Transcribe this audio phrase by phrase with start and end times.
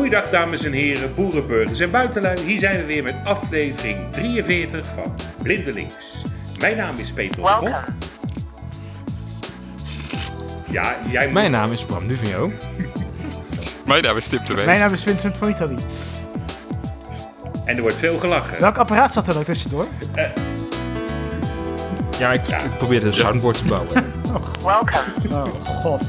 [0.00, 2.40] Goeiedag dames en heren, boerenburgers en buitenlui.
[2.40, 5.94] Hier zijn we weer met aflevering 43 van Blindelings.
[6.60, 7.42] Mijn naam is Peter.
[7.42, 7.84] Welcome.
[10.70, 11.32] Ja, jij moet...
[11.32, 12.52] Mijn naam is Bram Duvio.
[13.86, 14.64] Mijn naam is Tim de Wees.
[14.64, 15.76] Mijn naam is Vincent van Italië.
[17.64, 18.60] En er wordt veel gelachen.
[18.60, 19.86] Welk apparaat zat er ook tussendoor?
[22.18, 23.92] Ja, ik, ik probeerde een soundboard te bouwen.
[24.62, 25.04] Welcome.
[25.30, 25.44] Oh,
[25.82, 26.06] god.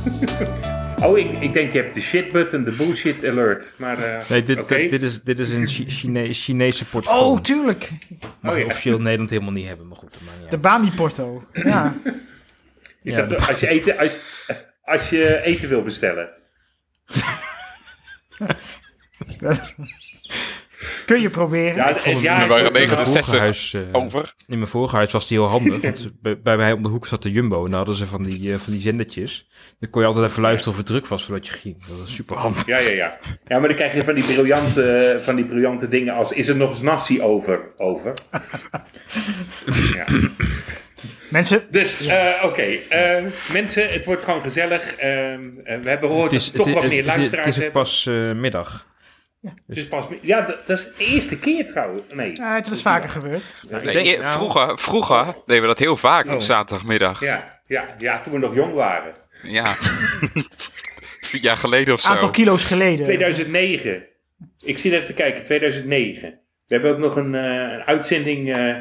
[1.03, 3.73] Oh, ik, ik denk je hebt de shit button, de bullshit alert.
[3.77, 4.75] Maar eh Nee, dit, oké.
[4.75, 7.21] dit, dit is, dit is een Chi- Chine- Chinese portfolio.
[7.21, 7.89] Oh, tuurlijk.
[8.41, 8.65] Mag Oh, ja.
[8.65, 10.17] officieel in Nederland helemaal niet hebben, maar goed.
[10.21, 10.61] Niet De uit.
[10.61, 11.45] Bami Porto.
[11.53, 11.95] Ja.
[13.03, 14.17] Is Ja, dat als je, eten, als,
[14.83, 16.29] als je eten wil bestellen?
[21.11, 21.75] Kun je proberen.
[21.75, 24.33] Ja, het, het jaar Er waren wordt- negen- In mijn 69 vorige huis, eh, Over.
[24.47, 25.81] In mijn vorige huis was die heel handig.
[25.81, 27.59] Want bij, bij mij om de hoek zat de Jumbo.
[27.63, 29.47] En daar hadden ze van die, eh, van die zendertjes.
[29.79, 31.75] Dan kon je altijd even luisteren of het druk was voordat je ging.
[31.87, 32.65] Dat was super handig.
[32.65, 33.17] Ja, ja, ja.
[33.47, 36.31] Ja, maar dan krijg je van die briljante, van die briljante dingen als...
[36.31, 37.59] Is er nog eens nasi over?
[37.77, 38.13] Over.
[39.95, 40.05] ja.
[41.29, 42.61] Mensen, Dus, eh, oké.
[42.61, 44.95] eh, mensen, het wordt gewoon gezellig.
[44.95, 47.61] Eh, eh, we hebben gehoord dat we toch het- wat meer het- luisteraars Het is
[47.63, 47.81] hebben.
[47.81, 48.31] pas eh,
[49.41, 49.65] middag.
[49.67, 50.07] Het is pas...
[50.21, 52.03] Ja, dat, is de eerste keer trouwens.
[52.13, 52.31] Nee.
[52.35, 53.43] ja, het is vaker gebeurd.
[53.69, 56.33] Nee, denk- e- nou- vroeger, vroeger deden we dat heel vaak Oh.
[56.33, 57.19] op zaterdagmiddag.
[57.19, 59.13] Ja, ja, ja, toen we nog jong waren.
[59.43, 59.75] Ja.
[61.29, 62.11] Vier jaar geleden of zo.
[62.11, 63.03] Aantal kilo's geleden.
[63.05, 64.03] 2009.
[64.59, 66.39] Ik zit even te kijken, 2009.
[66.67, 68.75] We hebben ook nog een, eh, een uitzending eh,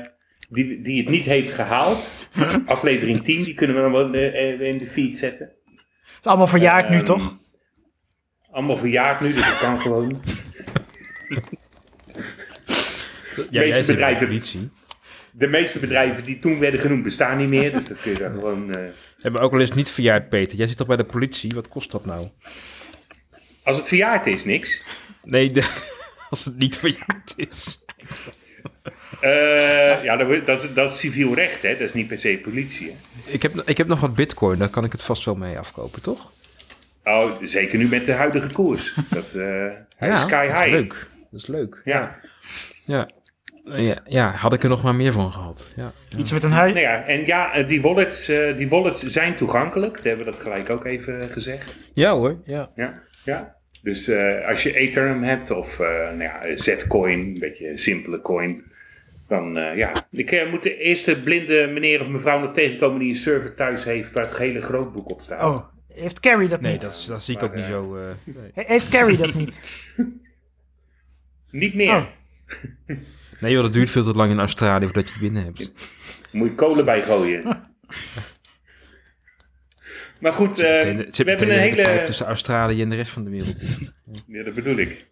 [0.51, 2.09] die, die het niet heeft gehaald.
[2.67, 5.47] Aflevering 10, die kunnen we nog wel eh, in de feed zetten.
[6.03, 7.37] Het is allemaal verjaard nu, Ehm, toch?
[8.51, 10.21] Allemaal verjaard nu, dus dat kan gewoon.
[13.37, 14.73] Ja, jij meeste de bedrijven-.
[15.33, 18.33] De meeste bedrijven die toen werden genoemd bestaan niet meer, dus dat kun je dan
[18.33, 18.75] gewoon...
[18.75, 18.81] eh,
[19.21, 20.57] Hebben ook al eens niet verjaard, Peter.
[20.59, 21.55] Jij zit toch bij de politie?
[21.55, 22.29] Wat kost dat nou?
[23.63, 24.83] als het verjaard is, niks.
[25.23, 25.71] Nee, de-
[26.31, 27.81] als het niet verjaard is.
[29.21, 31.71] Eh, ja, dat, dat, is, dat is civiel recht, hè?
[31.71, 33.33] Dat is niet per se politie, hè?
[33.33, 36.03] Ik heb, ik heb nog wat bitcoin, daar kan ik het vast wel mee afkopen,
[36.03, 36.33] toch?
[37.05, 38.95] Oh, zeker nu met de huidige koers.
[39.09, 40.65] Dat eh sky high.
[40.65, 41.07] is leuk.
[41.31, 41.81] Dat is leuk.
[41.85, 42.21] Ja.
[42.85, 43.09] Ja.
[43.65, 45.73] Ja, ja, had ik er nog maar meer van gehad.
[45.77, 46.19] Ja, ja.
[46.19, 46.73] Iets met een huis.
[46.73, 49.99] Nou ja, en ja, eh, die wallets, eh, die wallets zijn toegankelijk.
[50.01, 51.91] We hebben dat gelijk ook even gezegd.
[51.95, 52.69] ja hoor, ja.
[52.75, 53.57] Ja, ja.
[53.83, 58.21] Dus eh, als je Ethereum hebt of eh nou ja, Zcoin, een beetje een simpele
[58.21, 58.65] coin.
[59.29, 63.09] Dan eh, ja, ik eh, moet de eerste blinde meneer of mevrouw nog tegenkomen die
[63.09, 65.57] een server thuis heeft waar het gele grootboek op staat.
[65.57, 65.65] Oh,
[65.95, 66.81] heeft Carrie dat Nee, niet?
[66.81, 67.97] dat, is- dat zie ik Maar, ook niet eh, zo.
[67.97, 68.51] eh, nee.
[68.55, 69.61] He- Heeft Carrie dat niet?
[71.51, 71.97] Niet meer.
[71.97, 72.07] Oh.
[73.41, 75.73] nee joh, dat duurt veel te lang in Australië voordat je het binnen hebt.
[76.33, 77.43] Moet je kolen bij gooien.
[80.21, 82.03] maar goed, Meteen- zit we hebben een hele...
[82.05, 83.59] tussen Australië en de rest van de wereld.
[84.27, 85.05] Ja, dat bedoel ik.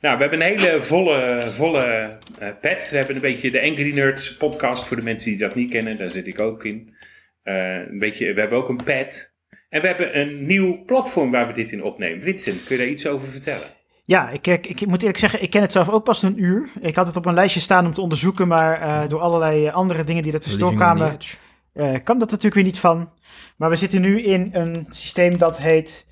[0.00, 2.18] Nou, we hebben een hele volle, volle
[2.60, 2.90] pet.
[2.90, 5.96] We hebben een beetje de Angry Nerds podcast voor de mensen die dat niet kennen.
[5.96, 6.94] Daar zit ik ook in.
[7.42, 9.34] Eh, een beetje, we hebben ook een pad.
[9.68, 12.22] En we hebben een nieuw platform waar we dit in opnemen.
[12.22, 13.66] Vincent, kun je daar iets over vertellen?
[14.06, 16.70] Ja, ik, ik, ik moet eerlijk zeggen, ik ken het zelf ook pas een uur.
[16.80, 19.74] Ik had het op een lijstje staan om te onderzoeken, maar eh, door allerlei eh,
[19.74, 21.36] andere dingen die er tussendoor kwamen, edge.
[21.72, 23.10] eh, kan dat natuurlijk weer niet van.
[23.56, 26.06] Maar we zitten nu in een systeem dat heet,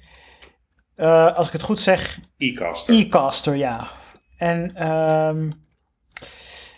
[0.94, 2.94] eh, als ik het goed zeg, E-caster.
[2.94, 3.88] e-caster, ja.
[4.36, 5.50] En, ehm,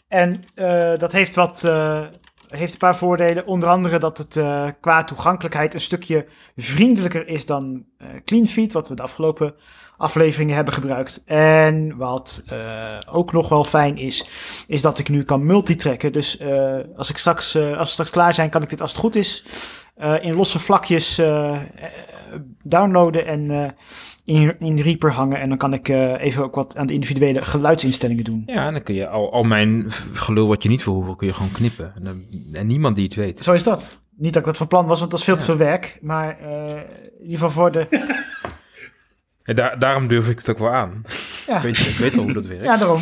[0.09, 2.03] en eh, dat heeft wat, eh,
[2.49, 3.47] heeft een paar voordelen.
[3.47, 6.27] Onder andere dat het eh, qua toegankelijkheid een stukje
[6.57, 9.55] vriendelijker is dan eh CleanFeed, wat we de afgelopen
[9.97, 11.23] afleveringen hebben gebruikt.
[11.25, 14.27] En wat eh, ook nog wel fijn is,
[14.67, 16.13] is dat ik nu kan multitracken.
[16.13, 18.91] Dus eh, als, ik straks, eh, als we straks klaar zijn, kan ik dit als
[18.91, 19.45] het goed is
[19.97, 21.21] eh, in losse vlakjes
[22.63, 23.69] downloaden en eh,
[24.25, 25.41] in, in Reaper hangen.
[25.41, 28.43] En dan kan ik eh, even ook wat aan de individuele geluidsinstellingen doen.
[28.47, 31.27] Ja, en dan kun je al, al mijn gelul wat je niet wil horen, kun
[31.27, 31.93] je gewoon knippen.
[31.97, 33.41] En, dan- en niemand die het weet.
[33.41, 33.99] Zo is dat.
[34.17, 35.99] Niet dat ik dat van plan was, want dat is veel te veel werk.
[36.03, 36.69] Maar eh,
[37.19, 37.87] in ieder geval voor de...
[39.45, 41.03] En daar, daarom durf ik het ook wel aan.
[41.47, 42.65] Ja, weet, ik weet al hoe dat werkt.
[42.65, 43.01] ja daarom.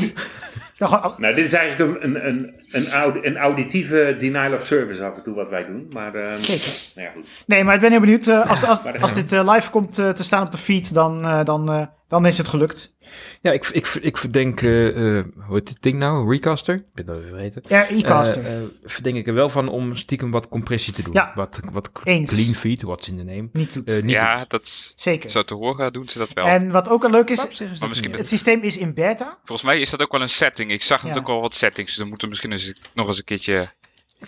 [1.18, 5.34] Nou, dit is eigenlijk een, een, een, een auditieve denial of service af en toe
[5.34, 5.86] wat wij doen.
[5.92, 6.70] Maar, eh, zeker.
[6.94, 7.28] nou ja, goed.
[7.46, 8.26] Nee, maar ik ben heel benieuwd.
[8.26, 11.24] eh, als, als, als dit eh, live komt eh, te staan op de feed, dan,
[11.26, 12.94] eh, dan, eh, dan is het gelukt.
[13.40, 16.30] Ja, ik, ik, ik verdenk, eh, eh, hoe heet dit ding nou?
[16.30, 16.74] Recaster?
[16.74, 17.62] Ik ben dat even vergeten.
[17.66, 18.46] Ja, e-caster.
[18.46, 21.12] Eh, eh, verdenk ik er wel van om stiekem wat compressie te doen.
[21.12, 21.32] Ja.
[21.34, 22.30] Wat, wat Eens.
[22.30, 23.48] clean feed, what's in the name.
[23.52, 24.02] niet doet.
[24.02, 25.30] Niet ja, dat is, zeker.
[25.30, 26.46] zo te horen doen ze dat wel.
[26.46, 27.36] En wat ook al leuk is,
[27.78, 29.38] Maar misschien- het systeem is in beta.
[29.44, 30.70] Volgens mij is dat ook wel een setting.
[30.70, 31.06] Ik zag Ja.
[31.06, 31.90] natuurlijk al wat settings.
[31.90, 33.68] Dus dan moeten we misschien eens, nog eens een keertje...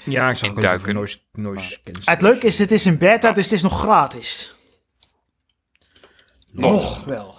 [0.03, 2.13] Ja, ik zou even noise, noise cancel.
[2.13, 4.55] Het leuke is, het is in beta, dus het is nog gratis.
[6.51, 7.34] Nog wel.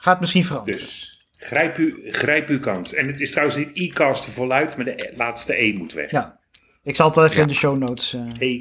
[0.00, 0.78] Gaat misschien veranderen.
[0.80, 2.94] Dus grijp, u, grijp uw kans.
[2.94, 6.10] En het is trouwens niet e-cast voluit, maar de e- laatste E moet weg.
[6.10, 6.38] Ja.
[6.82, 7.42] Ik zal het wel even Ja.
[7.42, 8.60] in de show notes eh, E.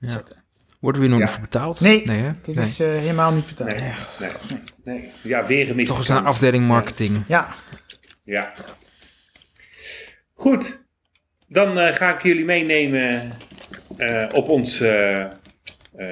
[0.00, 0.44] Zetten.
[0.80, 1.32] Worden we hier nog Ja.
[1.34, 1.80] voor betaald?
[1.80, 2.04] Nee.
[2.04, 2.30] nee, hè?
[2.42, 2.64] Dit Nee.
[2.64, 3.70] is eh, helemaal niet betaald.
[3.80, 5.10] Nee, nee, nee.
[5.22, 5.86] Ja, weer gemist.
[5.88, 7.24] Toch eens naar afdeling marketing.
[7.28, 7.54] Ja,
[8.24, 8.52] Ja.
[10.34, 10.84] Goed.
[11.48, 13.32] Dan eh, ga ik jullie meenemen
[13.96, 14.82] eh, op ons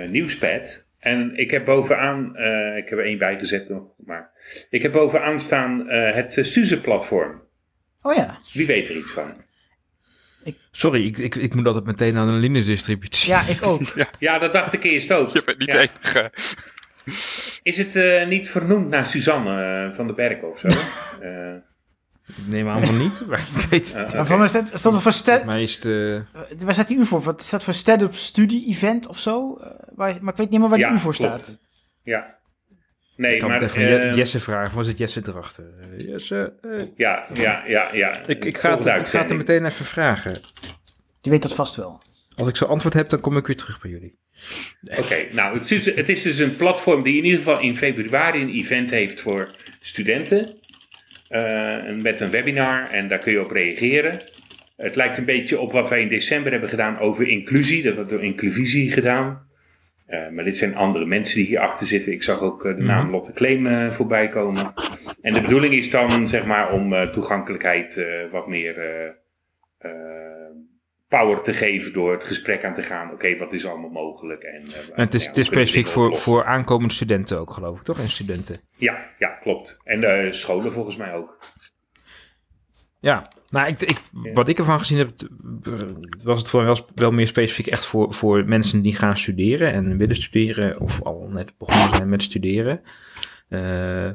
[0.08, 0.88] nieuwspad.
[1.00, 4.31] En ik heb bovenaan, eh, ik heb er één bijgezet nog, maar
[4.70, 7.43] ik heb bovenaan staan eh, het uh, Suze-platform.
[8.02, 8.38] oh ja.
[8.52, 9.44] Wie weet er iets van?
[10.70, 13.29] Sorry, ik, ik, ik moet altijd meteen aan een Linux-distributie.
[13.31, 13.82] Ja, ik ook.
[14.19, 15.29] Ja, dat dacht ik eerst ook.
[15.29, 15.79] Je bent niet Ja.
[15.81, 16.31] de enige.
[17.62, 20.67] Is het eh, niet vernoemd naar Suzanne eh, van der Berg of zo?
[22.37, 24.12] Ik neem aan van niet, maar ik weet het.
[24.12, 24.25] Maar oké.
[24.27, 26.21] van is dat, is dat voor sta- eh,
[26.65, 27.21] waar staat die U voor?
[27.23, 29.56] Wat is dat voor stand-up studie event of zo?
[29.56, 31.41] Eh, waar, maar ik weet niet meer waar die U voor klopt.
[31.41, 31.59] staat.
[32.03, 32.38] Ja.
[33.17, 33.61] Nee, ik kan maar...
[33.61, 34.77] het even eh, Jesse vragen.
[34.77, 35.65] Was het Jesse erachter?
[35.81, 38.21] Eh, Jesse, eh, Ja, ja, ja, ja.
[38.27, 40.41] ik, ik, ga het, ik ga het er meteen even vragen.
[41.21, 42.03] Die weet dat vast wel.
[42.37, 44.19] Als ik zo antwoord heb, dan kom ik weer terug bij jullie.
[44.99, 48.41] Oké, nou, het is, het is dus een platform die in ieder geval in februari
[48.43, 50.59] een event heeft voor studenten.
[51.31, 54.19] Eh, met een webinar en daar kun je op reageren.
[54.77, 57.82] Het lijkt een beetje op wat wij in december hebben gedaan over inclusie.
[57.82, 59.49] Dat wordt door Incluvisie gedaan.
[60.11, 62.12] Eh, maar dit zijn andere mensen die hierachter zitten.
[62.12, 64.73] Ik zag ook eh, de naam Lotte Kleem eh, voorbij komen.
[65.21, 68.75] En de bedoeling is dan, zeg maar, om toegankelijkheid wat meer
[71.11, 73.12] power te geven door het gesprek aan te gaan.
[73.12, 74.43] Oké, wat is allemaal mogelijk?
[74.43, 77.79] En, eh, En het is, ja, het is specifiek voor, voor aankomende studenten ook, geloof
[77.79, 77.99] ik, toch?
[77.99, 78.61] En studenten.
[78.77, 79.81] Ja, ja, klopt.
[79.85, 81.39] En de scholen volgens mij ook.
[83.01, 84.01] Ja, nou, ik, ik,
[84.35, 85.11] wat ik ervan gezien heb,
[85.62, 85.73] eh,
[86.23, 89.97] was het voor wel, wel meer specifiek echt voor, voor mensen die gaan studeren en
[89.97, 92.83] willen studeren of al net begonnen zijn met studeren.
[93.49, 94.11] Eh,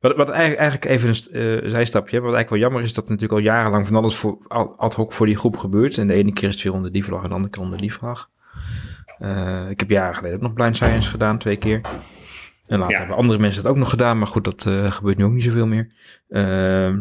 [0.00, 3.32] wat, wat eigenlijk, eigenlijk even een eh, zijstapje, wat eigenlijk wel jammer is, dat natuurlijk
[3.32, 4.38] al jarenlang van alles voor,
[4.76, 5.98] ad hoc voor die groep gebeurt.
[5.98, 7.78] En de ene keer is het weer onder die vlag en de andere keer onder
[7.78, 8.30] die vlag.
[9.18, 11.80] Eh, ik heb jaren geleden ook nog Blind Science gedaan, twee keer.
[12.66, 12.98] En later Ja.
[12.98, 15.44] hebben andere mensen dat ook nog gedaan, maar goed, dat eh, gebeurt nu ook niet
[15.44, 15.90] zoveel meer.
[16.28, 17.00] Ehm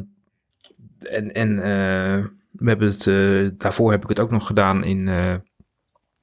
[0.99, 1.55] en en
[2.51, 5.09] we hebben het, daarvoor heb ik het ook nog gedaan in,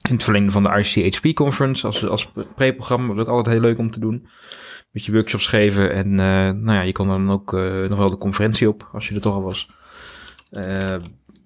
[0.09, 3.15] in het van de ICHP conference als, als pre-programma.
[3.15, 4.27] Dat ook altijd heel leuk om te doen.
[4.93, 8.19] Beetje workshops geven en eh, nou ja, je kon dan ook eh, nog wel de
[8.19, 9.71] conferentie op als je er toch al was.
[10.51, 10.97] Eh,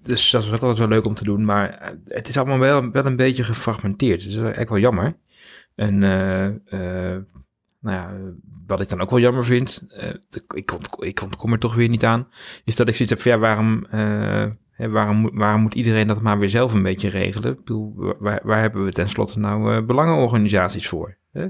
[0.01, 2.91] dus dat was ook altijd wel leuk om te doen, maar het is allemaal wel,
[2.91, 4.25] wel een beetje gefragmenteerd.
[4.25, 5.15] Is eigenlijk wel jammer.
[5.75, 5.97] En
[7.79, 8.11] nou ja,
[8.67, 9.87] wat ik dan ook wel jammer vind,
[10.53, 12.27] ik, ont, ik ontkom er toch weer niet aan,
[12.63, 13.87] is dat ik zoiets heb ja, waarom,
[14.73, 17.51] hè, waarom, moet- waarom moet iedereen dat maar weer zelf een beetje regelen?
[17.51, 21.17] Ik bedoel, waar, waar hebben we tenslotte nou eh, belangenorganisaties voor?
[21.33, 21.41] Hè?
[21.41, 21.49] Ja,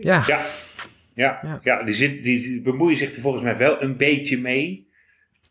[0.00, 1.60] Ja, ja, Ja.
[1.62, 1.82] ja.
[1.82, 4.86] die, zit, die bemoeien zich er volgens mij wel een beetje mee.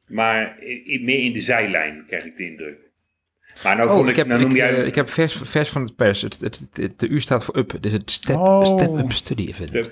[0.08, 0.56] Maar
[1.02, 2.78] meer in de zijlijn, krijg ik de indruk.
[3.64, 4.76] Maar nou Oh, ik ik, heb, nou ik, jij...
[4.82, 6.22] eh, ik heb vers, vers van het pers.
[6.22, 6.70] Het, het,
[7.00, 7.74] de U staat voor up.
[7.82, 8.66] Dus het step, Oh.
[8.66, 9.90] step up study event.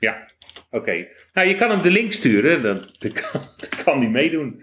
[0.00, 0.28] Ja,
[0.70, 1.06] oké.
[1.32, 4.62] Nou, je kan hem de link sturen, dan, dan, kan, dan kan die meedoen.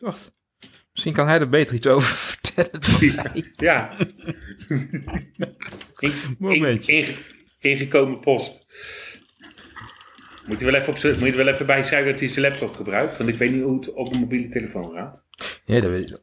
[0.00, 0.34] Wacht.
[0.92, 3.42] Misschien kan hij er beter iets over vertellen dan.
[3.56, 3.96] Ja.
[5.98, 6.92] In, in, Momentje.
[6.92, 7.14] inge-
[7.58, 8.66] ingekomen post.
[10.46, 12.46] Moet je, wel even op moet je er wel even bij schrijven dat hij zijn
[12.50, 15.26] laptop gebruikt, want ik weet niet hoe het op een mobiele telefoon gaat.
[15.64, 16.16] Ja, dat weet ik.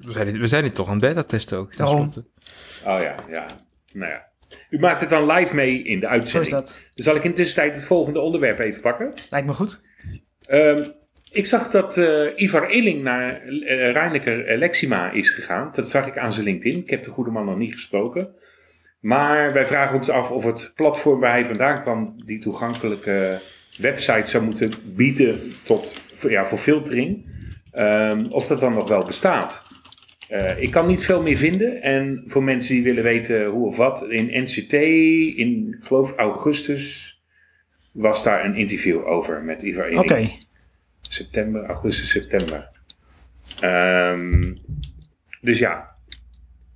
[0.00, 1.76] We zijn, dit- we zijn dit toch aan het beta testen ook.
[1.76, 2.10] Daarom.
[2.10, 2.30] tenslotte.
[2.86, 3.46] Oh ja, ja.
[3.92, 4.26] Nou ja.
[4.70, 6.44] U maakt het dan live mee in de Zo uitzending.
[6.54, 6.80] is dat.
[6.94, 9.14] Dan zal ik in de tussentijd het volgende onderwerp even pakken.
[9.30, 9.82] Lijkt me goed.
[10.46, 10.88] Ehm,
[11.36, 15.68] ik zag dat eh, Ivar Illing naar uh, Lexima is gegaan.
[15.72, 16.78] Dat zag ik aan zijn LinkedIn.
[16.78, 18.28] Ik heb de goede man nog niet gesproken.
[19.00, 23.38] Maar wij vragen ons af of het platform waar hij vandaan kwam, die toegankelijke
[23.78, 27.24] website zou moeten bieden tot, ja, voor filtering,
[27.72, 29.64] ehm, of dat dan nog wel bestaat.
[30.28, 31.82] Eh, ik kan niet veel meer vinden.
[31.82, 37.14] En voor mensen die willen weten hoe of wat, in NCT, in ik geloof augustus,
[37.92, 40.28] was daar een interview over met Ivar Illing Oké.
[41.08, 42.68] September, augustus, september.
[43.60, 44.54] Ehm,
[45.40, 45.94] dus ja.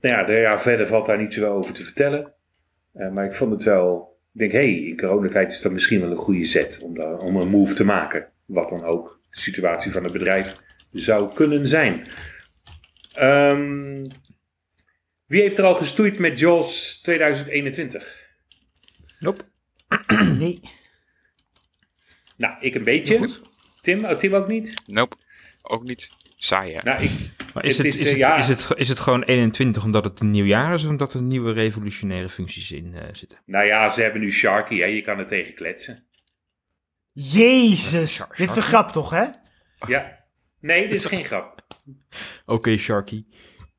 [0.00, 2.32] Nou ja, de- ja, verder valt daar niet zoveel over te vertellen.
[2.92, 4.18] Eh, maar ik vond het wel.
[4.32, 7.18] Ik denk, hé, hey, in coronatijd is dat misschien wel een goede zet om, daar,
[7.18, 8.28] om een move te maken.
[8.46, 10.56] Wat dan ook de situatie van het bedrijf
[10.92, 12.04] zou kunnen zijn.
[13.12, 14.06] Ehm,
[15.26, 18.28] wie heeft er al gestoeid met JAWS 2021?
[19.18, 19.44] Nope.
[20.38, 20.60] Nee.
[22.36, 23.28] Nou, ik een beetje.
[23.80, 24.82] Tim, oh, Tim ook niet?
[24.86, 25.16] Nope,
[25.62, 26.10] ook niet.
[26.36, 26.80] Saai hè?
[26.82, 27.10] Nou, ik,
[27.54, 28.36] Maar is Het het, is, is, eh, ja.
[28.36, 31.22] is, het, is het gewoon 21 omdat het een nieuw jaar is of omdat er
[31.22, 33.38] nieuwe revolutionaire functies in eh, zitten?
[33.44, 34.84] Nou ja, ze hebben nu Sharky, hè?
[34.84, 36.04] je kan er tegen kletsen.
[37.12, 39.26] Jezus, dit is een grap toch, hè?
[39.86, 40.18] Ja.
[40.60, 41.66] Nee, dit is geen grap.
[42.46, 43.24] Oké, Sharky.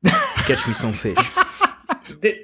[0.46, 1.30] Catch me some fish.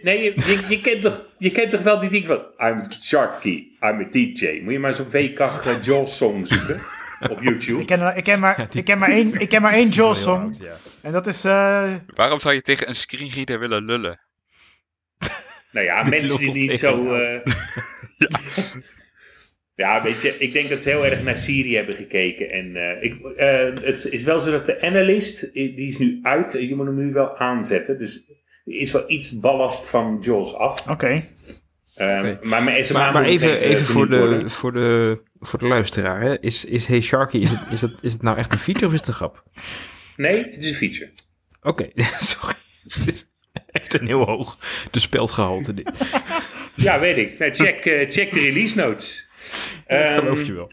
[0.03, 2.43] Nee, je, je, je, kent toch, je kent toch wel die ding van...
[2.59, 4.61] I'm Sharky, I'm a DJ.
[4.63, 6.98] Moet je maar zo'n uh, Jaws song zoeken
[7.31, 7.81] op YouTube.
[7.81, 10.41] Ik ken, ik ken, maar, ik ken, maar, één, ik ken maar één Jaws song.
[10.43, 10.77] oud, ja.
[11.03, 11.45] En dat is...
[11.45, 14.21] eh, Waarom zou je tegen een screenreader willen lullen?
[15.73, 17.15] Nou ja, mensen die niet zo...
[17.15, 17.41] eh,
[19.75, 20.03] ja.
[20.03, 22.51] weet je, ik denk dat ze heel erg naar Syrië hebben gekeken.
[22.51, 26.53] En eh, ik, eh, het is wel zo dat de analyst, die is nu uit.
[26.53, 27.99] Je moet hem nu wel aanzetten.
[27.99, 28.25] Dus
[28.65, 30.89] er is wel iets ballast van Jaws af.
[30.89, 31.25] Oké.
[31.99, 32.39] Ehm, Oké.
[32.49, 32.75] Maar Maar,
[33.25, 34.51] even, even voor, de, worden.
[34.51, 36.21] voor, de, voor de luisteraar.
[36.21, 36.41] Hè?
[36.41, 38.93] Is, is Hey Sharky, is het, is, het, is het nou echt een feature of
[38.93, 39.43] is het een grap?
[40.17, 41.11] Nee, het is een feature.
[41.63, 41.89] Oké,
[42.19, 42.55] sorry.
[42.89, 43.25] Het is
[43.71, 44.59] echt een heel hoog
[44.91, 46.23] de speldgehalte dit.
[46.75, 47.39] Ja, weet ik.
[47.39, 49.29] Nou, check, eh, check de release notes.
[49.87, 50.71] Dat Ehm, geloof je wel.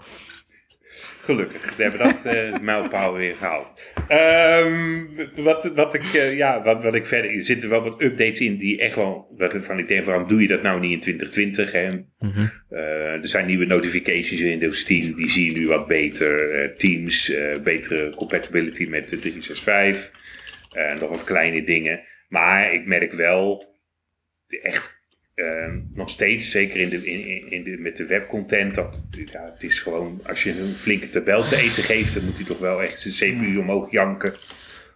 [1.25, 3.67] Gelukkig, we hebben dat eh mijlpaal weer gehaald.
[4.07, 5.05] Ehm,
[5.35, 7.31] wat, wat, ik, eh, ja, wat, wat ik verder...
[7.31, 9.33] Er zitten wel wat updates in die echt wel...
[9.37, 11.71] Wat van ik denk, waarom doe je dat nou niet in 2020?
[11.71, 11.87] Hè?
[12.19, 12.47] Mhm.
[12.69, 15.15] Eh, er zijn nieuwe notifications in Windows 10.
[15.15, 16.73] Die zie je nu wat beter.
[16.77, 20.11] Teams, betere compatibility met de 365.
[20.71, 22.03] Eh, nog wat kleine dingen.
[22.27, 23.73] Maar ik merk wel...
[24.61, 25.04] Echt
[25.35, 29.63] eh, nog steeds, zeker in de, in, in- de, met de webcontent, dat ja, het
[29.63, 32.81] is gewoon, als je een flinke tabel te eten geeft, dan moet hij toch wel
[32.83, 34.33] echt zijn CPU omhoog janken.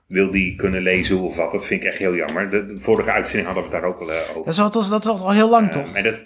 [0.08, 1.52] Wil die kunnen lezen of wat?
[1.52, 2.50] Dat vind ik echt heel jammer.
[2.50, 4.44] De, de vorige uitzending hadden we het daar ook al eh, over.
[4.46, 5.96] Dat is, al, dat is al heel lang, Eh, toch?
[5.96, 6.26] en dat,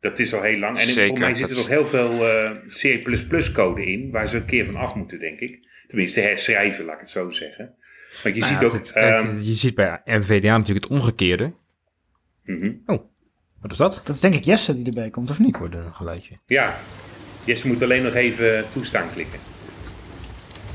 [0.00, 0.78] dat is al heel lang.
[0.78, 4.36] En Zeker, voor mij zit er nog heel veel eh, C++ code in, waar ze
[4.36, 5.58] een keer van af moeten, denk ik.
[5.86, 7.74] Tenminste, herschrijven, laat ik het zo zeggen.
[8.22, 8.72] Want je Nou ziet ja, ook...
[8.72, 11.52] het- kijk, ehm, je ziet bij NVDA natuurlijk het omgekeerde.
[12.44, 12.96] Mhm.
[13.60, 14.00] Wat is dat?
[14.04, 15.48] Dat is denk ik Jesse die erbij komt, of niet?
[15.48, 16.38] Ik hoorde een geluidje.
[16.46, 16.76] Ja,
[17.44, 19.38] Jesse moet alleen nog even toestaan klikken.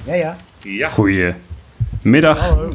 [0.05, 0.37] Ja, ja.
[0.61, 0.89] Ja.
[0.89, 2.39] Goedemiddag.
[2.49, 2.71] Hallo.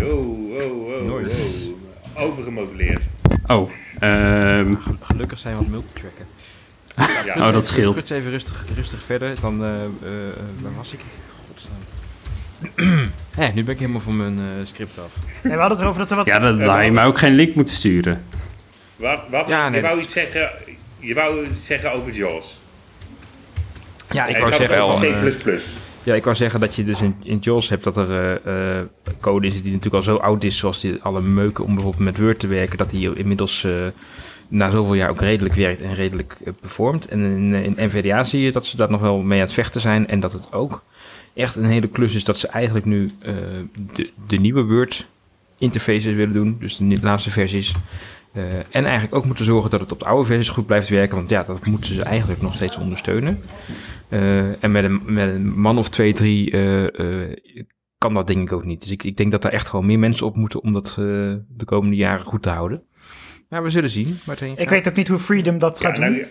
[0.00, 2.24] Oh, oh, oh, oh.
[2.24, 3.02] Overgemoduleerd.
[3.46, 6.26] Oh, ehm, Gel- Gelukkig zijn we aan het multitracken.
[7.24, 7.46] Ja.
[7.46, 8.10] oh, dat scheelt.
[8.10, 9.40] Even rustig, rustig verder.
[9.40, 9.90] Dan, eh, eh,
[10.62, 11.00] waar was ik?
[13.38, 15.12] Hé, nu ben ik helemaal van mijn eh, script af.
[15.42, 16.26] Nee, we hadden het erover dat er wat...
[16.26, 18.22] Ja, dan had je mij ook geen link moeten sturen.
[18.96, 20.50] Wat, wat, Ja, nee, je, wou dat- iets zeggen,
[20.98, 22.60] je wou iets zeggen over Jaws.
[24.10, 25.60] Ja, ik wou zeggen over van, eh, C++.
[26.02, 28.84] Ja, ik wou zeggen dat je dus in, in JAWS hebt dat er eh, eh,
[29.20, 32.04] code in zit die natuurlijk al zo oud is, zoals die alle meuken om bijvoorbeeld
[32.04, 33.72] met Word te werken, dat die inmiddels eh,
[34.48, 37.08] na zoveel jaar ook redelijk werkt en redelijk eh, performt.
[37.08, 39.54] En in, eh, in NVDA zie je dat ze daar nog wel mee aan het
[39.54, 40.82] vechten zijn en dat het ook
[41.36, 43.34] echt een hele klus is dat ze eigenlijk nu eh,
[43.94, 45.06] de, de nieuwe Word
[45.58, 47.72] interfaces willen doen, dus de laatste versies.
[48.32, 51.16] Eh, en eigenlijk ook moeten zorgen dat het op de oude versies goed blijft werken,
[51.16, 53.40] want ja, dat moeten ze eigenlijk nog steeds ondersteunen.
[54.08, 56.84] Eh, en met een, met een man of twee, drie eh,
[57.24, 57.30] eh,
[57.98, 58.80] kan dat denk ik ook niet.
[58.80, 60.94] Dus ik, ik denk dat daar echt gewoon meer mensen op moeten om dat eh,
[61.48, 62.82] de komende jaren goed te houden.
[63.48, 64.18] Maar we zullen zien.
[64.56, 66.10] Ik weet ook niet hoe Freedom dat Ja, gaat doen.
[66.12, 66.26] nou,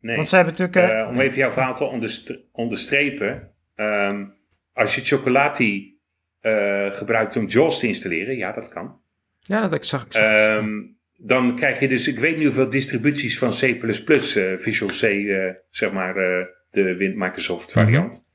[0.00, 0.16] nee.
[0.16, 0.90] Want ze hebben natuurlijk...
[0.92, 3.50] eh, Eh, om even jouw verhaal te onderstre- onderstrepen.
[3.74, 4.24] ehm,
[4.72, 5.98] als je Chocolati
[6.40, 9.00] eh, gebruikt om JAWS te installeren, ja, dat kan.
[9.40, 10.04] Ja, dat ik zag.
[10.04, 10.22] Ik zag.
[10.36, 10.68] Ehm,
[11.16, 15.46] dan krijg je dus, ik weet niet hoeveel distributies van C++, eh, Visual C, eh,
[15.70, 18.26] zeg maar, eh, de Microsoft variant.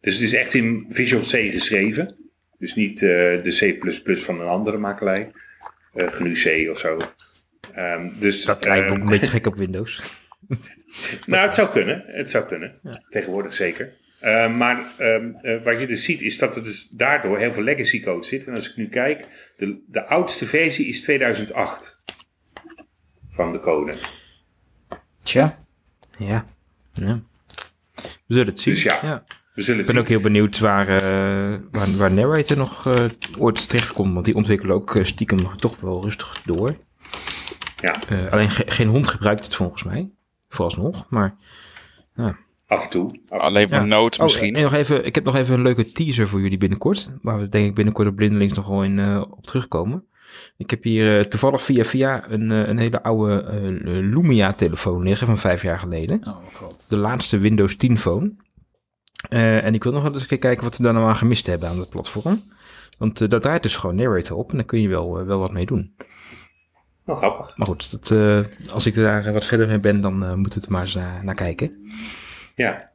[0.00, 2.14] Dus het is echt in Visual C geschreven.
[2.58, 3.08] Dus niet eh,
[3.38, 5.30] de C++ van een andere makelij.
[5.94, 6.96] eh GNU C of zo.
[7.74, 10.02] Ehm, dus, dat lijkt me ook een beetje gek op Windows.
[11.26, 12.04] nou, het zou kunnen.
[12.06, 12.72] Het zou kunnen.
[12.82, 13.02] Ja.
[13.08, 13.92] Tegenwoordig zeker.
[14.22, 17.62] Uh, maar um, uh, wat je dus ziet is dat er dus daardoor heel veel
[17.62, 18.46] legacy code zit.
[18.46, 21.98] En als ik nu kijk, de, de oudste versie is 2008
[23.30, 23.94] van de code.
[25.22, 25.56] Tja.
[26.18, 26.44] Ja.
[26.92, 27.22] ja.
[28.26, 28.74] We zullen het zien.
[28.74, 29.24] Dus ja,
[29.54, 29.98] we zullen ik ben zien.
[29.98, 33.04] ook heel benieuwd waar, uh, waar, waar Narrator nog uh,
[33.38, 34.12] ooit terecht komt.
[34.12, 36.76] Want die ontwikkelen ook stiekem toch wel rustig door.
[37.80, 37.96] Ja.
[38.12, 40.10] Uh, alleen ge geen hond gebruikt het volgens mij.
[40.54, 41.06] Vooralsnog.
[41.08, 41.34] Maar
[42.14, 42.36] ja.
[42.66, 43.20] Af en toe.
[43.28, 43.84] Af Alleen voor ja.
[43.84, 44.56] nood misschien.
[44.56, 47.12] Oh, nog even, ik heb nog even een leuke teaser voor jullie binnenkort.
[47.22, 50.04] Waar we denk ik binnenkort op Blindelings nog wel in, uh, op terugkomen.
[50.56, 53.44] Ik heb hier uh, toevallig via via een, uh, een hele oude
[53.84, 56.26] Lumia telefoon liggen van vijf jaar geleden.
[56.26, 56.86] Oh god.
[56.88, 58.32] De laatste Windows 10 phone.
[59.30, 61.16] Uh, en ik wil nog wel eens een keer kijken wat we daar nou aan
[61.16, 62.42] gemist hebben aan het platform.
[62.98, 65.38] Want uh, dat draait dus gewoon Narrator op en daar kun je wel, uh, wel
[65.38, 65.94] wat mee doen.
[67.04, 67.56] Nou, grappig.
[67.56, 68.40] Maar goed, dat, uh,
[68.72, 71.24] als ik daar wat verder mee ben, dan uh, moet het er maar eens naar,
[71.24, 71.92] naar kijken.
[72.54, 72.90] Ja.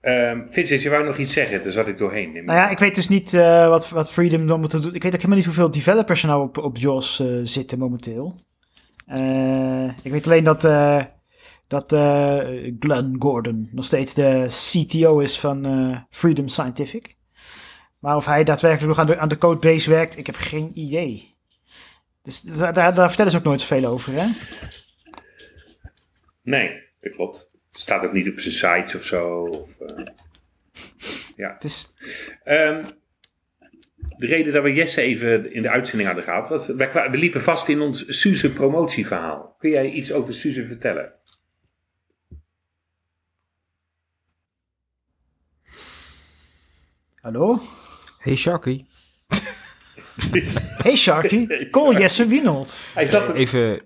[0.00, 2.32] Ehm Vincent, je wou nog iets zeggen, daar zat ik doorheen.
[2.32, 4.94] Nou ja, ik weet dus niet eh, wat, wat Freedom dan moet doen.
[4.94, 8.34] Ik weet ook helemaal niet hoeveel developers er nou op, op JOS eh, zitten momenteel.
[9.06, 11.02] Eh, ik weet alleen dat, eh,
[11.66, 12.38] dat eh,
[12.78, 17.16] Glenn Gordon nog steeds de CTO is van eh, Freedom Scientific.
[17.98, 21.35] Maar of hij daadwerkelijk nog aan de, aan de codebase werkt, ik heb geen idee.
[22.26, 24.26] Dus daar, daar, daar vertellen ze ook nooit zoveel over, hè?
[26.42, 27.50] Nee, dat klopt.
[27.70, 29.42] Staat ook niet op zijn sites of zo.
[29.42, 30.06] Of, eh,
[31.36, 31.94] Het is,
[32.44, 32.84] Ehm,
[34.16, 37.68] de reden dat we Jesse even in de uitzending hadden gehad, was we liepen vast
[37.68, 39.56] in ons Suze promotieverhaal.
[39.58, 41.12] Kun jij iets over Suze vertellen?
[47.20, 47.60] hallo?
[48.18, 48.84] Hey Sharky,
[50.82, 52.86] Hey Sharky, call Jesse Wienold.
[52.94, 53.34] Hij zat er...
[53.34, 53.80] even,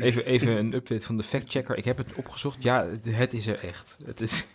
[0.00, 1.76] even, even een update van de factchecker.
[1.76, 2.62] Ik heb het opgezocht.
[2.62, 3.98] Ja, het- is er echt.
[4.06, 4.46] Het is,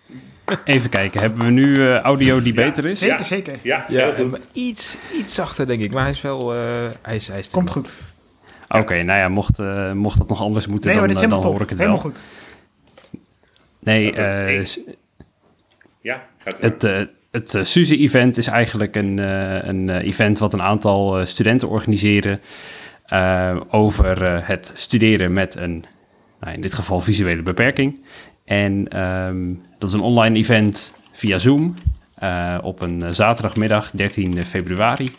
[0.65, 2.99] Even kijken, hebben we nu eh, audio die Ja, beter is?
[2.99, 3.23] Zeker, Ja.
[3.23, 3.59] zeker.
[3.61, 4.31] Ja, ja, heel goed.
[4.31, 5.93] maar iets, iets zachter denk ik.
[5.93, 6.53] Maar hij is wel...
[6.55, 6.59] eh,
[7.01, 7.97] hij is, hij is Komt goed.
[8.69, 11.51] Oké, nou ja, mocht, eh, mocht dat nog anders moeten, Nee dan, eh, helemaal dan
[11.51, 11.87] hoor ik het wel.
[11.87, 12.23] Helemaal goed.
[13.79, 14.65] Nee, eh,
[16.01, 17.01] Ja, gaat het, eh,
[17.31, 22.41] het eh, SUZE-event is eigenlijk een, eh, een eh, event wat een aantal studenten organiseren
[23.69, 25.85] over het studeren met een,
[26.39, 27.99] nou, in dit geval visuele beperking.
[28.45, 31.75] En ehm, dat is een online event via Zoom
[32.61, 35.11] op een zaterdagmiddag, 13 februari.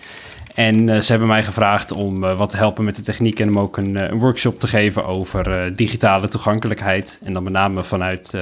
[0.54, 3.76] En ze hebben mij gevraagd om wat te helpen met de techniek en om ook
[3.76, 7.20] een, een workshop te geven over digitale toegankelijkheid.
[7.24, 8.34] En dan met name vanuit,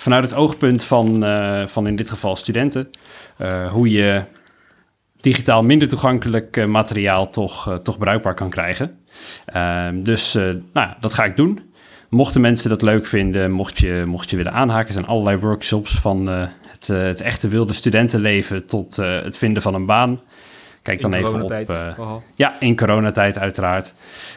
[0.00, 2.90] vanuit het oogpunt van, eh, van in dit geval studenten.
[3.36, 4.24] Eh, hoe je
[5.20, 8.98] digitaal minder toegankelijk eh, materiaal toch, toch bruikbaar kan krijgen.
[9.46, 10.34] Ehm, dus
[10.72, 11.72] nou, dat ga ik doen.
[12.08, 16.26] Mochten mensen dat leuk vinden, mocht je, mocht je willen aanhaken, zijn allerlei workshops van
[16.26, 20.20] het, het echte wilde studentenleven tot het vinden van een baan.
[20.82, 21.52] Kijk dan in even op.
[21.94, 22.22] vooral.
[22.34, 23.94] ja, in coronatijd uiteraard.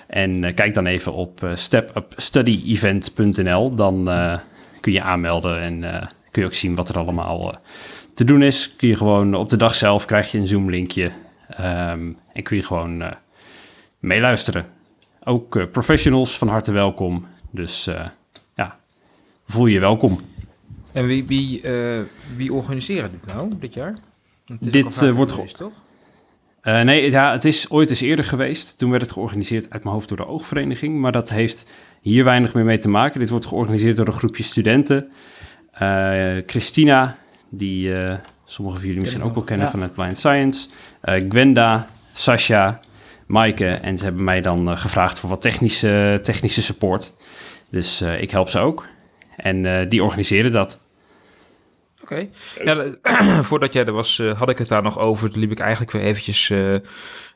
[0.08, 3.75] En kijk dan even op eh, stepupstudyevent.nl.
[3.75, 4.10] Dan
[4.84, 7.57] kun je aanmelden en eh, kun je ook zien wat er allemaal eh,
[8.14, 8.75] te doen is.
[8.75, 11.12] Kun je gewoon op de dag zelf krijg je een Zoom linkje.
[11.48, 13.12] ehm, en kun je gewoon eh,
[14.00, 14.66] meeluisteren.
[15.24, 17.27] Ook professionals van harte welkom.
[17.51, 17.90] Dus
[18.55, 18.79] ja,
[19.46, 20.20] voel je welkom.
[20.92, 21.62] En wie, wie,
[22.36, 23.94] wie organiseren dit nou, dit jaar?
[24.60, 25.74] Dit, wordt geweest, toch?
[26.64, 28.77] Nee, ja, het is ooit eens eerder geweest.
[28.77, 31.00] Toen werd het georganiseerd uit mijn hoofd door de Oogvereniging.
[31.00, 31.66] Maar dat heeft
[32.03, 33.20] hier weinig meer mee te maken.
[33.20, 35.11] Dit wordt georganiseerd door een groepje studenten.
[35.72, 37.18] Eh, Christina,
[37.50, 39.72] die eh sommigen van jullie misschien ook wel kennen ja.
[39.72, 40.70] vanuit Blind Science.
[41.01, 42.79] Eh, Gwenda, Sasha,
[43.25, 43.68] Maaike.
[43.68, 47.13] En ze hebben mij dan gevraagd voor wat technische, technische support.
[47.70, 48.85] Dus ik help ze ook.
[49.37, 50.79] En die organiseren dat.
[52.03, 52.27] Oké.
[52.63, 52.85] Ja,
[53.44, 55.29] voordat jij er was, eh, had ik het daar nog over.
[55.29, 56.81] Toen liep ik eigenlijk weer eventjes eh, eh,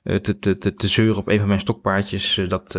[0.04, 2.42] te, te, te, te zeuren op een van mijn stokpaardjes.
[2.48, 2.74] dat,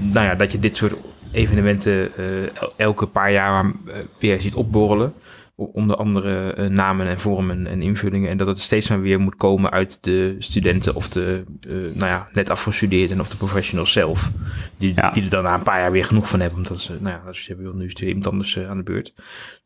[0.00, 0.94] nou ja, dat je dit soort
[1.32, 2.16] evenementen
[2.54, 3.72] el- elke paar jaar
[4.18, 5.14] weer ziet opborrelen.
[5.60, 8.30] Onder andere eh, namen en vormen en invullingen.
[8.30, 12.10] En dat het steeds maar weer moet komen uit de studenten of de eh, nou
[12.10, 14.30] ja, net afgestudeerden of de professionals zelf.
[14.76, 15.10] Die, Ja.
[15.10, 16.58] die er dan na een paar jaar weer genoeg van hebben.
[16.58, 19.14] Omdat ze, nou ja, als je wil, nu is iemand anders eh, aan de beurt.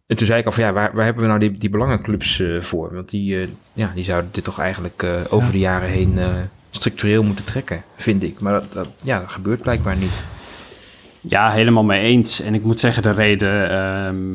[0.07, 2.43] En toen zei ik al van ja, waar, waar hebben we nou die, die belangenclubs
[2.59, 2.95] voor?
[2.95, 6.19] Want die, ja, die zouden dit toch eigenlijk over de jaren heen
[6.71, 8.41] structureel moeten trekken, vind ik.
[8.41, 10.25] Maar dat, dat, ja, dat gebeurt blijkbaar niet.
[11.21, 12.41] Ja, helemaal mee eens.
[12.41, 14.35] En ik moet zeggen, de reden ehm,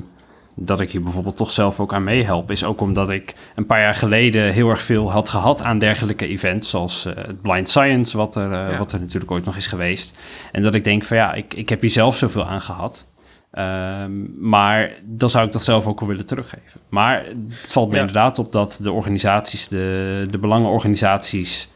[0.59, 3.79] dat ik hier bijvoorbeeld toch zelf ook aan meehelp, is ook omdat ik een paar
[3.81, 8.17] jaar geleden heel erg veel had gehad aan dergelijke events, zoals eh, het Blind Science,
[8.17, 8.77] wat er, eh, Ja.
[8.77, 10.15] wat er natuurlijk ooit nog is geweest.
[10.51, 13.07] En dat ik denk van ja, ik, ik heb hier zelf zoveel aan gehad.
[13.51, 14.11] Ehm,
[14.49, 16.79] maar dan zou ik dat zelf ook wel willen teruggeven.
[16.89, 17.99] Maar het valt me Ja.
[18.01, 21.67] inderdaad op dat de organisaties, de, de belangenorganisaties,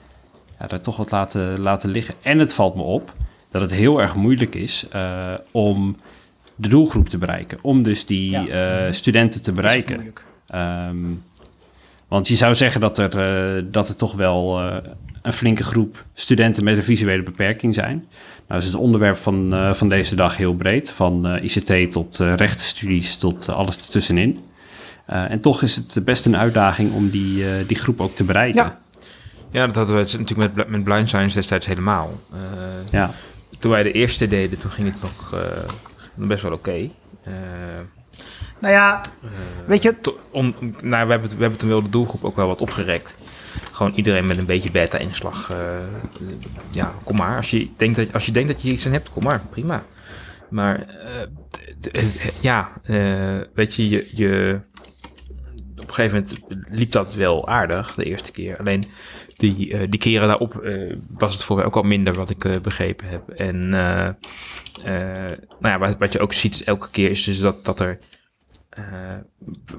[0.60, 2.14] ja, daar toch wat laten, laten liggen.
[2.22, 3.14] En het valt me op
[3.50, 5.96] dat het heel erg moeilijk is eh, om
[6.62, 7.58] de doelgroep te bereiken.
[7.62, 8.48] Om dus die Ja.
[8.48, 10.14] eh, studenten te bereiken.
[10.48, 10.96] Ehm,
[12.08, 13.18] want je zou zeggen dat er,
[13.58, 14.76] eh, dat er toch wel eh,
[15.22, 18.06] een flinke groep studenten met een visuele beperking zijn.
[18.48, 20.92] Nou is het onderwerp van, eh, van deze dag heel breed.
[20.92, 24.40] Van eh, ICT tot eh rechtenstudies tot alles ertussenin.
[25.06, 28.24] Eh, en toch is het best een uitdaging om die, eh, die groep ook te
[28.24, 28.64] bereiken.
[28.64, 28.80] Ja.
[29.52, 32.20] Ja, dat hadden we het natuurlijk met, met Blind Science destijds helemaal.
[32.34, 32.40] Eh,
[32.92, 33.12] ja.
[33.60, 35.40] Toen wij de eerste deden, toen ging het nog eh,
[36.16, 36.90] best wel oké.
[37.24, 37.34] Eh,
[38.60, 39.30] Nou ja, eh,
[39.68, 42.48] weet je, to- om, nou, we, hebben, we hebben toen wel de doelgroep ook wel
[42.48, 43.16] wat opgerekt.
[43.72, 45.50] Gewoon iedereen met een beetje beta-inslag.
[45.50, 45.58] eh,
[46.72, 47.38] ja, kom maar.
[47.38, 49.42] Als je, denkt dat, als je denkt dat je iets aan hebt, kom maar.
[49.50, 49.84] Prima.
[50.50, 50.86] Maar
[52.42, 52.72] ja,
[53.54, 54.60] weet je, je, je,
[55.82, 58.58] op een gegeven moment liep dat wel aardig de eerste keer.
[58.58, 58.84] Alleen
[59.42, 62.46] die, eh, die keren daarop eh, was het voor mij ook al minder wat ik
[62.46, 63.30] eh, begrepen heb.
[63.30, 64.16] En nou
[65.62, 68.00] ja, wat, wat je ook ziet elke keer is dus dat, dat er...
[68.72, 68.84] eh,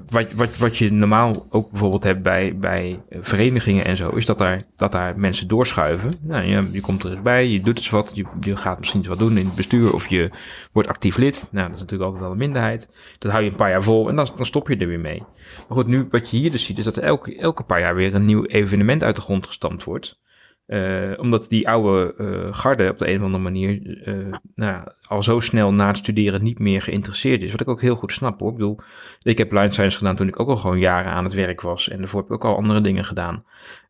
[0.07, 4.37] wat, wat, wat je normaal ook bijvoorbeeld hebt bij, bij verenigingen en zo, is dat
[4.37, 6.17] daar, dat daar mensen doorschuiven.
[6.21, 9.09] Nou, je, je komt er eens bij, je doet eens wat, je, gaat misschien eens
[9.09, 10.29] wat doen in het bestuur of je
[10.71, 11.47] wordt actief lid.
[11.51, 13.15] Nou, dat is natuurlijk altijd wel een minderheid.
[13.17, 15.19] Dat hou je een paar jaar vol en dan, dan stop je er weer mee.
[15.55, 18.15] Maar goed, nu wat je hier dus ziet, is dat er elke, paar jaar weer
[18.15, 20.21] een nieuw evenement uit de grond gestampt wordt.
[20.65, 25.23] Eh, omdat die oude eh, garde op de een of andere manier eh, nou, al
[25.23, 27.51] zo snel na het studeren niet meer geïnteresseerd is.
[27.51, 28.49] Wat ik ook heel goed snap hoor.
[28.49, 28.79] Ik bedoel,
[29.19, 31.89] ik heb line science gedaan toen ik ook al gewoon jaren aan het werk was.
[31.89, 33.43] En daarvoor heb ik ook al andere dingen gedaan.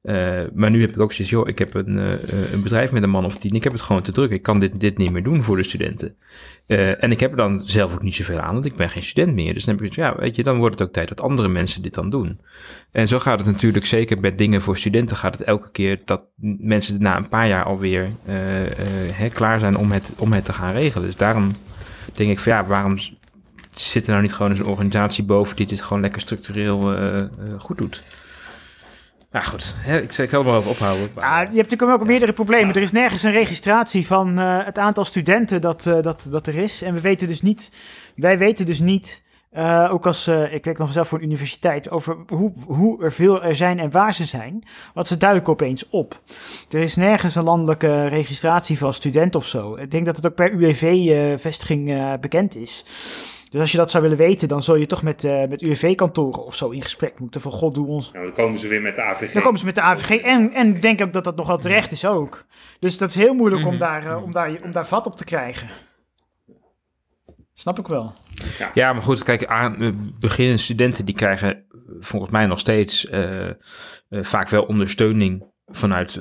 [0.03, 2.91] Eh, maar nu heb ik ook zoiets, joh, ik heb een, eh, eh, een bedrijf
[2.91, 3.53] met een man of tien.
[3.53, 4.31] Ik heb het gewoon te druk.
[4.31, 6.15] Ik kan dit, dit niet meer doen voor de studenten.
[6.67, 9.33] En ik heb er dan zelf ook niet zoveel aan, want ik ben geen student
[9.33, 9.53] meer.
[9.53, 11.81] Dus dan heb ik ja, weet je, dan wordt het ook tijd dat andere mensen
[11.81, 12.39] dit dan doen.
[12.91, 15.17] En zo gaat het natuurlijk zeker met dingen voor studenten.
[15.17, 16.25] Gaat het elke keer dat
[16.57, 18.07] mensen na een paar jaar alweer
[19.33, 21.12] klaar zijn om het, om het te gaan regelen.
[21.13, 21.51] Dus daarom
[22.13, 22.97] denk ik van ja, waarom
[23.71, 27.19] zit er nou niet gewoon eens een organisatie boven die dit gewoon lekker structureel eh,
[27.19, 28.03] eh, goed doet?
[29.31, 29.75] Ja, goed.
[29.77, 31.09] Hè, ik, ik zal er wel even ophouden.
[31.15, 32.75] Ja, je hebt natuurlijk ook meerdere problemen.
[32.75, 36.81] Er is nergens een registratie van eh, het aantal studenten dat, dat, dat er is.
[36.81, 37.71] En we weten dus niet,
[38.15, 39.22] wij weten dus niet,
[39.53, 43.11] eh, ook als, eh, ik werk nog zelf voor een universiteit, over hoe, hoe er
[43.11, 44.63] veel er zijn en waar ze zijn.
[44.93, 46.21] Want ze duiken opeens op.
[46.69, 49.75] Er is nergens een landelijke registratie van student of zo.
[49.75, 52.85] Ik denk dat het ook per UWV-vestiging eh, bekend is.
[53.53, 56.45] Dus als je dat zou willen weten, dan zul je toch met, eh, met UWV-kantoren
[56.45, 57.41] of zo in gesprek moeten.
[57.41, 59.33] Van god, doe ons, Nou, dan komen ze weer met de AVG.
[59.33, 61.57] dan komen ze met de AVG en, en ik denk ook dat dat nog wel
[61.57, 62.45] terecht is ook.
[62.79, 65.23] Dus dat is heel moeilijk om, daar, eh, om, daar, om daar vat op te
[65.23, 65.69] krijgen.
[67.53, 68.13] Snap ik wel.
[68.73, 71.61] Ja, maar goed, kijk, aan, beginnende studenten die krijgen eh,
[71.99, 73.53] volgens mij nog steeds eh, eh,
[74.09, 76.17] vaak wel ondersteuning vanuit,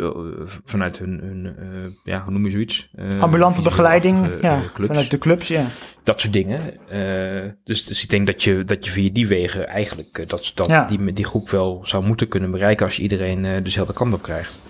[0.64, 1.56] vanuit hun, hun
[2.04, 2.88] ja, hoe noem je zoiets?
[2.94, 4.88] Eh, Ambulante begeleiding, ja, clubs.
[4.88, 5.64] vanuit de clubs, ja.
[6.02, 6.88] dat soort dingen.
[6.88, 10.66] Eh, dus, dus ik denk dat je, dat je via die wegen eigenlijk dat, dat
[10.66, 10.86] Ja.
[10.86, 14.22] die, die groep wel zou moeten kunnen bereiken als je iedereen eh, dezelfde kant op
[14.22, 14.60] krijgt.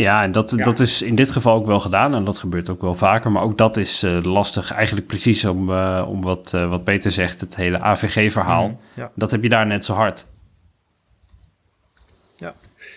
[0.00, 0.62] Ja, en dat, Ja.
[0.62, 3.30] dat is in dit geval ook wel gedaan en dat gebeurt ook wel vaker.
[3.32, 7.10] Maar ook dat is eh, lastig, eigenlijk precies om, eh, om wat, eh, wat Peter
[7.10, 8.80] zegt, het hele AVG-verhaal.
[8.94, 9.10] ja.
[9.14, 10.28] Dat heb je daar net zo hard.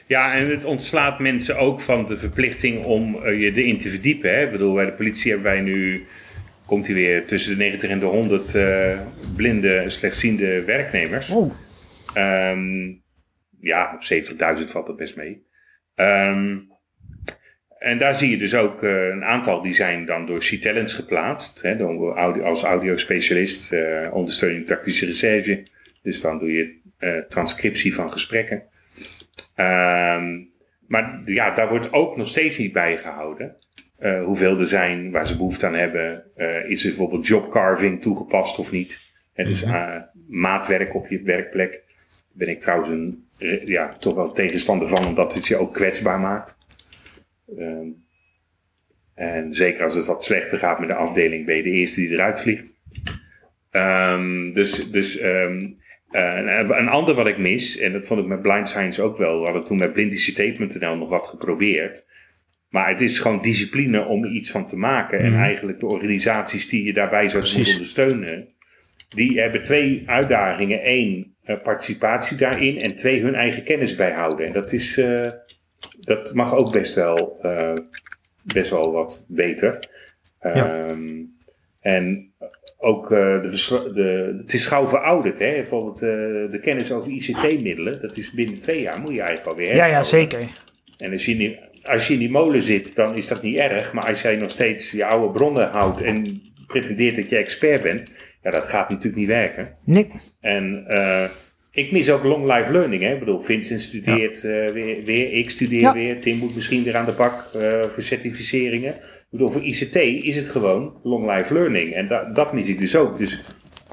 [0.07, 4.29] Ja, en het ontslaat mensen ook van de verplichting om eh, je erin te verdiepen.
[4.35, 4.43] Hè?
[4.45, 6.05] Ik bedoel, bij de politie hebben wij nu,
[6.65, 8.99] komt hij weer, tussen de 90 en de 100 eh,
[9.35, 11.29] blinde, slechtziende werknemers.
[11.29, 11.53] Oh,
[12.13, 12.91] Ehm,
[13.59, 15.43] ja, op 70.000 valt dat best mee.
[15.95, 16.57] Ehm,
[17.83, 21.61] en daar zie je dus ook eh, een aantal die zijn dan door C-Talents geplaatst.
[21.61, 25.63] Hè, door audio, als audiospecialist, eh ondersteuning tactische recherche.
[26.01, 28.63] Dus dan doe je eh, transcriptie van gesprekken.
[29.55, 30.39] Ehm,
[30.87, 33.55] maar ja, daar wordt ook nog steeds niet bij gehouden.
[33.99, 36.23] eh, hoeveel er zijn, waar ze behoefte aan hebben.
[36.67, 39.01] Is er bijvoorbeeld jobcarving toegepast of niet?
[39.33, 39.95] Hè, dus eh,
[40.27, 41.71] maatwerk op je werkplek.
[41.71, 41.81] Daar
[42.31, 43.25] ben ik trouwens een,
[43.65, 46.57] ja, toch wel tegenstander van, omdat het je ook kwetsbaar maakt.
[47.57, 47.87] Ehm,
[49.15, 52.09] en zeker als het wat slechter gaat met de afdeling, ben je de eerste die
[52.09, 52.75] eruit vliegt.
[53.71, 55.71] Ehm, dus dus ehm,
[56.09, 59.17] eh, een, een ander wat ik mis, en dat vond ik met Blind Science ook
[59.17, 59.39] wel.
[59.39, 62.05] We hadden toen met blindicitape.nl nog wat geprobeerd.
[62.73, 65.19] Maar het is gewoon discipline om er iets van te maken.
[65.19, 68.47] En eigenlijk de organisaties die je daarbij zou moeten ondersteunen,
[69.09, 70.79] die hebben twee uitdagingen.
[70.83, 72.79] Eén, eh, participatie daarin.
[72.79, 74.47] En twee, hun eigen kennis bijhouden.
[74.47, 75.29] En dat, is, eh,
[76.05, 77.73] dat mag ook best wel, eh,
[78.53, 79.79] best wel wat beter.
[80.39, 81.21] Ehm,
[81.79, 82.33] En
[82.77, 85.39] ook eh, de, de, het is gauw verouderd.
[85.39, 85.51] Hè?
[85.51, 86.09] Bijvoorbeeld eh,
[86.51, 88.01] de kennis over ICT-middelen.
[88.01, 90.29] Dat is binnen twee jaar moet je eigenlijk alweer ja, ja, herscholen.
[90.29, 90.49] zeker.
[90.97, 93.57] En als je, in die, als je in die molen zit, dan is dat niet
[93.57, 93.93] erg.
[93.93, 98.07] Maar als jij nog steeds je oude bronnen houdt en pretendeert dat je expert bent,
[98.43, 99.75] ja, dat gaat natuurlijk niet werken.
[99.85, 100.85] Nee, En
[101.73, 103.01] ik mis ook long life learning.
[103.03, 103.13] Hè?
[103.13, 105.93] Ik bedoel, Vincent studeert eh, weer, weer, ik studeer Ja.
[105.93, 108.93] weer, Tim moet misschien weer aan de bak eh, voor certificeringen.
[108.95, 111.93] Ik bedoel, voor ICT is het gewoon long life learning.
[111.93, 113.17] En da- dat mis ik dus ook.
[113.17, 113.41] Dus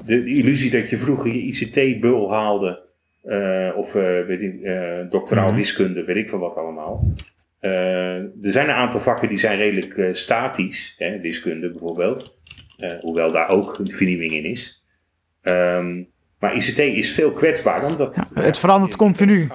[0.05, 2.79] de, de illusie dat je vroeger je ICT-bul haalde,
[3.23, 4.61] eh, of weet ik,
[5.11, 5.55] doctoraal Mhm.
[5.55, 6.99] wiskunde, weet ik veel wat allemaal.
[7.59, 12.37] Er zijn een aantal vakken die zijn redelijk statisch, hè, wiskunde bijvoorbeeld.
[13.01, 14.83] Hoewel daar ook een vernieuwing in is.
[15.41, 16.01] Ehm,
[16.41, 18.31] maar ICT is veel kwetsbaarder, omdat...
[18.33, 19.49] het verandert continu.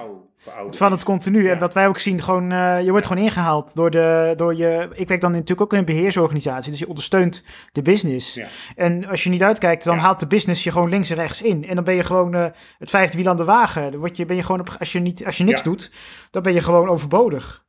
[0.49, 1.03] Het is.
[1.03, 1.43] continu.
[1.43, 1.51] Ja.
[1.51, 4.89] En wat wij ook zien, gewoon, eh, je wordt gewoon ingehaald door, de, door je...
[4.93, 8.39] Ik werk dan natuurlijk ook in een beheersorganisatie, dus je ondersteunt de business.
[8.75, 11.65] En als je niet uitkijkt, dan haalt de business je gewoon links en rechts in.
[11.65, 12.47] En dan ben je gewoon eh,
[12.77, 13.91] het vijfde wiel aan de wagen.
[13.91, 15.91] Dan word je, ben je gewoon op, als, je niet, als je niks doet,
[16.31, 17.65] dan ben je gewoon overbodig.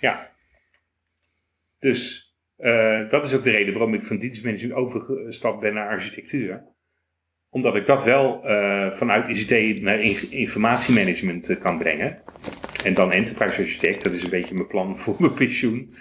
[0.00, 0.30] Ja.
[1.78, 6.76] Dus eh, dat is ook de reden waarom ik van dienstmanagement overgestapt ben naar architectuur.
[7.50, 12.22] Omdat ik dat wel eh, vanuit ICT naar in- informatiemanagement eh, kan brengen.
[12.84, 15.92] En dan enterprise architect, dat is een beetje mijn plan voor mijn pensioen.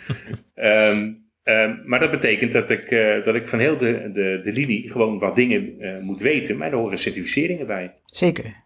[0.53, 4.51] Ehm, ehm, maar dat betekent dat ik, eh, dat ik van heel de, de, de
[4.51, 6.57] linie gewoon wat dingen eh, moet weten.
[6.57, 7.91] Maar er horen certificeringen bij.
[8.05, 8.63] Zeker.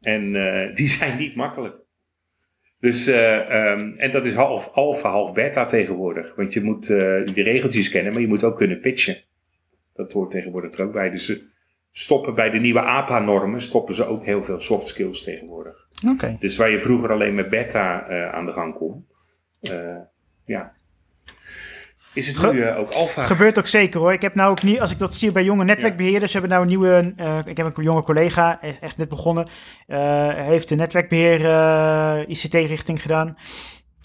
[0.00, 1.76] En eh, die zijn niet makkelijk.
[2.80, 6.34] Dus, eh, ehm, en dat is half alpha, half beta tegenwoordig.
[6.34, 9.16] Want je moet eh de regeltjes kennen, maar je moet ook kunnen pitchen.
[9.94, 11.10] Dat hoort tegenwoordig er ook bij.
[11.10, 11.40] Dus
[11.92, 15.86] stoppen bij de nieuwe APA-normen, stoppen ze ook heel veel soft skills tegenwoordig.
[16.08, 16.36] Oké.
[16.38, 19.06] Dus waar je vroeger alleen met beta eh, aan de gang kon,
[19.60, 19.96] eh,
[20.44, 20.72] ja,
[22.14, 23.22] is het Ge- nu eh, ook alpha.
[23.22, 24.12] Gebeurt ook zeker hoor.
[24.12, 26.68] Ik heb nou ook niet, als ik dat zie bij jonge netwerkbeheerders, hebben nou een
[26.68, 27.14] nieuwe,
[27.46, 29.48] ik heb een jonge collega, e- echt net begonnen,
[30.34, 33.36] heeft de netwerkbeheer eh, ICT-richting gedaan.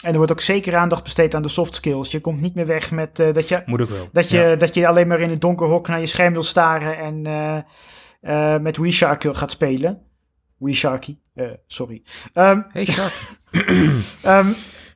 [0.03, 2.11] En er wordt ook zeker aandacht besteed aan de soft skills.
[2.11, 4.09] Je komt niet meer weg met eh, dat, je, Moet ook wel.
[4.11, 4.55] dat, je, Ja.
[4.55, 7.57] dat je alleen maar in het donker hok naar je scherm wil staren en eh,
[8.55, 10.01] eh, met WeShark gaat spelen.
[10.57, 12.03] WeSharky, eh sorry.
[12.33, 13.13] Ehm, Hey Shark.
[14.21, 14.47] ehm,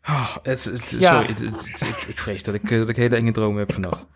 [0.10, 1.12] Oh, het, het, Ja.
[1.12, 1.42] Sorry, het,
[1.88, 4.08] ik, ik vrees dat ik, dat ik hele enge dromen heb vannacht.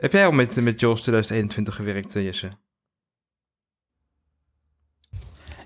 [0.00, 2.48] Heb jij al met, met JAWS 2021 gewerkt, Jesse?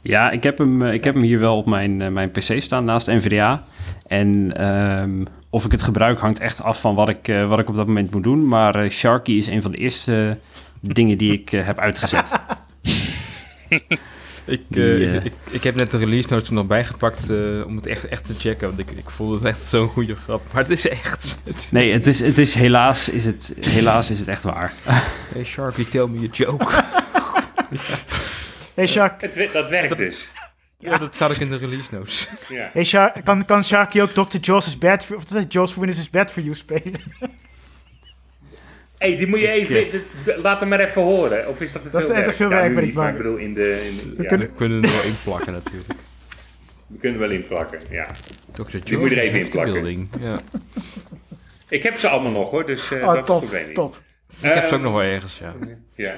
[0.03, 2.61] Ja, ik heb hem, eh, ik heb hem hier wel op mijn, eh, mijn PC
[2.61, 3.63] staan naast NVDA.
[4.07, 7.69] En ehm, of ik het gebruik hangt echt af van wat ik, eh, wat ik
[7.69, 8.49] op dat moment moet doen.
[8.49, 10.39] Maar eh, Sharky is een van de eerste
[10.81, 12.33] dingen die ik heb uitgezet.
[14.45, 17.31] Ik, ik, ik, ik heb net de release notes er nog bijgepakt
[17.67, 18.69] om het echt, echt te checken.
[18.69, 20.43] Want ik, ik vond het echt zo'n goede grap.
[20.53, 21.39] Maar het is echt...
[21.45, 24.73] Het, Nee, het is, het is helaas, is het, helaas is het echt waar.
[25.33, 26.83] hey Sharky, tell me a joke.
[28.75, 30.31] hey Shark, Het, dat werkt dus.
[30.79, 32.29] ja, dat staat ook in de release notes.
[32.49, 32.71] Ja.
[32.73, 34.37] hey Shark kan, kan Sharky ook Dr.
[34.41, 35.53] Jaws is bad for, of het?
[35.53, 37.01] Jaws for is bad for you spelen?
[38.99, 40.01] hey, die moet je even.
[40.01, 41.49] d- d- laat hem maar even horen.
[41.49, 42.37] Of is dat te Dat is veel echt werk?
[42.37, 43.17] te veel Ja, werk, nu ben ik maar bang.
[43.17, 43.87] Ik bedoel, in de.
[43.89, 45.93] In de- We ja, kunnen- We kunnen er wel in plakken natuurlijk.
[46.87, 47.81] we kunnen wel inplakken.
[47.91, 48.07] Ja.
[48.53, 48.79] Dr.
[48.85, 49.73] Die moet je er even in plakken.
[49.73, 50.09] building.
[50.21, 50.39] Ja.
[51.69, 53.75] Ik heb ze allemaal nog hoor, dus eh, Oh, dat is het top, probleem niet.
[53.75, 54.01] top.
[54.29, 55.55] Ik heb ze ook Ehm, nog wel ergens, ja.
[55.95, 56.15] Ja.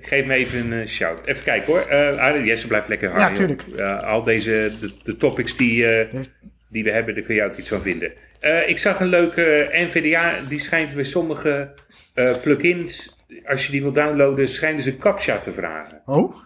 [0.00, 1.26] Geef me even een eh, shout.
[1.26, 1.80] Even kijken hoor.
[1.80, 3.28] Eh ah, Jesse blijft lekker Ja, hangen.
[3.28, 3.36] joh.
[3.36, 3.78] tuurlijk.
[3.80, 6.20] Eh, al deze de, de topics die, eh,
[6.68, 8.12] die we hebben, daar kun je ook iets van vinden.
[8.40, 11.74] Eh, ik zag een leuke NVDA, die schijnt bij sommige
[12.14, 16.02] eh, plugins, als je die wil downloaden, schijnen ze CAPTCHA te vragen.
[16.06, 16.36] Oh?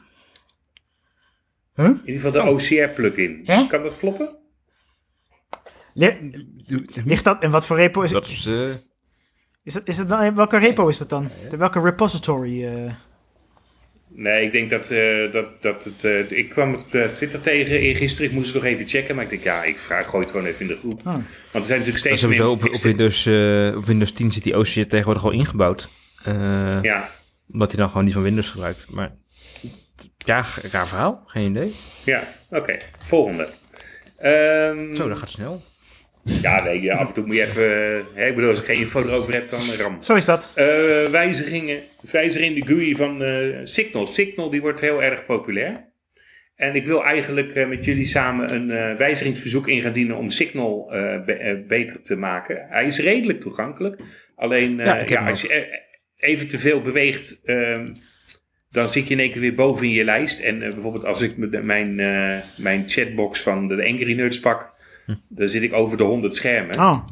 [1.75, 1.87] Huh?
[1.87, 3.41] In ieder geval de OCR-plugin.
[3.45, 3.67] Hè?
[3.67, 4.37] Kan dat kloppen?
[5.95, 6.47] Li-
[7.05, 8.21] ligt dat, en wat voor repo is het?
[8.23, 8.47] Dat is...
[8.47, 8.69] eh,
[9.63, 11.31] Is dat, is het dan, welke repo is dat dan?
[11.51, 12.65] De, welke repository?
[14.23, 16.05] Nee, ik denk dat, eh, dat, dat het...
[16.05, 18.27] eh, ik kwam het op eh, Twitter tegen in gisteren.
[18.27, 19.15] Ik moest het nog even checken.
[19.15, 20.99] Maar ik denk, ja, ik vraag, gooi het gewoon even in de groep.
[20.99, 21.05] Oh.
[21.05, 22.69] Want er zijn natuurlijk Maar steeds sowieso meer...
[22.69, 25.89] op, op, Windows, eh, op Windows 10 zit die OCR tegenwoordig al ingebouwd.
[26.25, 27.11] Eh, Ja,
[27.53, 28.87] Omdat hij dan gewoon niet van Windows gebruikt.
[28.91, 29.13] Maar
[30.19, 31.23] ja, raar verhaal.
[31.27, 31.75] Geen idee.
[32.05, 32.23] ja.
[32.51, 33.49] Oké, volgende.
[34.19, 35.63] Ehm, Zo, dat gaat snel.
[36.43, 37.97] Ja, nee, af en toe moet je even...
[37.97, 40.03] eh, hè, ik bedoel, als ik geen info erover heb, dan ram.
[40.03, 40.53] Zo is dat.
[40.55, 40.67] Eh,
[41.11, 41.81] wijzigingen.
[42.11, 44.07] Wijziging in de GUI van eh, Signal.
[44.07, 45.89] Signal die wordt heel erg populair.
[46.57, 50.31] En ik wil eigenlijk eh, met jullie samen een eh, wijzigingsverzoek in gaan dienen om
[50.31, 52.67] Signal eh, be- eh, beter te maken.
[52.69, 54.01] Hij is redelijk toegankelijk.
[54.37, 55.79] Alleen eh, Ja, ja, als je eh,
[56.31, 57.87] even te veel beweegt, ehm,
[58.71, 60.41] dan zit je in één keer weer boven in je lijst.
[60.41, 64.70] En eh, bijvoorbeeld als ik met mijn, eh, mijn chatbox van de Angry Nerds pak,
[65.29, 66.79] dan zit ik over de 100 schermen.
[66.79, 67.07] Oh.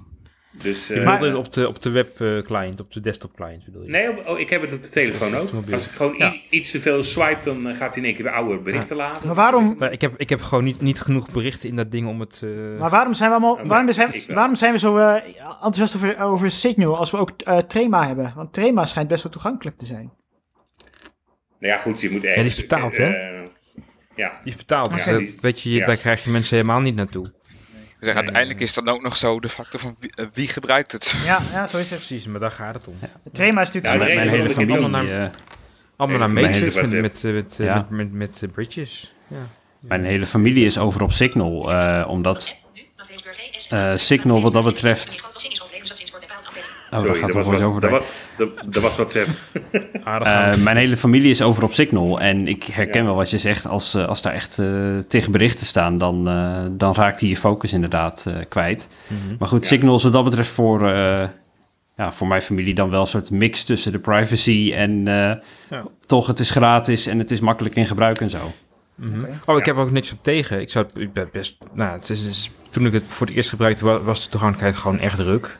[0.62, 3.34] Dus, Je eh, bedoelt het op de, op de web eh, client, op de desktop
[3.36, 3.90] client bedoel je?
[3.90, 5.48] Nee, op- oh, ik heb het op de telefoon ook.
[5.72, 6.34] Als ik gewoon Ja.
[6.50, 9.26] iets te veel swipe, dan eh, gaat hij in één keer weer oude berichten laden.
[9.26, 12.20] Maar waarom, ik, heb, ik heb gewoon niet, niet genoeg berichten in dat ding om
[12.20, 12.40] het...
[12.44, 16.20] eh, maar waarom zijn we allemaal, Oh, waarom zijn, waarom zijn we zo enthousiast over,
[16.22, 18.32] over Signal als we ook eh, Trema hebben?
[18.36, 20.12] Want Trema schijnt best wel toegankelijk te zijn.
[21.60, 22.52] Nou ja, goed, je moet die ergens...
[22.52, 23.12] is betaald, eh, hè?
[24.14, 25.86] ja, Die is betaald, dus Ja, die- weet je, ja.
[25.86, 27.32] daar krijg je mensen helemaal niet naartoe.
[28.00, 30.92] Ik zeg, uiteindelijk is dan ook nog zo de factor van wie, eh, wie gebruikt
[30.92, 31.22] het.
[31.24, 31.98] Ja, ja zo is het.
[31.98, 32.98] Precies, maar daar gaat het om.
[33.32, 34.08] Trema is Ja, natuurlijk...
[34.08, 35.28] reden mijn hele familie, allemaal eh,
[35.96, 37.74] Allemaal naar Matrix hele met, met, eh, met, eh, Ja.
[37.74, 39.12] met, met, met, eh, bridges.
[39.26, 39.36] Ja.
[39.80, 42.56] mijn hele familie is over op Signal, eh, omdat
[43.68, 45.20] eh, Signal wat dat betreft
[46.90, 48.02] Oh, Sorry, dat gaat er wat, over.
[48.66, 49.26] Dat, was, WhatsApp.
[50.04, 50.62] Eh, aan.
[50.62, 52.20] mijn hele familie is over op Signal.
[52.20, 53.06] En ik herken Ja.
[53.06, 53.66] wel wat je zegt.
[53.66, 54.66] Als, eh, als daar echt eh,
[55.08, 58.88] tegen berichten staan, dan, eh, dan raakt hij je focus inderdaad eh, kwijt.
[59.06, 59.36] Mhm.
[59.38, 59.68] Maar goed, Ja.
[59.68, 61.28] Signal is wat dat betreft voor, eh,
[61.96, 65.14] ja, voor mijn familie dan wel een soort mix tussen de privacy en eh,
[65.70, 65.82] Ja.
[66.06, 68.52] toch het is gratis en het is makkelijk in gebruik en zo.
[68.94, 69.24] Mhm.
[69.46, 70.60] Oh, ik heb ook niks op tegen.
[70.60, 71.56] Ik zou ik ben best.
[71.72, 74.76] Nou, het is, is- toen ik het voor het eerst gebruikte, wa- was de toegankelijkheid
[74.82, 75.58] gewoon echt druk.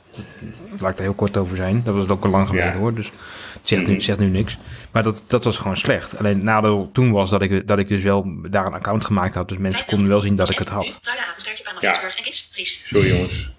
[0.79, 1.83] Laat ik er heel kort over zijn.
[1.85, 2.79] Dat was ook al lang geleden Ja.
[2.79, 2.95] hoor.
[2.95, 3.07] Dus
[3.53, 4.01] het zegt, nu, Mhm.
[4.01, 4.59] zegt nu niks.
[4.93, 6.19] Maar dat, dat was gewoon slecht.
[6.19, 9.35] Alleen het nadeel toen was dat ik, dat ik dus wel daar een account gemaakt
[9.35, 9.49] had.
[9.49, 11.01] Dus mensen konden wel zien dat ik het had.
[11.81, 12.03] Ja.
[12.03, 12.87] en kids, triest.
[12.87, 13.51] Sorry jongens.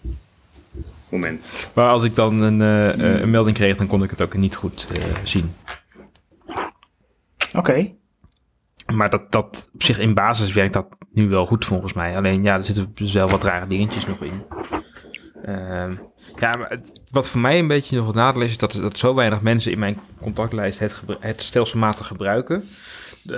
[1.09, 1.69] Moment.
[1.73, 4.33] Maar als ik dan een, eh, eh, een melding kreeg, dan kon ik het ook
[4.33, 5.53] niet goed eh, zien.
[7.53, 7.91] Oké.
[8.93, 12.17] Maar dat, dat op zich in basis werkt dat nu wel goed volgens mij.
[12.17, 14.41] Alleen ja, er zitten dus wel wat rare dingetjes nog in.
[15.55, 15.95] Ehm,
[16.39, 18.97] ja, maar het- wat voor mij een beetje nog het nadeel is, is dat, dat
[18.97, 22.63] zo weinig mensen in mijn contactlijst het, het stelselmatig gebruiken.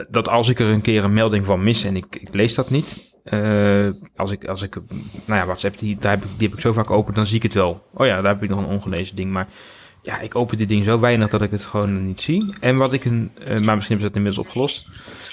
[0.09, 2.69] Dat als ik er een keer een melding van mis en ik, ik lees dat
[2.69, 3.09] niet.
[3.23, 4.75] eh, als ik, als ik,
[5.25, 7.35] nou ja, WhatsApp, die, daar heb ik, die heb ik zo vaak open, dan zie
[7.35, 7.83] ik het wel.
[7.93, 9.31] Oh ja, daar heb ik nog een ongelezen ding.
[9.31, 9.47] Maar
[10.03, 12.53] ja, ik open dit ding zo weinig dat ik het gewoon niet zie.
[12.59, 14.87] En wat ik een, eh, maar misschien is dat inmiddels opgelost.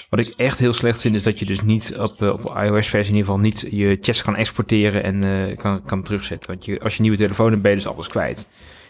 [0.09, 3.13] Wat ik echt heel slecht vind, is dat je dus niet op, eh, op iOS-versie
[3.13, 6.49] in ieder geval niet je chats kan exporteren en eh, kan, kan terugzetten.
[6.49, 8.47] Want je, als je nieuwe telefoon hebt, ben je dus alles kwijt.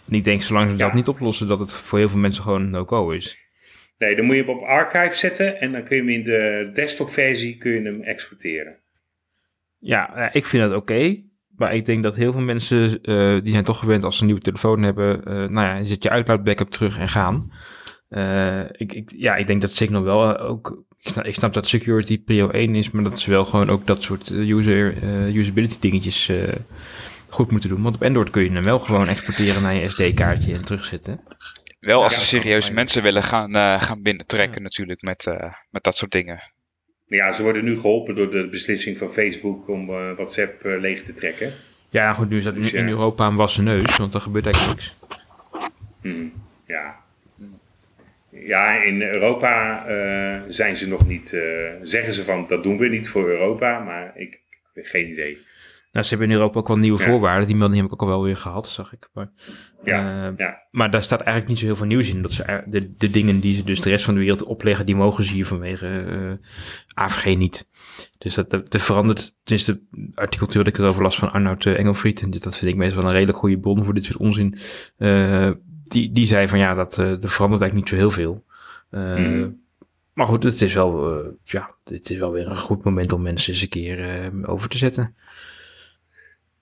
[0.08, 0.86] En ik denk, zolang ze Ja.
[0.86, 3.38] dat niet oplossen, dat het voor heel veel mensen gewoon no-go is.
[3.98, 6.72] Nee, dan moet je hem op archive zetten en dan kun je hem in de
[6.74, 8.78] desktopversie kun je hem exporteren.
[9.80, 11.18] Ja, ja, ik vind dat oké.
[11.60, 14.28] Maar ik denk dat heel veel mensen, eh, die zijn toch gewend als ze een
[14.28, 17.52] nieuwe telefoon hebben, eh, nou ja, zet je iCloud backup terug en gaan.
[18.10, 21.68] Eh, ik, ik, ja, ik denk dat Signal wel ook, ik snap, ik snap dat
[21.68, 25.76] security prio 1 is, maar dat ze wel gewoon ook dat soort user, eh, usability
[25.80, 26.56] dingetjes eh,
[27.30, 27.82] goed moeten doen.
[27.82, 31.22] Want op Android kun je hem wel gewoon exporteren naar je SD-kaartje en terugzetten.
[31.80, 35.84] Wel als Ja, ze serieuze mensen willen gaan, eh, gaan binnentrekken natuurlijk met, eh, met
[35.84, 36.54] dat soort dingen.
[37.10, 40.80] Maar ja, ze worden nu geholpen door de beslissing van Facebook om eh, WhatsApp eh,
[40.80, 41.52] leeg te trekken.
[41.90, 44.46] Ja, goed, nu is dat in, Dus in Europa een wassen neus, want er gebeurt
[44.46, 44.96] eigenlijk niks.
[46.02, 46.28] Hm,
[46.68, 46.96] ja.
[48.30, 51.34] Ja, in Europa eh, zijn ze nog niet.
[51.34, 51.42] eh,
[51.84, 54.40] zeggen ze van dat doen we niet voor Europa, maar ik, ik
[54.74, 55.38] heb geen idee.
[55.92, 57.06] Nou, ze hebben in Europa ook wel nieuwe Ja.
[57.06, 57.48] voorwaarden.
[57.48, 59.10] Die melding heb ik ook al wel weer gehad, zag ik.
[59.14, 59.32] Maar,
[59.84, 60.58] Ja, eh, ja.
[60.72, 62.22] maar daar staat eigenlijk niet zo heel veel nieuws in.
[62.22, 64.86] Dat ze er- de, de dingen die ze dus de rest van de wereld opleggen,
[64.86, 67.70] die mogen ze hier vanwege eh AVG niet.
[68.18, 69.36] Dus dat, dat, dat verandert.
[69.46, 69.82] Is de
[70.14, 72.22] artikeltuur dat ik het over las van Arnoud eh, Engelfried.
[72.22, 74.58] En dit- dat vind ik meestal een redelijk goede bron voor dit soort onzin.
[74.98, 75.52] Eh,
[75.88, 78.44] die, die zei van ja, dat, eh er verandert eigenlijk niet zo heel veel.
[78.90, 79.50] Eh, Mhm.
[80.14, 83.22] Maar goed, het is wel, eh, ja, het is wel weer een goed moment om
[83.22, 85.16] mensen eens een keer eh, over te zetten.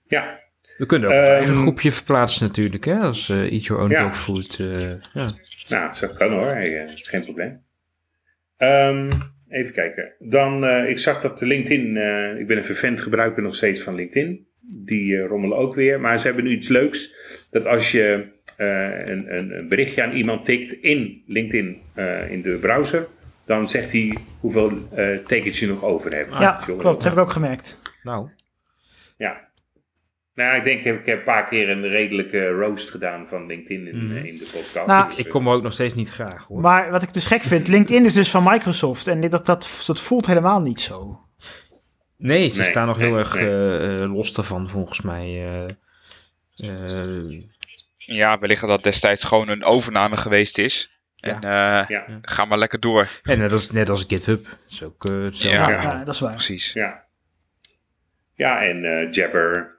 [0.08, 0.38] Ja.
[0.78, 2.94] We kunnen ook eigen Ehm, groepje verplaatsen natuurlijk, hè?
[2.98, 4.02] Als eh Eat Your Own Ja.
[4.02, 4.58] Dog Food.
[4.60, 4.80] eh,
[5.12, 5.28] ja.
[5.68, 7.62] Nou, dat kan hoor, hey, eh, geen probleem.
[8.56, 9.10] Ehm,
[9.48, 10.12] even kijken.
[10.18, 13.82] Dan, eh, ik zag dat de LinkedIn, eh, ik ben een vervent gebruiker nog steeds
[13.82, 14.46] van LinkedIn.
[14.74, 16.00] Die rommelen ook weer.
[16.00, 17.14] Maar ze hebben nu iets leuks.
[17.50, 22.42] Dat als je eh, een, een, een berichtje aan iemand tikt in LinkedIn eh, in
[22.42, 23.06] de browser.
[23.46, 26.38] Dan zegt hij hoeveel eh tekens je nog over hebt.
[26.38, 27.02] ja, klopt.
[27.04, 27.80] Heb ik ook gemerkt.
[28.02, 28.28] Nou,
[29.16, 29.47] Ja.
[30.38, 34.06] Nou, ik denk, ik heb een paar keer een redelijke roast gedaan van LinkedIn in,
[34.06, 34.16] Mhm.
[34.16, 34.86] eh, in de podcast.
[34.86, 36.60] Nou, Dus, ik eh, kom er ook nog steeds niet graag hoor.
[36.60, 39.06] Maar wat ik dus gek vind, LinkedIn is dus van Microsoft.
[39.06, 41.20] En dat, dat, dat voelt helemaal niet zo.
[42.16, 43.44] nee, ze Nee, staan nog heel nee, erg nee.
[43.48, 45.24] eh, eh, los daarvan volgens mij.
[45.26, 45.68] eh.
[46.56, 47.40] Eh,
[47.96, 51.00] Ja, wellicht dat destijds gewoon een overname geweest is.
[51.14, 51.30] Ja.
[51.32, 53.06] En eh, ja, ga maar lekker door.
[53.22, 54.44] en net als, net als GitHub.
[54.44, 55.60] Dat is ook eh, hetzelfde.
[55.60, 55.70] Ja.
[55.70, 56.04] Ja, Ja.
[56.04, 56.30] dat is waar.
[56.34, 56.72] Precies.
[56.72, 57.04] ja.
[58.34, 59.76] Ja, en eh, Jabber.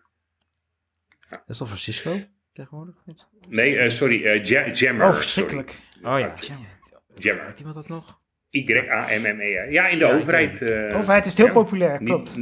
[1.30, 2.12] Dat is toch van Cisco
[2.54, 2.96] tegenwoordig?
[3.06, 3.28] Niet?
[3.50, 5.08] Nee, eh, sorry, eh, Ja- Jammer.
[5.08, 5.80] Oh, verschrikkelijk.
[6.04, 6.34] Oh ja.
[7.16, 7.46] Jammer.
[7.46, 8.20] Weet iemand dat nog?
[8.50, 9.72] Y-A-M-M-E.
[9.72, 10.62] Ja, in de Ja, ik overheid.
[10.62, 11.52] eh, De overheid is heel ja.
[11.52, 12.36] populair, Niet- klopt.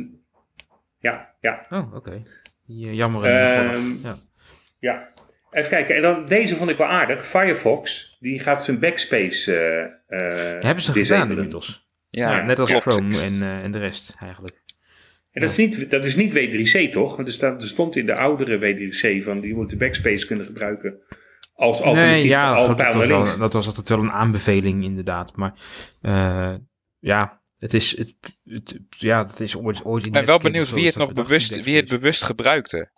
[1.00, 2.23] Ja, ja, Oh, oké.
[2.65, 3.23] Die, jammer.
[3.26, 4.02] en Ehm, nog.
[4.04, 4.19] ja.
[4.80, 5.10] ja.
[5.52, 5.95] Even kijken.
[5.95, 7.26] En dan deze vond ik wel aardig.
[7.28, 11.04] Firefox, die gaat zijn backspace eh eh Hebben ze disabelen.
[11.08, 11.88] gedaan inmiddels.
[12.10, 12.84] Ja, Ja, net als klopt.
[12.86, 14.62] Chrome en, eh, en de rest eigenlijk.
[15.38, 17.15] En dat is, niet, dat is niet W3C, toch?
[17.15, 20.45] Want er, staat, er stond in de oudere W3C van die moet de backspace kunnen
[20.45, 21.00] gebruiken
[21.54, 23.30] als alternatief Nee, ja, voor alle dat, dat, was naar links.
[23.30, 25.36] wel, dat was altijd wel een aanbeveling inderdaad.
[25.36, 25.54] Maar
[26.02, 26.56] eh,
[27.00, 30.71] ja, het is, het, het- ja, het is ooit, ooit in Ik ben wel benieuwd
[30.73, 32.00] wie het dat nog bewust, wie het backspace.
[32.00, 32.92] bewust gebruikte.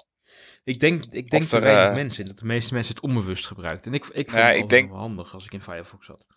[0.64, 2.26] Ik denk, ik denk Of te er, weinig eh, mensen.
[2.26, 3.86] Dat de meeste mensen het onbewust gebruiken.
[3.92, 6.28] En ik, ik vond Ja, het ik denk- wel handig als ik in Firefox zat.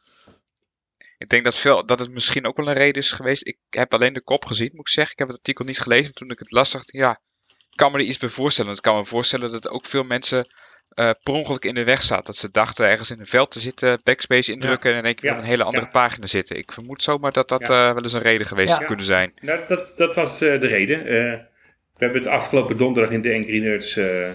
[1.23, 3.47] Ik denk dat, veel, dat het misschien ook wel een reden is geweest.
[3.47, 5.13] Ik heb alleen de kop gezien, moet ik zeggen.
[5.13, 6.15] Ik heb het artikel niet gelezen.
[6.15, 8.67] Toen ik het las, dacht ik, ja, ik kan me er iets bij voorstellen.
[8.71, 10.47] Want ik kan me voorstellen dat ook veel mensen
[10.95, 12.27] eh, per ongeluk in de weg zat.
[12.27, 15.31] Dat ze dachten ergens in een veld te zitten, backspace indrukken en in één keer
[15.31, 15.37] Ja.
[15.37, 15.91] op een hele andere Ja.
[15.93, 16.57] pagina zitten.
[16.57, 17.89] Ik vermoed zomaar dat dat Ja.
[17.89, 18.75] eh, wel eens een reden geweest Ja.
[18.75, 19.33] zou kunnen zijn.
[19.41, 20.99] Nou, dat, dat was eh, de reden.
[20.99, 21.05] Eh,
[21.95, 24.31] we hebben het afgelopen donderdag in de Angry Nerds eh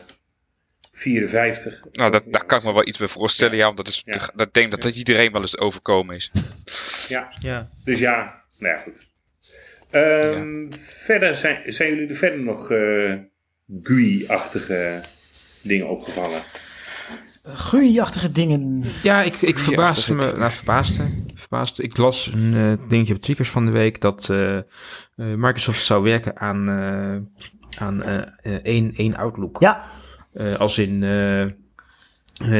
[0.97, 1.79] 54.
[1.91, 4.01] Nou, dat, Ja, daar kan ik me wel iets bij voorstellen, ja, want dat is,
[4.05, 4.29] Ja.
[4.35, 6.31] dat denk dat dat iedereen wel eens overkomen is.
[7.09, 7.67] Ja, Ja.
[7.83, 9.05] dus ja, nou ja, goed.
[9.89, 10.65] Ehm,
[11.03, 13.13] Verder zijn, zijn jullie er verder nog eh
[13.83, 15.01] GUI-achtige
[15.61, 16.41] dingen opgevallen?
[17.43, 18.83] Groeiachtige dingen.
[19.03, 20.31] Ja, ik, ik verbaasde me.
[20.37, 21.03] Nou, verbaasde.
[21.35, 21.83] verbaasde.
[21.83, 24.63] Ik las een eh, dingetje op Tweakers van de week dat eh, eh,
[25.15, 27.47] Microsoft zou werken aan, eh,
[27.81, 28.03] aan
[28.63, 29.59] één, één Outlook.
[29.61, 29.83] Ja,
[30.57, 31.49] als in eh, eh,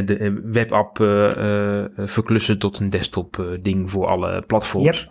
[0.06, 5.08] de eh, webapp eh, eh, eh, verklussen tot een desktop eh, ding voor alle platforms.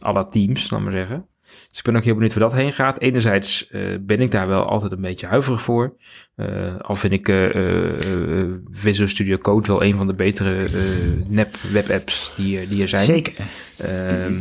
[0.00, 1.26] Alle teams, laat maar zeggen.
[1.68, 2.98] Dus ik ben ook heel benieuwd waar dat heen gaat.
[3.00, 5.96] Enerzijds eh, ben ik daar wel altijd een beetje huiverig voor.
[6.34, 10.64] Eh, al vind ik eh, eh, eh, Visual Studio Code wel een van de betere
[10.64, 13.04] eh, nep webapps die, er- die er zijn.
[13.04, 13.34] zeker.
[13.76, 14.34] Ehm,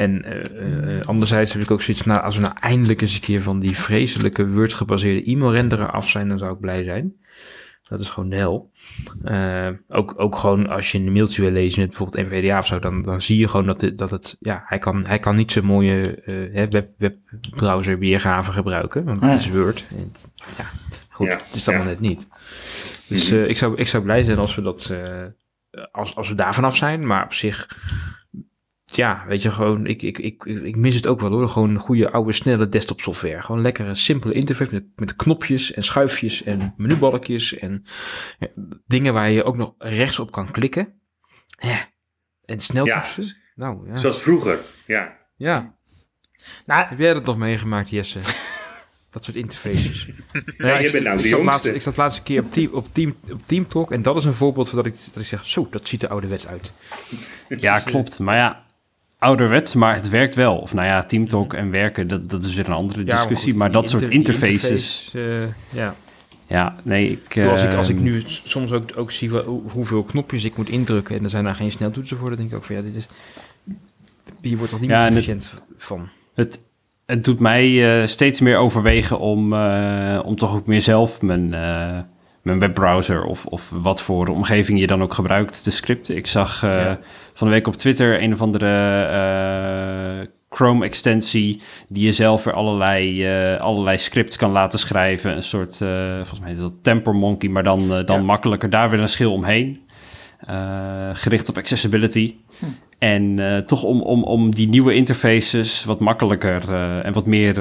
[0.00, 3.14] en eh, eh, anderzijds heb ik ook zoiets van, nou, als we nou eindelijk eens
[3.14, 7.12] een keer van die vreselijke Word-gebaseerde e-mail-renderer af zijn, dan zou ik blij zijn.
[7.88, 8.70] Dat is gewoon de hel.
[9.24, 12.78] Eh, ook, ook gewoon als je een mailtje wil lezen met bijvoorbeeld NVDA of zo,
[12.78, 15.52] dan, dan zie je gewoon dat, het, dat het, ja, hij kan, hij kan niet
[15.52, 19.38] zo'n mooie eh, hè, web, webbrowser weergave gebruiken, want het Ja.
[19.38, 19.86] is Word.
[19.96, 20.12] En
[20.58, 20.64] ja,
[21.08, 21.82] goed, Ja, het is ja.
[21.82, 22.28] net niet.
[23.08, 23.40] Dus Mhm.
[23.40, 25.24] eh, ik, zou, ik zou blij zijn als we dat, eh,
[25.92, 27.68] als, als we daar vanaf zijn, maar op zich,
[28.96, 31.48] ja, weet je, gewoon, ik, ik, ik, ik mis het ook wel hoor.
[31.48, 33.42] Gewoon goede, oude, snelle desktop software.
[33.42, 37.84] Gewoon lekkere, simpele interface met, met knopjes en schuifjes en menubalkjes en
[38.38, 38.48] ja,
[38.86, 41.00] dingen waar je ook nog rechts op kan klikken.
[41.58, 41.76] Hè.
[42.44, 43.36] En sneltoetsen.
[43.54, 43.96] nou, ja.
[43.96, 45.16] Zoals vroeger, ja.
[45.36, 45.78] ja.
[46.66, 48.20] Nou, Heb jij dat nog meegemaakt, Jesse?
[49.10, 50.06] Dat soort interfaces.
[50.56, 52.52] Ja, ik, je bent nou ik de zat laatst, ik zat de laatste keer op
[52.52, 55.22] Team, op team, op team Talk en dat is een voorbeeld van dat ik, dat
[55.22, 56.72] ik zeg, zo, dat ziet er ouderwets uit.
[57.48, 58.18] Ja, klopt.
[58.18, 58.64] Maar ja,
[59.20, 60.56] ouderwets, maar het werkt wel.
[60.56, 63.50] Of nou ja, Teamtalk en werken, dat, dat is weer een andere Ja, discussie.
[63.50, 65.94] goed, Maar, dat soort inter- interfaces, interface, eh, ja.
[66.46, 67.38] ja, nee, ik...
[67.48, 69.30] Als ik, als ik ehm, nu soms ook, ook zie
[69.72, 72.56] hoeveel knopjes ik moet indrukken en er zijn daar geen sneltoetsen voor, dan denk ik
[72.56, 73.06] ook van ja, dit is.
[74.40, 76.08] Hier wordt toch niet Ja, meer efficiënt van.
[76.34, 76.60] Het,
[77.06, 81.54] het doet mij eh, steeds meer overwegen om, eh, om toch ook meer zelf mijn,
[82.58, 86.16] mijn webbrowser of, of wat voor omgeving je dan ook gebruikt te scripten.
[86.16, 86.98] Ik zag eh, Ja.
[87.34, 88.66] van de week op Twitter een of andere
[89.04, 95.32] eh, Chrome-extensie die je zelf weer allerlei, eh, allerlei scripts kan laten schrijven.
[95.36, 95.76] Een soort,
[96.16, 98.22] volgens mij is dat Temper Monkey, maar dan, dan Ja.
[98.22, 98.70] makkelijker.
[98.70, 99.80] Daar weer een schil omheen.
[101.12, 102.34] Gericht op accessibility.
[102.98, 106.74] En eh, toch om, om, om die nieuwe interfaces wat makkelijker
[107.04, 107.60] en wat meer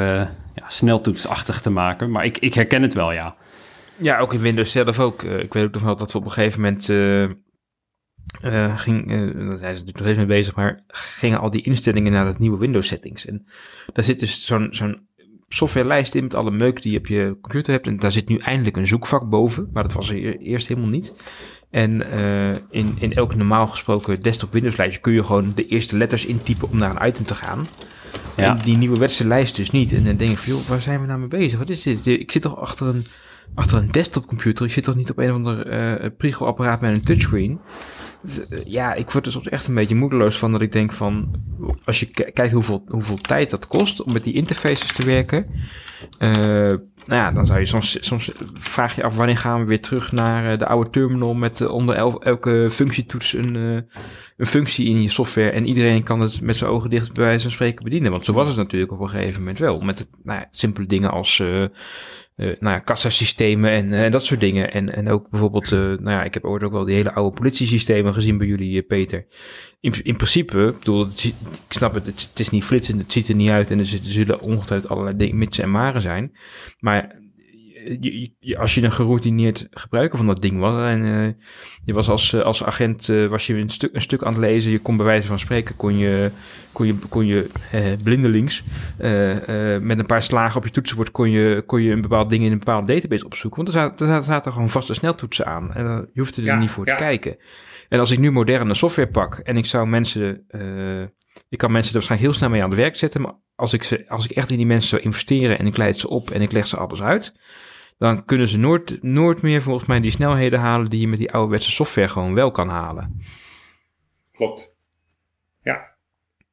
[0.56, 2.12] ja, sneltoetsachtig te maken.
[2.12, 3.36] Maar ik, ik herken het wel, ja.
[4.00, 5.24] Ja, ook in Windows zelf ook.
[5.24, 6.90] Eh, ik weet ook nog wel dat we op een gegeven moment.
[6.90, 7.24] eh
[8.42, 12.12] eh, ging, daar zijn ze natuurlijk nog steeds mee bezig, maar gingen al die instellingen
[12.12, 13.26] naar het nieuwe Windows settings.
[13.26, 13.46] En
[13.94, 15.08] daar zit dus zo'n zo'n
[15.48, 17.88] softwarelijst in met alle meuk die je op je computer hebt.
[17.88, 20.90] En daar zit nu eindelijk een zoekvak boven, maar dat was er e- eerst helemaal
[20.90, 21.24] niet.
[21.70, 22.02] En
[22.70, 26.70] in, in elk normaal gesproken desktop Windows lijstje kun je gewoon de eerste letters intypen
[26.70, 27.68] om naar een item te gaan.
[28.36, 28.58] Ja.
[28.58, 29.94] En die nieuwe lijst dus niet.
[29.94, 31.60] En dan denk ik van, joh, waar zijn we nou mee bezig?
[31.60, 32.06] Wat is dit?
[32.06, 33.06] Ik zit toch achter een,
[33.56, 34.66] achter een desktopcomputer.
[34.66, 37.60] Ik zit toch niet op een of ander eh priegellapparaat met een touchscreen.
[38.22, 40.92] Dus, eh, Ja, ik word er soms echt een beetje moedeloos van dat ik denk
[40.94, 41.36] van...
[41.86, 45.46] Als je kijkt hoeveel, hoeveel tijd dat kost om met die interfaces te werken...
[46.18, 46.30] eh,
[47.06, 50.12] nou ja, dan zou je soms, soms vraag je af wanneer gaan we weer terug
[50.12, 53.96] naar eh, de oude terminal met eh, onder el- elke functietoets een, eh,
[54.38, 57.42] een functie in je software en iedereen kan het met zijn ogen dicht bij wijze
[57.44, 58.12] van spreken bedienen.
[58.12, 59.80] Want zo was het natuurlijk op een gegeven moment wel.
[59.82, 61.70] Met nou ja, simpele dingen als eh eh,
[62.40, 64.72] nou ja, kassasystemen en eh, dat soort dingen.
[64.72, 67.36] En, en ook bijvoorbeeld, eh, nou ja, ik heb ooit ook wel die hele oude
[67.36, 69.26] politiesystemen gezien bij jullie, eh, Peter.
[69.80, 71.34] In, in principe, ik bedoel, ik
[71.70, 74.92] snap het, het, is niet flitsend, het ziet er niet uit en er zullen ongetwijfeld
[74.92, 76.32] allerlei dingen, mits en maren zijn.
[76.80, 77.19] Maar
[78.40, 81.44] je, als je een geroutineerd gebruiker van dat ding was en eh,
[81.86, 84.42] je was als, eh, als agent eh, was je een stuk, een stuk aan het
[84.42, 86.32] lezen, je kon bij wijze van spreken, kon je,
[86.72, 88.64] kon je, kon je eh, blindelings
[88.98, 89.36] eh,
[89.82, 92.52] met een paar slagen op je toetsenbord kon je, kon je een bepaald ding in
[92.52, 93.64] een bepaalde database opzoeken.
[93.64, 96.58] Want er zaten, er zaten, gewoon vaste sneltoetsen aan en dan, je hoefde er Ja,
[96.58, 96.96] niet voor ja.
[96.96, 97.38] te kijken.
[97.90, 100.46] En als ik nu moderne software pak en ik zou mensen,
[101.50, 103.84] ik kan mensen er waarschijnlijk heel snel mee aan het werk zetten, maar als ik,
[103.84, 106.42] ze, als ik echt in die mensen zou investeren en ik leid ze op en
[106.42, 107.34] ik leg ze alles uit,
[108.00, 111.32] dan kunnen ze nooit, nooit meer volgens mij die snelheden halen die je met die
[111.32, 113.22] ouderwetse software gewoon wel kan halen.
[114.34, 114.78] Klopt.
[115.64, 115.88] Ja.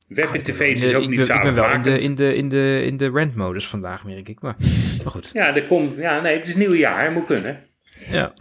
[0.08, 2.48] Webinterface In de- is ook niet ben, ik ben wel in de, in de, in
[2.48, 4.40] de, in de rent-modus vandaag, merk ik.
[4.40, 4.54] Maar,
[5.02, 5.30] maar goed.
[5.32, 7.64] Ja, er komt, ja, nee, het is het nieuwe jaar, moet kunnen.
[8.10, 8.34] Ja.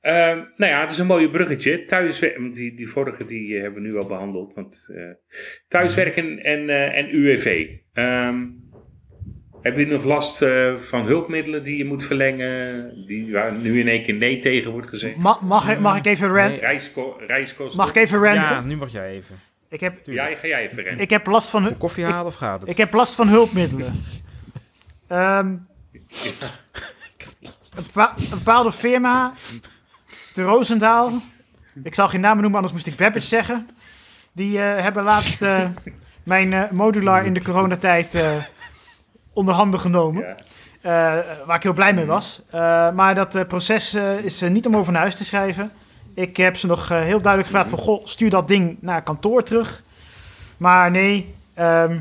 [0.00, 1.84] Ehm, nou ja, het is een mooie bruggetje.
[1.84, 4.54] Thuiswerken, die, die vorige die eh, hebben we nu al behandeld.
[4.54, 5.10] Want, eh,
[5.68, 7.76] thuiswerken en, eh, en UWV.
[7.92, 8.44] Ehm,
[9.64, 12.92] heb je nog last eh, van hulpmiddelen die je moet verlengen?
[13.06, 15.16] Die, waar nu in één keer nee tegen wordt gezegd?
[15.16, 16.50] Ma- mag, ik, mag ik even rant?
[16.50, 16.60] Nee.
[16.60, 17.76] Reisko reiskosten?
[17.76, 18.54] Mag ik even ranten?
[18.54, 19.40] Ja, nu mag jij even.
[19.68, 21.00] Ik, heb, Ja, ga jij even rennen.
[21.02, 21.76] ik heb last van...
[21.78, 22.70] Koffie halen of gaat het?
[22.70, 23.92] Ik heb last van hulpmiddelen.
[25.08, 25.62] Ehm, een,
[27.86, 29.32] bepa- een bepaalde firma,
[30.34, 31.12] de Roosendaal.
[31.82, 33.68] Ik zal geen namen noemen, anders moest ik Babbage zeggen.
[34.32, 35.68] Die eh, hebben laatst eh,
[36.24, 38.36] mijn modular in de coronatijd eh
[39.34, 40.36] onder handen genomen.
[40.84, 40.92] Eh,
[41.46, 42.42] waar ik heel blij mee was.
[42.50, 45.70] Eh, maar dat eh, proces is niet om over naar huis te schrijven.
[46.14, 47.78] Ik heb ze nog heel duidelijk gevraagd van...
[47.78, 49.82] Goh, stuur dat ding naar kantoor terug.
[50.56, 52.00] Maar nee, ehm,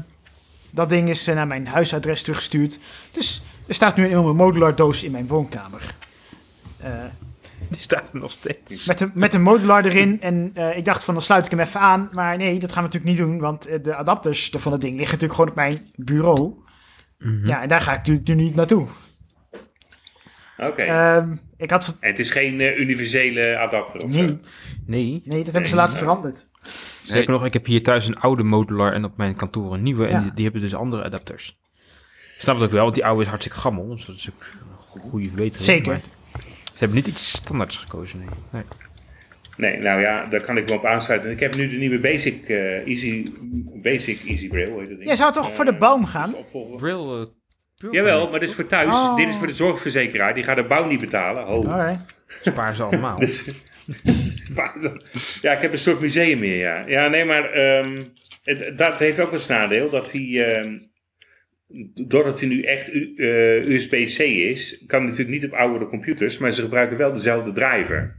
[0.72, 2.80] dat ding is naar mijn huisadres teruggestuurd.
[3.12, 5.94] Dus er staat nu een enorme modular doos in mijn woonkamer.
[7.70, 8.86] Die staat er nog steeds.
[8.86, 10.22] met, een, met een modular erin.
[10.22, 12.10] En ik dacht van, dan sluit ik hem even aan.
[12.12, 13.40] Maar nee, dat gaan we natuurlijk niet doen.
[13.40, 16.63] Want de adapters van het ding liggen natuurlijk gewoon op mijn bureau.
[17.24, 17.48] Mhm.
[17.48, 18.88] Ja, en daar ga ik natuurlijk nu niet naartoe.
[20.58, 20.82] Oké.
[20.82, 21.98] Ehm, ik had.
[22.00, 24.38] En het is geen eh, universele adapter of Nee, zo?
[24.86, 26.04] Nee, nee, dat hebben ze laatst nee.
[26.04, 26.48] veranderd.
[27.04, 27.46] zeker nog.
[27.46, 30.08] Ik heb hier thuis een oude modular en op mijn kantoor een nieuwe.
[30.08, 30.14] Ja.
[30.14, 31.58] En die, die hebben dus andere adapters.
[32.36, 33.88] Ik snap het ook wel, want die oude is hartstikke gammel.
[33.88, 34.44] Dus dat is ook
[34.96, 35.64] een goede verbetering.
[35.66, 35.92] Zeker.
[35.92, 36.02] maar
[36.64, 38.20] Ze hebben niet iets standaards gekozen,
[38.52, 38.64] nee.
[39.58, 39.78] Nee.
[39.78, 41.32] Nou ja, daar kan ik wel op aansluiten.
[41.32, 43.24] Ik heb nu de nieuwe Basic eh, Easy,
[43.82, 44.72] Basic Easy Braille.
[44.72, 45.08] Hoe heet dat ding?
[45.08, 46.36] Jij zou toch voor de Eh, bouw dat gaan?
[46.78, 47.22] Brill, eh,
[47.92, 48.96] Jawel, maar dit is voor thuis.
[48.96, 49.16] Oh.
[49.16, 50.34] Dit is voor de zorgverzekeraar.
[50.34, 51.44] Die gaat de bouw niet betalen.
[51.44, 51.66] Ho.
[51.66, 52.06] Alright.
[52.42, 53.20] Spaar ze allemaal.
[53.26, 53.46] Dus-
[55.42, 56.84] ja, ik heb een soort museum meer, ja.
[56.88, 58.04] Ja, nee, maar ehm,
[58.44, 59.90] het, dat heeft ook een nadeel.
[59.90, 60.78] Dat hij, ehm,
[62.08, 66.62] doordat hij nu echt USB-C is, kan hij natuurlijk niet op oudere computers, maar ze
[66.62, 68.16] gebruiken wel dezelfde driver.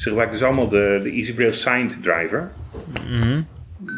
[0.00, 2.50] Ze gebruiken dus allemaal de, de EasyBraille Signed driver.
[3.10, 3.40] Mhm.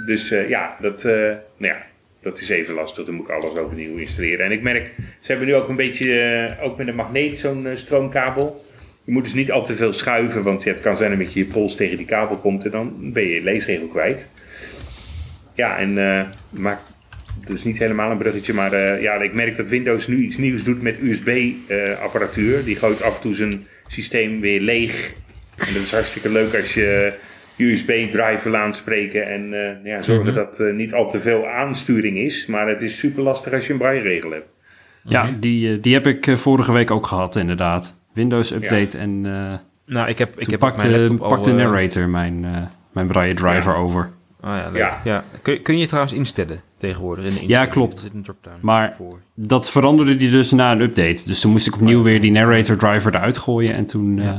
[0.06, 1.12] Dus eh, ja, dat, eh,
[1.56, 1.82] nou ja,
[2.22, 3.04] dat is even lastig.
[3.04, 4.46] Dan moet ik alles overnieuw installeren.
[4.46, 4.90] En ik merk,
[5.20, 8.64] ze hebben nu ook een beetje, eh, ook met een magneet, zo'n stroomkabel.
[9.04, 11.32] Je moet dus niet al te veel schuiven, want ja, het kan zijn dat met
[11.32, 14.32] je pols tegen die kabel komt en dan ben je je leesregel kwijt.
[15.54, 15.94] Ja, en
[16.50, 16.80] maar
[17.46, 20.64] dat is niet helemaal een bruggetje, maar ja, ik merk dat Windows nu iets nieuws
[20.64, 22.64] doet met USB-apparatuur.
[22.64, 25.12] Die gooit af en toe zijn systeem weer leeg.
[25.58, 27.12] En dat is hartstikke leuk als je
[27.56, 32.46] USB-drive wil aanspreken en eh, ja, zorgen dat er niet al te veel aansturing is.
[32.46, 34.54] Maar het is super lastig als je een braille-regel hebt.
[35.04, 37.96] Ja, die, eh, die heb ik eh, vorige week ook gehad, inderdaad.
[38.14, 39.58] Windows Update en eh
[39.94, 41.28] Nou, ik heb, ik toen heb pakte, mijn laptop al...
[41.28, 43.78] pakte eh, Narrator mijn, eh, mijn braille driver Ja.
[43.78, 44.10] over.
[44.44, 44.76] Oh ja, leuk.
[44.80, 45.00] Ja.
[45.04, 45.24] Ja.
[45.42, 47.98] Kun, kun je het trouwens instellen tegenwoordig in de Ja, klopt.
[47.98, 49.18] Zit een drop-down Maar- voor.
[49.34, 51.22] Dat veranderde die dus na een update.
[51.26, 53.74] Dus toen moest ik opnieuw weer die Narrator driver eruit gooien.
[53.74, 54.18] En toen...
[54.18, 54.38] eh,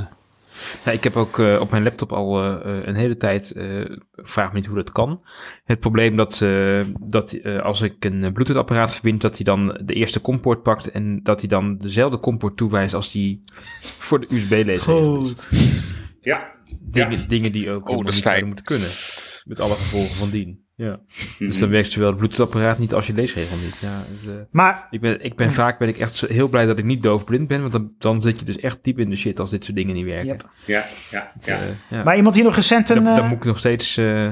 [0.86, 3.86] Ja, ik heb ook eh, op mijn laptop al eh, eh, een hele tijd, eh,
[4.16, 5.22] vraag me niet hoe dat kan.
[5.64, 9.94] Het probleem dat, eh, dat eh, als ik een Bluetooth-apparaat verbind, dat hij dan de
[9.94, 13.44] eerste comport pakt en dat hij dan dezelfde comport toewijst als die
[14.08, 14.94] voor de USB-lezer.
[14.94, 15.48] Goed.
[16.22, 16.52] Ja,
[16.82, 17.28] Dingen, Ja.
[17.28, 18.88] dingen die ook dat is niet zouden moeten kunnen.
[19.46, 20.63] Met alle gevolgen van dien.
[20.76, 21.00] Ja.
[21.38, 21.60] Dus Mhm.
[21.60, 23.78] dan werkt zowel het Bluetooth-apparaat niet als je leesregel niet.
[23.80, 26.66] Ja, het, eh, Maar ik ben, ik ben vaak ben ik echt zo heel blij
[26.66, 29.16] dat ik niet doofblind ben, want dan, dan zit je dus echt diep in de
[29.16, 30.26] shit als dit soort dingen niet werken.
[30.28, 30.50] Yep.
[30.66, 31.60] ja, ja, Het, ja.
[31.60, 32.04] eh, ja.
[32.04, 32.96] Maar iemand hier nog recent een...
[33.04, 33.98] dan, dan eh, moet ik nog steeds.
[33.98, 34.30] eh,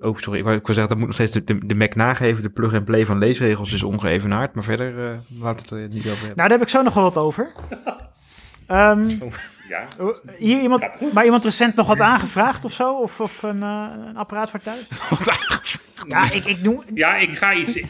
[0.00, 0.38] oh, sorry.
[0.38, 2.42] Ik wou, ik wou zeggen, dan moet ik nog steeds de, de, de Mac nageven.
[2.42, 4.54] De plug-and-play van leesregels is ongeëvenaard.
[4.54, 6.26] Maar verder uh, laat het er niet over hebben.
[6.36, 7.52] Nou, daar heb ik zo nog wel wat over.
[8.66, 9.08] Ehm,
[9.68, 9.86] ja.
[10.38, 12.94] hier iemand, maar iemand recent nog wat aangevraagd of zo?
[12.94, 14.86] Of, of een, eh, een apparaat voor thuis?
[16.08, 16.84] Ja, ik, ik doe...
[16.94, 17.86] Ja, ik ga iets, ik,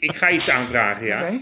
[0.00, 1.22] ik ga iets aanvragen, ja.
[1.22, 1.40] Oké.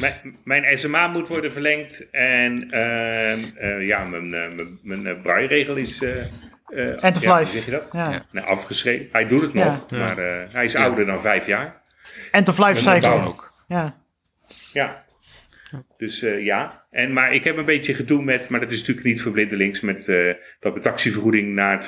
[0.00, 4.50] Mijn, mijn SMA moet worden verlengd en ehm, eh, ja, mijn, eh,
[4.82, 6.02] mijn, mijn is...
[6.02, 7.52] eh, eh, End of ja, hoe life.
[7.52, 7.88] zeg je dat?
[7.92, 8.10] Ja.
[8.10, 8.24] Ja.
[8.32, 9.08] Nou, afgeschreven.
[9.12, 9.64] Hij doet het Ja.
[9.70, 11.80] nog, maar eh, hij is ouder dan vijf jaar.
[12.30, 13.10] End of life cycle.
[13.24, 13.52] ook.
[13.68, 13.94] Ja.
[14.72, 15.03] Ja.
[15.96, 16.86] Dus eh, ja.
[16.90, 19.80] En, maar ik heb een beetje gedoe met, maar dat is natuurlijk niet voor blindelings,
[19.80, 21.80] met eh, dat de taxivergoeding na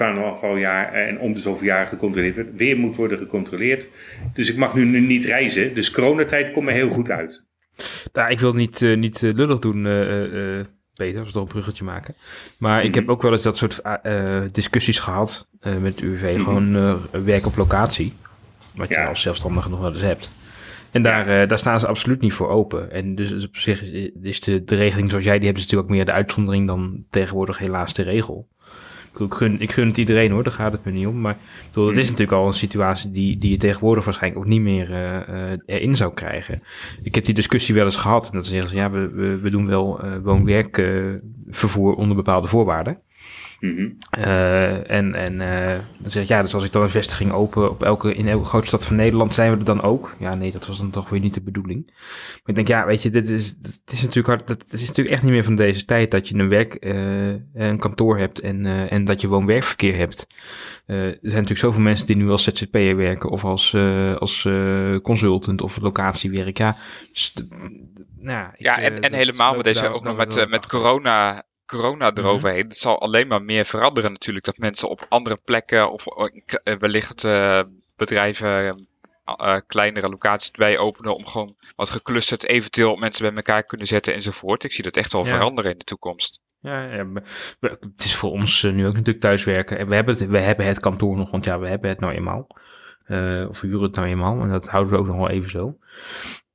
[0.57, 3.89] 12,5 jaar en om de zoveel jaar gecontroleerd weer moet worden gecontroleerd.
[4.35, 5.75] Dus ik mag nu, nu niet reizen.
[5.75, 7.45] Dus coronatijd komt me heel goed uit.
[8.13, 11.33] Nou, ik wil niet, eh, niet eh, lullig doen, eh, eh, eh, Peter, als we
[11.33, 12.15] toch een bruggetje maken.
[12.59, 13.13] Maar ik heb Mhm.
[13.13, 13.95] ook wel eens dat soort eh,
[14.43, 16.33] eh, discussies gehad eh, met het UWV.
[16.35, 16.41] Mhm.
[16.43, 18.13] Gewoon eh, werk op locatie.
[18.75, 20.31] Wat je als zelfstandige nog wel eens hebt.
[20.97, 22.91] En daar, eh, daar staan ze absoluut niet voor open.
[22.91, 25.91] En dus op zich is, is de, de regeling zoals jij die hebt, is natuurlijk
[25.91, 28.49] ook meer de uitzondering dan tegenwoordig helaas de regel.
[29.19, 31.21] Ik, gun, ik gun het iedereen hoor, daar gaat het me niet om.
[31.21, 31.37] Maar
[31.67, 32.13] bedoel, het is Mhm.
[32.13, 35.97] natuurlijk al een situatie die, die je tegenwoordig waarschijnlijk ook niet meer eh, eh, erin
[35.97, 36.63] zou krijgen.
[37.03, 38.27] Ik heb die discussie wel eens gehad.
[38.27, 41.05] En dat ze zeggen, ze, ja, we, we, we doen wel eh woon-werk eh,
[41.49, 42.99] vervoer onder bepaalde voorwaarden.
[43.61, 43.89] Mhm.
[44.11, 47.71] Eh, en en eh, dan zeg ik, ja, dus als ik dan een vestiging open
[47.71, 50.15] op elke, in elke grote stad van Nederland, zijn we er dan ook?
[50.19, 51.85] Ja, nee, dat was dan toch weer niet de bedoeling.
[51.87, 55.09] Maar ik denk, ja, weet je, dit is, dit is natuurlijk hard, dat is natuurlijk
[55.09, 58.67] echt niet meer van deze tijd dat je een werk, eh, een kantoor hebt en,
[58.67, 60.27] eh, en dat je woon-werkverkeer hebt.
[60.87, 64.45] Eh, er zijn natuurlijk zoveel mensen die nu als ZZP'er werken of als, eh, als
[64.45, 66.59] eh, consultant of locatiewerk.
[66.59, 66.77] Ja,
[67.13, 67.47] st-
[68.19, 71.43] nou, ja, ik, Ja, en, en helemaal met deze, ook nog met, wat met corona,
[71.67, 72.69] corona eroverheen.
[72.69, 74.45] Het zal alleen maar meer veranderen natuurlijk.
[74.45, 77.61] Dat mensen op andere plekken of eh, wellicht eh,
[77.97, 78.87] bedrijven
[79.25, 84.15] eh, kleinere locaties erbij openen om gewoon wat geclusterd eventueel mensen bij elkaar kunnen zetten
[84.15, 84.65] enzovoort.
[84.65, 85.29] Ik zie dat echt wel Ja.
[85.31, 86.41] veranderen in de toekomst.
[86.61, 87.07] Ja,
[87.61, 89.79] het is voor ons eh, nu ook natuurlijk thuiswerken.
[89.79, 92.15] En we hebben het, we hebben het kantoor nog, want ja, we hebben het nou
[92.15, 92.47] eenmaal.
[93.05, 94.41] Eh, of we huren het nou eenmaal.
[94.41, 95.79] En dat houden we ook nog wel even zo.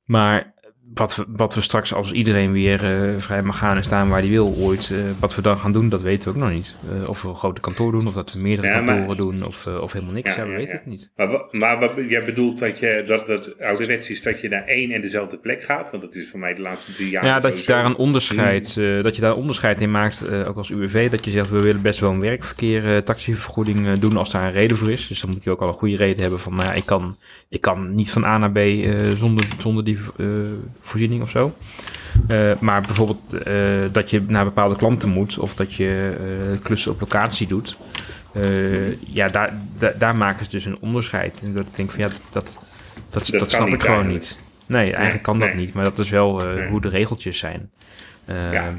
[0.04, 0.54] Maar
[0.94, 4.18] wat we, wat we straks als iedereen weer eh, vrij mag gaan en staan waar
[4.20, 4.90] hij wil ooit.
[4.92, 6.76] eh, wat we dan gaan doen, dat weten we ook nog niet.
[7.02, 9.42] Eh, of we een grote kantoor doen, of dat we meerdere Ja, maar- kantoren doen,
[9.46, 10.34] of, of helemaal niks.
[10.34, 11.10] Ja, Ja, we ja, weten het niet.
[11.16, 14.90] Maar, maar wat, jij bedoelt dat je dat, dat ouderwets is dat je naar één
[14.90, 15.90] en dezelfde plek gaat?
[15.90, 17.24] Want dat is voor mij de laatste drie jaar.
[17.24, 20.56] Ja, dat je daar een onderscheid, eh, dat je daar een onderscheid in maakt, ook
[20.56, 24.44] als UWV, dat je zegt we willen best wel een werkverkeer, taxivergoeding doen als daar
[24.44, 25.08] een reden voor is.
[25.08, 27.16] Dus dan moet je ook al een goede reden hebben van, nou ja, ik kan,
[27.48, 28.58] ik kan niet van A naar B
[29.16, 29.98] zonder, zonder die
[30.82, 31.56] voorziening of zo.
[32.28, 33.54] Eh, maar bijvoorbeeld eh,
[33.92, 36.16] dat je naar bepaalde klanten moet of dat je
[36.52, 37.76] eh, klussen op locatie doet.
[39.00, 41.40] ja, daar, da- daar maken ze dus een onderscheid.
[41.44, 42.58] En dat ik denk van ja, dat,
[43.10, 44.08] dat, dat, snap ik gewoon eigenlijk.
[44.08, 44.38] niet.
[44.66, 45.74] Nee, eigenlijk kan dat niet.
[45.74, 46.68] Maar dat is wel Nee.
[46.68, 47.70] hoe de regeltjes zijn.
[48.26, 48.74] Ja.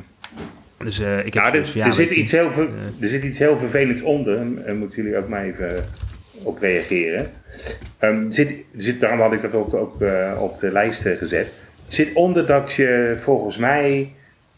[0.77, 2.69] Dus ik heb Nou, er, ja, er, zit iets heel ver-
[3.01, 4.37] er zit iets heel vervelends onder.
[4.37, 5.83] En en moeten jullie ook maar even
[6.43, 7.27] op reageren.
[7.99, 9.93] Ehm, zit, zit, daarom had ik dat ook, ook
[10.39, 11.47] op de lijst gezet.
[11.87, 14.11] Zit onder dat je volgens mij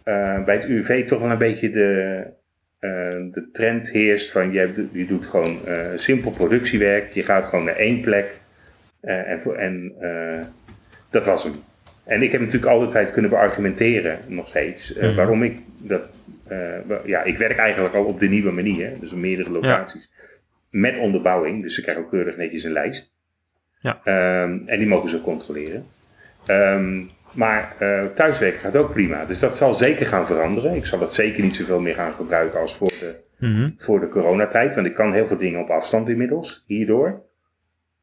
[0.03, 2.23] eh, bij het UWV toch wel een beetje de,
[2.79, 2.89] eh,
[3.31, 7.13] de trend heerst van je, hebt- je doet gewoon eh, simpel productiewerk.
[7.13, 8.39] Je gaat gewoon naar één plek.
[9.01, 9.93] en en
[11.09, 11.53] dat was hem.
[12.03, 15.15] En ik heb natuurlijk altijd kunnen beargumenteren, nog steeds, Mhm.
[15.15, 16.23] waarom ik dat.
[17.05, 20.11] ja, ik werk eigenlijk al op de nieuwe manier, dus op meerdere locaties.
[20.69, 23.13] Met onderbouwing, dus ze krijgen ook keurig netjes een lijst.
[23.79, 23.99] Ja.
[24.03, 25.85] Ehm, en die mogen ze controleren.
[26.45, 27.01] Ehm,
[27.35, 30.75] maar eh, thuiswerken gaat ook prima, dus dat zal zeker gaan veranderen.
[30.75, 33.69] Ik zal dat zeker niet zoveel meer gaan gebruiken als voor de, mhm.
[33.77, 37.21] voor de coronatijd, want ik kan heel veel dingen op afstand inmiddels, hierdoor.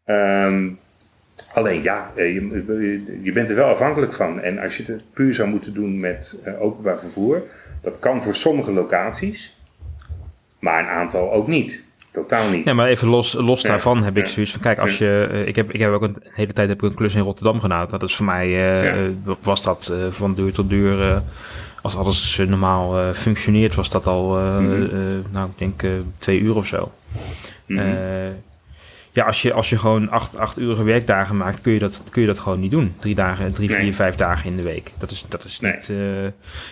[0.04, 0.68] Ehm,
[1.52, 4.40] alleen ja, eh, je, je bent er wel afhankelijk van.
[4.40, 7.42] En als je het puur zou moeten doen met eh, openbaar vervoer,
[7.82, 9.58] dat kan voor sommige locaties,
[10.58, 11.84] maar een aantal ook niet.
[12.12, 12.64] Totaal niet.
[12.64, 14.30] Ja, maar even los, los Ja, daarvan heb ik ja.
[14.32, 16.82] zoiets van, kijk, als je, eh, ik, heb, ik heb ook een hele tijd heb
[16.82, 17.86] ik een klus in Rotterdam gedaan.
[17.90, 21.18] Dat is voor mij, eh, eh, was dat van deur tot deur, eh,
[21.82, 24.56] als alles normaal functioneert, was dat al, eh,
[25.30, 25.82] nou, ik denk
[26.18, 26.92] twee uur of zo.
[27.66, 27.96] Mhm.
[29.14, 32.20] Ja, als je, als je gewoon acht, acht uurige werkdagen maakt, kun je, dat, kun
[32.20, 32.94] je dat gewoon niet doen.
[33.00, 33.78] Drie dagen, drie, Nee.
[33.80, 34.90] vier, vijf dagen in de week.
[34.98, 35.72] Dat is, dat is Nee.
[35.72, 35.92] niet...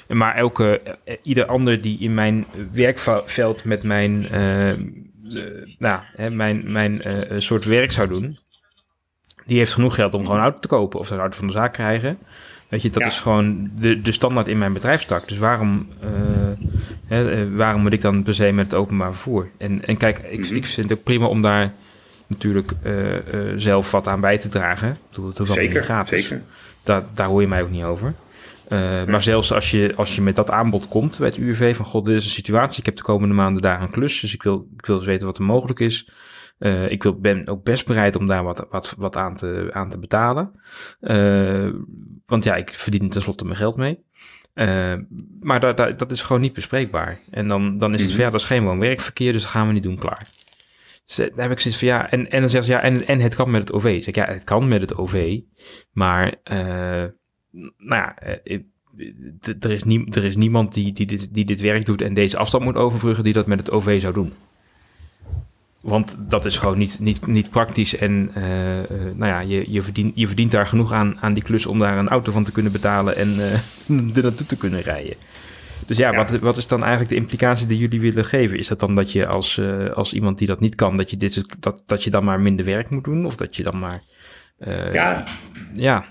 [0.08, 0.80] maar elke,
[1.22, 4.26] ieder ander die in mijn werkveld met mijn,
[5.78, 8.38] nou, hè, mijn, mijn eh, soort werk zou doen,
[9.46, 11.52] die heeft genoeg geld om gewoon een auto te kopen of een auto van de
[11.52, 12.18] zaak krijgen.
[12.68, 13.08] Weet je, dat Ja.
[13.08, 15.28] is gewoon de, de standaard in mijn bedrijfstak.
[15.28, 16.10] Dus waarom, eh,
[17.06, 19.48] hè, eh, waarom moet ik dan per se met het openbaar vervoer?
[19.58, 20.54] En, en kijk, ik, Mhm.
[20.54, 21.72] ik vind het ook prima om daar
[22.26, 23.22] natuurlijk eh, eh,
[23.56, 24.96] zelf wat aan bij te dragen.
[25.08, 26.22] Bedoel, het niet zeker, gratis.
[26.28, 26.42] zeker.
[26.82, 28.14] Daar, daar hoor je mij ook niet over.
[28.70, 31.84] Eh, Maar zelfs als je, als je met dat aanbod komt bij het UWV van
[31.84, 34.42] god, dit is een situatie, ik heb de komende maanden daar een klus, dus ik
[34.42, 36.10] wil, ik wil eens weten wat er mogelijk is.
[36.58, 39.88] Eh, ik wil, ben ook best bereid om daar wat, wat, wat aan, te, aan
[39.88, 40.50] te betalen.
[41.00, 41.68] Eh,
[42.26, 43.98] want ja, ik verdien er tenslotte mijn geld mee.
[45.40, 47.18] Maar dat, dat, dat is gewoon niet bespreekbaar.
[47.30, 49.72] En dan, dan is het van ja, dat is geen woon-werkverkeer, dus dat gaan we
[49.72, 50.28] niet doen, klaar.
[51.04, 53.20] Dus, daar heb ik zoiets van ja, en, en dan zeggen ze ja, en, en
[53.20, 53.84] het kan met het OV.
[53.84, 55.38] Ik zeg ja, het kan met het OV,
[55.92, 56.34] maar
[57.50, 58.60] nou ja, eh,
[59.60, 62.36] er is, nie, er is niemand die, die, dit, die dit werk doet en deze
[62.36, 64.32] afstand moet overbruggen die dat met het OV zou doen.
[65.80, 67.96] Want dat is gewoon niet, niet, niet praktisch.
[67.96, 71.42] En eh, eh, nou ja, je, je, verdient, je verdient daar genoeg aan, aan die
[71.42, 73.38] klus om daar een auto van te kunnen betalen en
[74.14, 75.14] er naartoe te kunnen rijden.
[75.86, 76.16] Dus ja, Ja.
[76.16, 78.58] Wat, wat is dan eigenlijk de implicatie die jullie willen geven?
[78.58, 79.60] Is dat dan dat je als,
[79.94, 82.64] als iemand die dat niet kan, dat je, dit, dat, dat je dan maar minder
[82.64, 83.26] werk moet doen?
[83.26, 84.02] Of dat je dan maar.
[84.92, 85.24] Ja,
[85.72, 86.04] ja.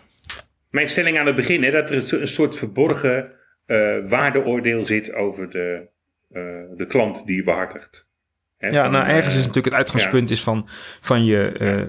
[0.70, 3.32] Mijn stelling aan het begin, hè, dat er een so- een soort verborgen
[3.65, 5.88] eh, waardeoordeel zit over de,
[6.32, 6.41] eh,
[6.78, 8.11] de klant die je behartigt.
[8.57, 10.67] Hè, Ja, van, nou ergens eh, is natuurlijk het uitgangspunt is van,
[11.01, 11.88] van je,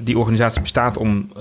[0.00, 1.32] die organisatie bestaat om,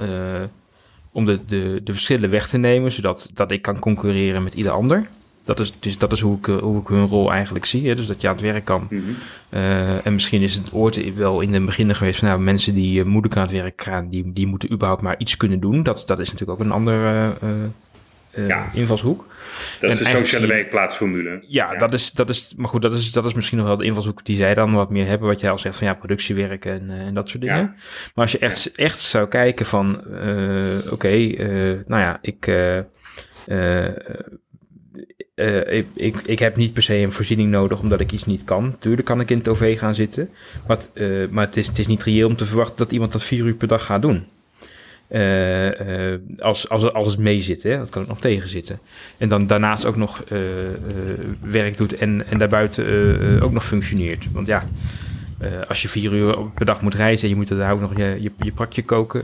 [1.11, 4.71] om de, de, de verschillen weg te nemen, zodat dat ik kan concurreren met ieder
[4.71, 5.07] ander.
[5.45, 7.87] Dat, is, dus dat is hoe ik, eh, hoe ik hun rol eigenlijk zie.
[7.87, 7.95] Hè?
[7.95, 8.87] Dus dat je aan het werk kan.
[8.89, 9.01] Mhm.
[9.49, 12.99] Eh, en misschien is het ooit wel in het begin geweest van nou, mensen die
[12.99, 15.83] uh, moeilijk aan het werk gaan, die, die moeten überhaupt maar iets kunnen doen.
[15.83, 18.69] Dat, dat is natuurlijk ook een andere uh, Ja.
[18.73, 19.17] invalshoek.
[19.19, 21.43] Dat is En de eigenlijk sociale werkplaatsformule.
[21.47, 23.85] Ja, Dat, is, dat is, maar goed, dat is, dat is misschien nog wel de
[23.85, 25.27] invalshoek die zij dan wat meer hebben.
[25.27, 27.57] Wat jij al zegt van ja, productiewerk en, en dat soort dingen.
[27.57, 27.73] Ja.
[28.15, 30.03] Maar als je echt, echt zou kijken van,
[30.89, 31.17] oké,
[31.87, 32.47] nou ja, ik,
[35.35, 38.43] eh, ik, ik, ik heb niet per se een voorziening nodig omdat ik iets niet
[38.43, 38.75] kan.
[38.79, 40.29] Tuurlijk kan ik in het OV gaan zitten.
[40.67, 43.23] Maar, eh, maar het, is, het is niet reëel om te verwachten dat iemand dat
[43.23, 44.25] vier uur per dag gaat doen.
[45.07, 47.77] Eh, als, als, als het mee zit, hè?
[47.77, 48.79] dat kan ook nog tegenzitten.
[49.17, 50.23] En dan daarnaast ook nog
[51.41, 54.31] werk doet en, en daarbuiten ook nog functioneert.
[54.31, 54.63] Want ja,
[55.67, 58.17] als je vier uur per dag moet reizen en je moet daar ook nog je,
[58.19, 59.23] je, je prakje koken.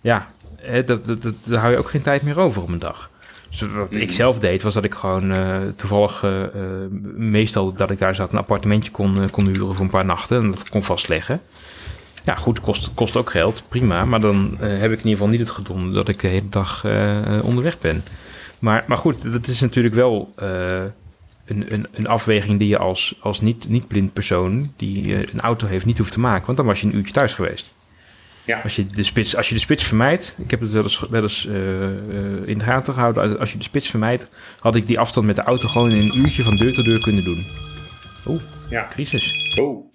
[0.00, 2.78] ja, hè, dat, dat, dat, daar hou je ook geen tijd meer over op een
[2.78, 3.10] dag.
[3.58, 6.50] Dus wat ik zelf deed, was dat ik gewoon eh, toevallig, eh, eh,
[7.16, 10.42] meestal dat ik daar zat, een appartementje kon, kon huren voor een paar nachten.
[10.42, 11.40] En dat kon vastleggen.
[12.24, 14.04] Ja, goed, kost, kost ook geld, prima.
[14.04, 16.84] Maar dan heb ik in ieder geval niet het gedonder dat ik de hele dag
[17.42, 18.04] onderweg ben.
[18.58, 20.92] Maar, maar goed, dat is natuurlijk wel een,
[21.46, 25.84] een, een afweging die je als, als niet, niet blind persoon die een auto heeft
[25.84, 26.46] niet hoeft te maken.
[26.46, 27.74] Want dan was je een uurtje thuis geweest.
[28.48, 28.60] Ja.
[28.62, 31.22] Als je de spits, als je de spits vermijdt, ik heb het wel eens, wel
[31.22, 33.38] eens eh, eh, in de gaten gehouden.
[33.38, 36.16] Als je de spits vermijdt, had ik die afstand met de auto gewoon in een
[36.18, 37.46] uurtje van deur tot deur kunnen doen.
[38.26, 38.88] Oeh, Ja.
[38.90, 39.54] crisis.
[39.60, 39.92] Oh.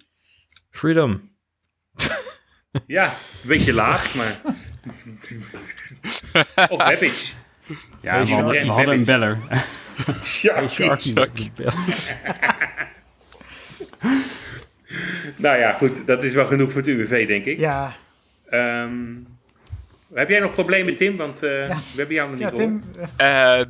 [0.70, 1.32] Freedom.
[2.86, 4.40] Ja, een beetje laag, maar...
[6.70, 7.32] of heb ik.
[8.00, 9.38] Ja, we hadden, Sharky we hadden een beller.
[10.42, 11.12] Ja, Hey, Sharky.
[15.36, 16.06] nou ja, goed.
[16.06, 17.58] Dat is wel genoeg voor het UWV, denk ik.
[17.58, 17.94] Ja,
[18.58, 19.14] Ehm,
[20.14, 21.16] heb jij nog problemen, Tim?
[21.16, 22.82] Want eh, we hebben jou nog niet ja Tim.
[23.16, 23.60] eh,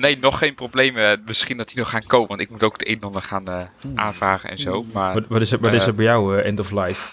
[0.00, 1.22] nee, nog geen problemen.
[1.26, 3.46] Misschien dat die nog gaan komen, want ik moet ook het een en ander gaan
[3.48, 3.62] eh,
[3.94, 4.84] aanvragen en zo.
[4.92, 7.12] Maar Wat, wat, is er, wat is er bij jou eh, end of life?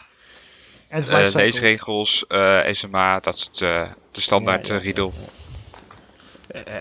[0.87, 1.41] en het eh, lifecycle.
[1.43, 5.13] leesregels, eh, SMA, dat is het, eh, de standaard Ja, ja, riedel.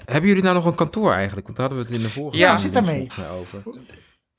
[0.05, 1.47] Hebben jullie nou nog een kantoor eigenlijk?
[1.47, 3.09] Want daar hadden we het in de vorige Ja, zit daarmee?
[3.33, 3.63] over.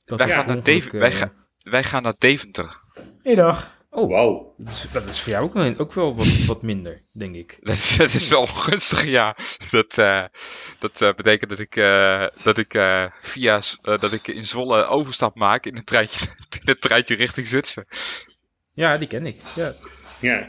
[0.04, 0.98] Dat Wij gaan naar Deventer.
[1.00, 1.32] Wij, ga-
[1.62, 2.76] wij gaan naar Deventer.
[3.22, 3.80] Middag.
[3.94, 4.46] Oh, Wow.
[4.58, 7.58] dat is, dat is voor jou ook wel, ook wel wat, wat minder, denk ik.
[7.62, 9.34] Dat is, dat is wel ongunstig, ja.
[9.70, 10.24] Dat, eh,
[10.78, 14.84] dat eh, betekent dat ik, eh, dat ik eh, via eh, dat ik in Zwolle
[14.84, 16.26] overstap maak in een treintje,
[16.62, 17.86] in een treintje richting Zutphen.
[18.72, 19.40] Ja, die ken ik.
[19.54, 19.74] Ja.
[20.20, 20.48] Ja.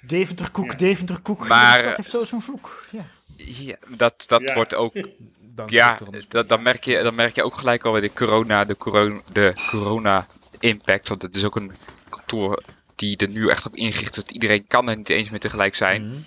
[0.00, 0.76] Deventer koek, Ja.
[0.76, 1.48] Deventer koek.
[1.48, 2.84] Maar, dat heeft zo zo'n vloek.
[2.90, 3.06] Ja.
[3.36, 4.54] Ja, dat dat Ja.
[4.54, 4.94] wordt ook
[5.40, 5.98] Dank Ja,
[6.28, 9.52] dat, dan, merk je, dan merk je ook gelijk alweer de corona, de corona, de
[9.70, 10.26] corona
[10.60, 11.08] impact.
[11.08, 11.72] Want het is ook een
[12.16, 12.62] kantoor
[12.94, 15.74] die er nu echt op ingericht is dat iedereen kan er niet eens meer tegelijk
[15.74, 16.08] zijn.
[16.10, 16.20] Mhm.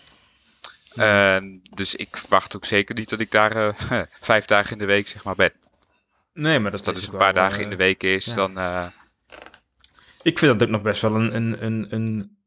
[1.02, 3.74] En dus ik verwacht ook zeker niet dat ik daar eh,
[4.22, 5.52] vijf dagen in de week zeg maar ben.
[6.34, 8.04] Nee, maar dat, Als dat is dus een paar wel, dagen eh, in de week
[8.04, 8.36] is, ja.
[8.36, 8.58] dan...
[8.58, 8.86] eh,
[10.22, 12.38] Ik vind dat ook nog best wel een, een, een, een...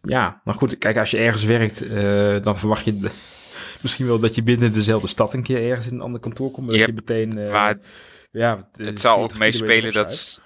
[0.00, 1.78] Ja, maar goed, kijk, als je ergens werkt,
[2.44, 3.10] dan verwacht je de-
[3.82, 6.70] misschien wel dat je binnen dezelfde stad een keer ergens in een ander kantoor komt.
[6.70, 7.50] Yep, dat je meteen...
[7.50, 7.78] maar
[8.30, 10.40] ja, het zal ook meespelen dat...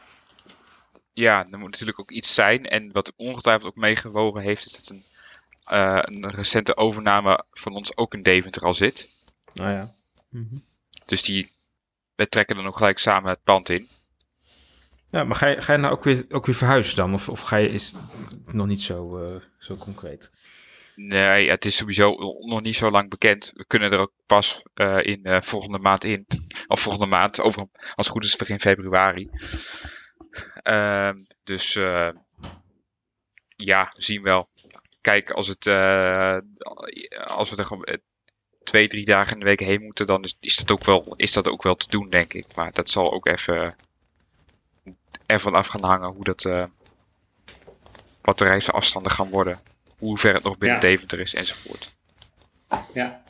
[1.18, 2.66] Ja, er moet natuurlijk ook iets zijn.
[2.66, 5.04] En wat ongetwijfeld ook meegewogen heeft, is dat een,
[5.64, 9.08] eh, een recente overname van ons ook in Deventer al zit.
[9.52, 9.94] Nou ja.
[10.28, 10.56] Mhm.
[11.06, 11.50] Dus die,
[12.14, 13.88] wij trekken dan ook gelijk samen het pand in.
[15.10, 17.14] Ja, maar ga je, ga je nou ook weer, ook weer verhuizen dan?
[17.14, 17.94] Of, of ga je, is
[18.44, 20.32] het nog niet zo, eh, zo concreet?
[20.94, 23.52] Nee, het is sowieso nog niet zo lang bekend.
[23.54, 26.26] We kunnen er ook pas eh, in eh, volgende maand in.
[26.66, 29.30] Of volgende maand, over, als het goed is begin februari.
[30.62, 32.08] Ehm, dus eh,
[33.56, 34.48] ja, zien wel.
[35.00, 36.38] Kijk, als, het, eh,
[37.24, 37.96] als we er gewoon eh,
[38.62, 41.32] twee, drie dagen in de week heen moeten, dan is, is, dat ook wel, is
[41.32, 42.54] dat ook wel te doen, denk ik.
[42.54, 43.76] Maar dat zal ook even
[45.26, 46.42] ervan af gaan hangen hoe dat,
[48.20, 49.60] wat de reisafstanden gaan worden.
[49.98, 50.88] Hoe ver het nog binnen Ja.
[50.88, 51.94] Deventer is enzovoort.
[52.94, 53.22] Ja.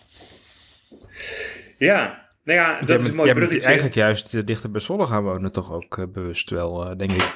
[1.79, 2.26] Ja.
[2.47, 3.65] Nou ja, dat jij is een mooi jij bent bruggetje.
[3.67, 7.11] eigenlijk juist eh, dichter bij Zwolle gaan wonen, toch ook eh, bewust wel, eh, denk
[7.13, 7.35] ik.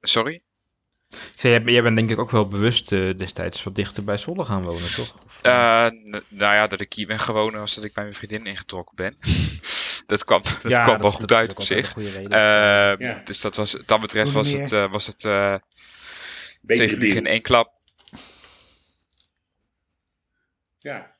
[0.00, 0.42] Sorry?
[1.10, 4.16] Ik zei, jij, jij bent denk ik ook wel bewust eh, destijds wat dichter bij
[4.16, 5.14] Zwolle gaan wonen, toch?
[5.24, 5.52] Of, Eh,
[6.28, 9.14] nou ja, dat ik hier ben gewoond was dat ik bij mijn vriendin ingetrokken ben.
[10.06, 11.86] dat kwam, dat ja, kwam wel goed is uit op zich.
[11.86, 12.30] een goede reden.
[12.30, 13.14] Eh, Ja.
[13.24, 15.56] Dus dat was, dat betreft was het, eh, was het eh,
[16.62, 17.72] Beetje twee vliegen in één klap.
[20.78, 21.11] Ja.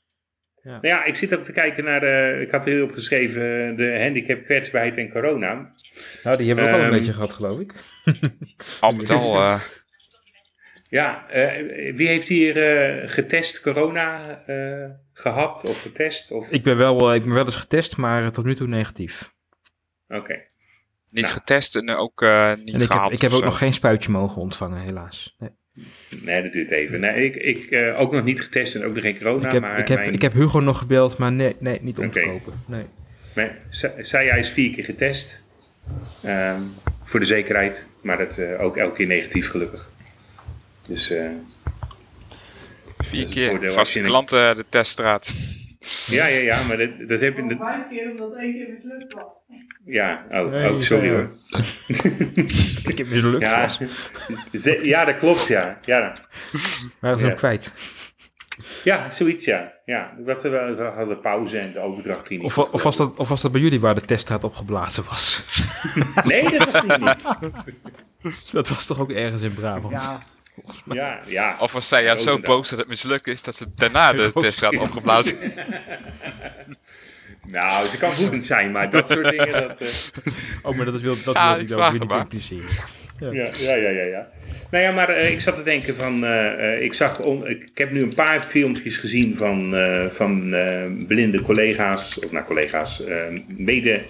[0.63, 0.71] Ja.
[0.71, 2.39] Nou ja, ik zit ook te kijken naar de.
[2.41, 5.73] Ik had hier opgeschreven de handicap, kwetsbaarheid en corona.
[6.23, 7.75] nou, die hebben we ook al een ehm, beetje gehad, geloof ik.
[8.81, 9.61] Al met al, eh,
[10.89, 14.39] Ja, eh, wie heeft hier eh, getest corona?
[14.47, 16.31] eh, gehad of getest?
[16.31, 16.51] Of...
[16.51, 19.33] Ik ben wel, eh, ik ben wel eens getest, maar eh, tot nu toe negatief.
[20.09, 20.35] Oké.
[21.09, 21.35] Niet Nou.
[21.35, 24.11] getest en ook eh, niet En ik heb, gehaald ik heb ook nog geen spuitje
[24.11, 25.35] mogen ontvangen, helaas.
[25.39, 25.51] Nee.
[26.23, 27.01] Nee, dat duurt even.
[27.01, 29.47] Nee, ik, ik eh, ook nog niet getest en ook nog geen corona.
[29.47, 31.99] ik, heb, maar ik, heb, mijn, ik heb Hugo nog gebeld, maar nee, nee niet
[31.99, 32.63] om te kopen.
[32.67, 32.85] Nee.
[33.35, 33.57] mijn-
[34.03, 35.41] zij is vier keer getest.
[36.23, 36.61] Ehm,
[37.05, 37.87] voor de zekerheid.
[38.01, 39.91] Maar dat eh, ook elke keer negatief gelukkig.
[40.87, 41.25] Dus eh,
[42.99, 43.71] Vier keer.
[43.71, 45.37] Vaste klanten de teststraat.
[46.07, 46.63] Ja, ja, ja.
[46.67, 47.47] Maar dat, dat heb je...
[47.49, 49.35] dat- Vijf keer omdat één keer mislukt was.
[49.85, 51.31] ja, oh, Nee, oh sorry zei, hoor.
[52.93, 53.41] Ik heb mislukt.
[53.43, 53.79] Ja, was.
[54.83, 55.79] Ja, dat klopt, ja.
[55.85, 55.99] Ja,
[57.01, 57.31] Maar dat is Ja.
[57.31, 57.75] ook kwijt.
[58.85, 59.73] ja zoiets, ja.
[59.85, 60.13] ja.
[60.19, 62.57] Dat, we, we hadden pauze en de overdracht ging niet.
[62.57, 65.45] Of, of, was dat, of was dat bij jullie waar de teststraat opgeblazen was?
[66.25, 66.99] Nee, dat was niet.
[67.01, 67.23] niet.
[68.53, 70.03] Dat was toch ook ergens in Brabant?
[70.03, 70.19] Ja,
[70.93, 71.57] Ja, ja.
[71.61, 74.77] Of was zij ja zo boos dat het mislukt is dat ze daarna de teststraat
[74.79, 75.37] opgeblazen.
[77.47, 79.79] Nou, ze kan woedend zijn, maar dat soort dingen, dat...
[79.81, 80.33] eh,
[80.63, 82.65] Oh, maar dat wil, dat wil ik ook niet impliceren.
[83.21, 84.03] Ja, ja, ja, ja.
[84.05, 84.29] ja.
[84.71, 87.69] Nou ja, maar eh, ik zat te denken van, eh, eh, ik zag, on- ik
[87.75, 93.05] heb nu een paar filmpjes gezien van, eh, van eh, blinde collega's, of nou collega's,
[93.05, 94.05] eh, mede,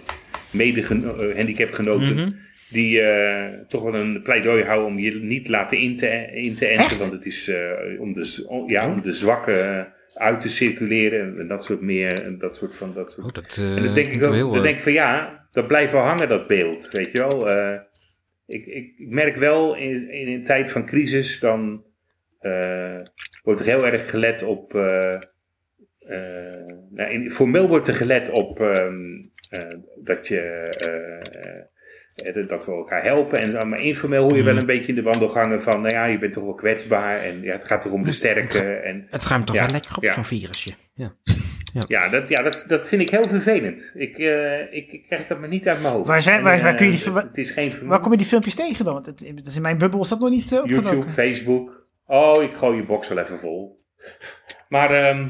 [0.51, 2.31] mede geno- handicapgenoten, Mhm.
[2.73, 6.55] Die eh, toch wel een pleidooi houden om je niet te laten in te, in
[6.55, 6.99] te enten, Echt?
[6.99, 11.39] want het is eh, om, de, om- ja, om de zwakken eh, uit te circuleren
[11.39, 13.95] en dat soort meer, en dat soort van, dat soort Oh, dat, eh, en dan
[13.95, 16.89] denk ik ook, heel, dan denk ik van ja, dat blijft wel hangen dat beeld,
[16.91, 17.49] weet je wel.
[17.49, 17.81] Eh,
[18.47, 21.85] ik, ik, ik merk wel in, in een tijd van crisis, dan
[22.41, 23.01] eh,
[23.43, 25.15] wordt er heel erg gelet op, eh,
[25.99, 26.61] eh,
[26.91, 30.41] nou, in, formeel wordt er gelet op ehm, eh, dat je,
[32.49, 33.41] dat we elkaar helpen.
[33.41, 36.05] En, dan- maar informeel hoor je wel een beetje in de wandelgangen van, nou ja,
[36.05, 38.59] je bent toch wel kwetsbaar en ja, het gaat toch om de sterke.
[38.59, 40.13] En, Het me toch Ja, wel lekker op, ja.
[40.13, 40.71] zo'n virusje.
[40.95, 41.15] Ja.
[41.87, 43.93] ja, dat, ja dat, dat vind ik heel vervelend.
[43.95, 46.07] Ik, eh, ik, ik krijg dat maar niet uit mijn hoofd.
[46.07, 48.17] Waar zijn- waar- waar eh, kun je die- het, het is geen waar kom je
[48.17, 48.95] die filmpjes tegen dan?
[48.95, 51.87] Want het, het is in mijn bubbel is dat nog niet uh, YouTube, Facebook.
[52.07, 53.77] Oh, ik gooi je box wel even vol.
[54.69, 55.29] Maar ehm,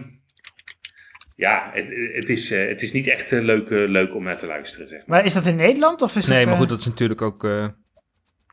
[1.36, 4.38] ja, het, het, is, eh, het is niet echt eh, leuk, eh, leuk om naar
[4.38, 5.08] te luisteren, zeg maar.
[5.16, 6.48] Maar is dat in Nederland of is Nee, het...
[6.48, 7.44] maar goed, dat is natuurlijk ook...
[7.44, 7.66] eh,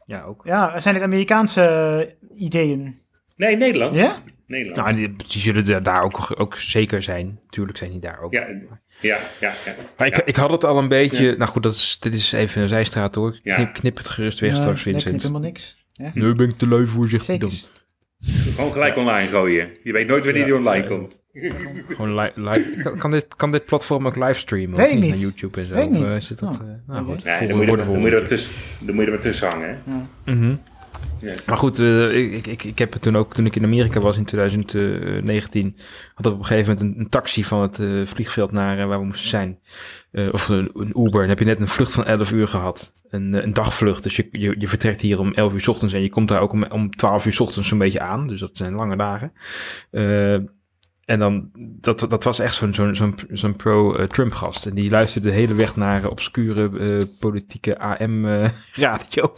[0.06, 0.42] ja, ook.
[0.46, 3.00] Ja, zijn het Amerikaanse ideeën?
[3.36, 3.96] Nee, Nederland.
[3.96, 4.16] Ja?
[4.48, 4.96] Nederland.
[4.96, 7.40] Nou, die, die zullen da- daar ook, ook zeker zijn.
[7.50, 8.34] Tuurlijk zijn die daar ook.
[8.34, 8.48] Ja,
[9.02, 9.54] ja, ja.
[9.66, 9.76] ja.
[9.98, 10.26] Maar ik, Ja.
[10.26, 11.36] ik had het al een beetje...
[11.38, 13.40] Nou goed, dat is, dit is even een zijstraat hoor.
[13.44, 13.56] Ja.
[13.56, 15.10] Knip, knip het gerust weg Ja, straks, nee, Vincent.
[15.10, 15.86] knipt helemaal niks.
[15.94, 16.12] Ja?
[16.14, 17.52] Nu ben ik te lui voor, zegt hij dan.
[18.56, 19.70] Gewoon gelijk online gooien.
[19.84, 21.19] Je weet nooit wanneer die online komt.
[21.88, 22.82] Gewoon li- live.
[22.84, 24.78] Kan, kan, dit, kan dit platform ook livestreamen?
[24.78, 25.10] Weet of niet.
[25.10, 25.74] Naar YouTube en zo?
[25.74, 26.04] Weet niet.
[26.06, 27.12] eh, zit dat, Oh, eh, nou oké.
[27.14, 29.10] goed, dan moet je, er- dan moet je er volgende wat tussen, dan moet je
[29.12, 29.78] er wat tussen hangen.
[29.86, 30.34] Hè?
[30.34, 30.56] Mhm.
[31.22, 31.34] Ja.
[31.46, 34.00] Maar goed, eh, ik, ik, ik, ik heb het toen ook, toen ik in Amerika
[34.00, 35.74] was in 2019,
[36.14, 38.88] had ik op een gegeven moment een, een taxi van het eh, vliegveld naar eh,
[38.88, 39.60] waar we moesten zijn.
[40.12, 41.20] Eh, of een, een Uber.
[41.20, 42.94] Dan heb je net een vlucht van 11 uur gehad.
[43.10, 44.04] Een, eh, een dagvlucht.
[44.04, 46.42] Dus je, je, je vertrekt hier om 11 uur 's ochtends en je komt daar
[46.42, 48.28] ook om, om 12 uur 's ochtends zo'n beetje aan.
[48.28, 49.32] Dus dat zijn lange dagen.
[51.10, 51.50] Eh, en dan,
[51.82, 54.66] dat, dat was echt zo'n zo'n zo'n zo'n pro-Trump-gast.
[54.66, 59.34] En die luisterde de hele weg naar obscure eh, politieke AM-radio.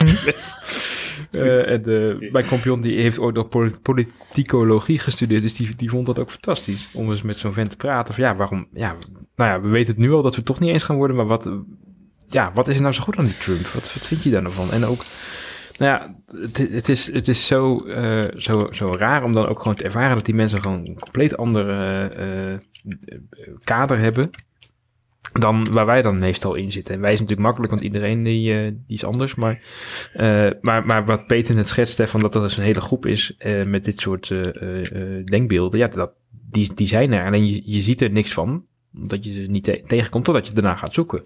[1.30, 5.42] en eh, mijn compagnon die heeft ooit nog poli- politicologie gestudeerd.
[5.42, 6.88] Dus die, die vond dat ook fantastisch.
[6.92, 8.14] Om eens met zo'n vent te praten.
[8.14, 8.66] Van ja, waarom...
[8.72, 8.94] Ja,
[9.36, 11.16] nou ja, we weten het nu al dat we het toch niet eens gaan worden.
[11.16, 11.50] Maar wat,
[12.26, 13.66] ja, wat is er nou zo goed aan die Trump?
[13.66, 14.72] Wat, wat vind je daar nou van?
[14.72, 15.02] En ook...
[15.78, 19.58] Nou ja, het, het, is, het is zo, eh, zo, zo raar om dan ook
[19.58, 22.60] gewoon te ervaren dat die mensen gewoon een compleet ander eh, eh,
[23.60, 24.30] kader hebben
[25.32, 26.94] dan waar wij dan meestal in zitten.
[26.94, 29.34] En wij zijn natuurlijk makkelijk, want iedereen die, die is anders.
[29.34, 29.64] Maar,
[30.60, 33.36] maar, maar wat Peter net schetst, hè, van dat er dus een hele groep is
[33.66, 34.34] met dit soort
[35.24, 37.26] denkbeelden, ja, dat, die, die zijn er.
[37.26, 40.52] Alleen je, je ziet er niks van, omdat je ze niet te- tegenkomt totdat je
[40.52, 41.22] daarna gaat zoeken.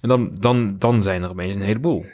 [0.00, 2.06] En dan, dan, dan zijn er opeens een heleboel.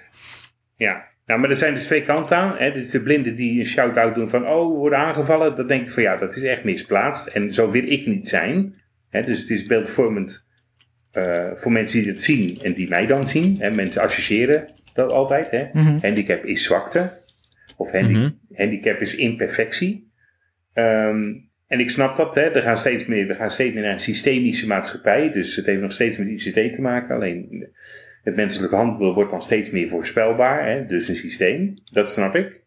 [0.77, 2.57] Ja, nou, maar er zijn dus twee kanten aan.
[2.59, 2.73] Hè.
[2.73, 5.57] Dus de blinden die een shout-out doen van, oh, we worden aangevallen.
[5.57, 7.27] Dan denk ik van, ja, dat is echt misplaatst.
[7.27, 8.75] En zo wil ik niet zijn.
[9.11, 9.23] Hè.
[9.23, 10.49] Dus het is beeldvormend
[11.13, 13.57] eh, voor mensen die het zien en die mij dan zien.
[13.59, 13.71] Hè.
[13.71, 15.51] Mensen associëren dat altijd.
[15.51, 15.65] Hè.
[15.73, 15.99] Mhm.
[16.03, 17.19] Handicap is zwakte.
[17.77, 18.31] Of handi- Mhm.
[18.55, 20.11] handicap is imperfectie.
[20.73, 21.33] Ehm,
[21.67, 22.35] en ik snap dat.
[22.35, 22.43] Hè.
[22.43, 25.33] Er gaan steeds meer, we gaan steeds meer naar een systemische maatschappij.
[25.33, 27.15] Dus het heeft nog steeds met ICT te maken.
[27.15, 27.69] Alleen
[28.23, 30.67] het menselijk handelen wordt dan steeds meer voorspelbaar.
[30.67, 30.87] Hè.
[30.87, 31.75] Dus een systeem.
[31.93, 32.61] Dat snap ik.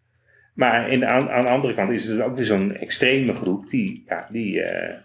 [0.54, 3.70] Maar in, aan, aan de andere kant is er dus ook weer zo'n extreme groep.
[3.70, 4.96] Die, ja, die, eh,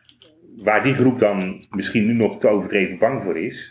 [0.57, 3.71] waar die groep dan misschien nu nog te overdreven bang voor is.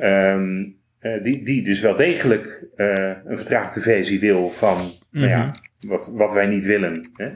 [0.00, 0.64] Ehm,
[0.98, 4.78] eh, die, die dus wel degelijk eh, een vertraagde versie wil van
[5.10, 5.50] nou ja,
[5.86, 7.10] wat, wat wij niet willen.
[7.12, 7.30] Hè?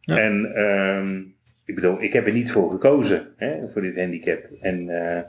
[0.00, 0.16] Ja.
[0.16, 1.18] En, ehm,
[1.64, 4.44] ik bedoel, ik heb er niet voor gekozen, hè, voor dit handicap.
[4.60, 5.22] En eh,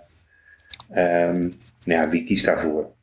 [0.91, 1.41] ehm,
[1.86, 2.93] nou ja, wie kiest daarvoor?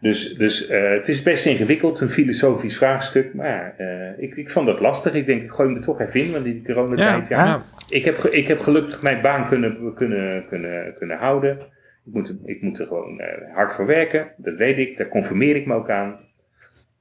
[0.00, 3.34] Dus, dus eh, het is best ingewikkeld, een filosofisch vraagstuk.
[3.34, 5.12] Maar eh, ik, ik vond dat lastig.
[5.14, 7.44] Ik denk, ik gooi hem er toch even in, want in die coronatijd, ja.
[7.44, 7.62] ja.
[7.88, 11.58] Ik, heb, ik heb gelukkig mijn baan kunnen, kunnen, kunnen, kunnen houden.
[12.06, 14.96] Ik moet, er- ik moet er gewoon eh, hard voor werken, dat weet ik.
[14.96, 16.16] Daar conformeer ik me ook aan.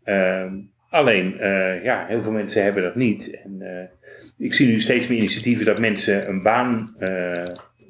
[0.04, 0.54] Ehm,
[0.90, 1.36] alleen,
[1.84, 3.40] ja, heel veel mensen hebben dat niet.
[3.44, 3.90] En
[4.38, 6.94] ik zie nu steeds meer initiatieven dat mensen een baan,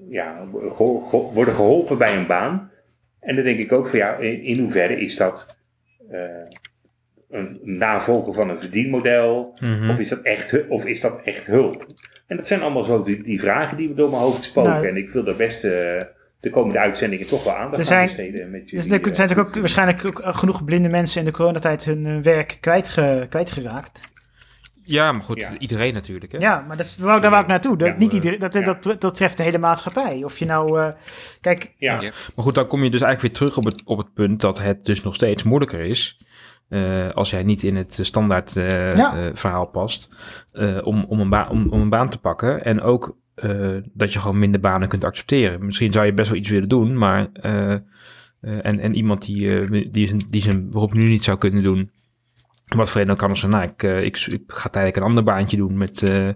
[0.10, 0.44] ja,
[1.34, 2.71] worden geholpen bij een baan.
[3.22, 5.60] En dan denk ik ook van ja, in, in hoeverre is dat
[6.12, 6.20] eh,
[7.30, 9.54] een navolger van een verdienmodel?
[9.62, 9.90] Mhm.
[9.90, 11.86] Of, is dat echt, of is dat echt hulp?
[12.28, 14.72] En dat zijn allemaal zo die, die vragen die door mijn hoofd spoken.
[14.72, 15.72] Nou, en ik wil daar best eh,
[16.40, 18.52] de komende uitzendingen toch wel aandacht Er aan zijn- besteden.
[18.52, 21.32] Met Dus jullie, er zijn eh, natuurlijk ook waarschijnlijk ook genoeg blinde mensen in de
[21.32, 24.11] coronatijd hun werk kwijtge, kwijtgeraakt.
[24.92, 25.58] Ja, maar goed, Ja.
[25.58, 26.32] iedereen natuurlijk.
[26.32, 26.38] Hè?
[26.38, 27.78] Ja, maar dat, wou, daar wou ik naartoe.
[27.78, 28.62] Dat, Ja, niet iedereen, dat, ja.
[28.62, 30.24] dat, dat treft de hele maatschappij.
[30.24, 30.80] Of je nou...
[30.80, 30.88] eh,
[31.42, 32.02] kijk, ja.
[32.02, 32.12] Ja.
[32.36, 34.60] Maar goed, dan kom je dus eigenlijk weer terug op het, op het punt dat
[34.60, 36.20] het dus nog steeds moeilijker is.
[36.70, 39.18] eh, als jij niet in het standaard eh, Ja.
[39.18, 40.10] eh, verhaal past.
[40.54, 42.64] eh, om, om, een baan, om, om een baan te pakken.
[42.64, 45.66] En ook eh, dat je gewoon minder banen kunt accepteren.
[45.66, 47.28] Misschien zou je best wel iets willen doen, maar.
[47.34, 47.80] eh, eh,
[48.42, 51.92] en, en iemand die, die, zijn, die zijn beroep nu niet zou kunnen doen.
[52.76, 55.24] Wat voor reden dan kan als nou, ik, eh, ik, ik ga tijdelijk een ander
[55.24, 56.10] baantje doen met.
[56.10, 56.30] eh,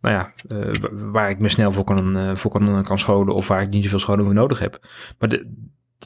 [0.00, 3.48] nou ja, eh, wa- waar ik me snel voor kan, voor kan, kan scholen of
[3.48, 4.86] waar ik niet zoveel scholing voor nodig heb.
[5.18, 5.52] Maar de,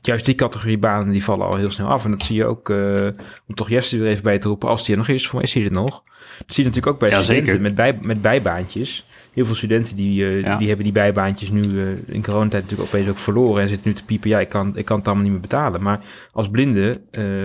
[0.01, 2.05] juist die categorie banen die vallen al heel snel af.
[2.05, 3.07] En dat zie je ook, eh,
[3.47, 5.45] om toch Jesse weer even bij te roepen, als die er nog is, voor mij
[5.45, 6.03] is hij er nog.
[6.39, 7.61] Dat zie je natuurlijk ook bij Ja, studenten zeker.
[7.63, 9.05] met, bij, met bijbaantjes.
[9.33, 10.57] Heel veel studenten die, eh, Ja.
[10.57, 13.63] die hebben die bijbaantjes nu eh, in coronatijd natuurlijk opeens ook verloren.
[13.63, 15.83] En zitten nu te piepen, ja, ik kan, ik kan het allemaal niet meer betalen.
[15.83, 16.01] Maar
[16.33, 16.97] als blinden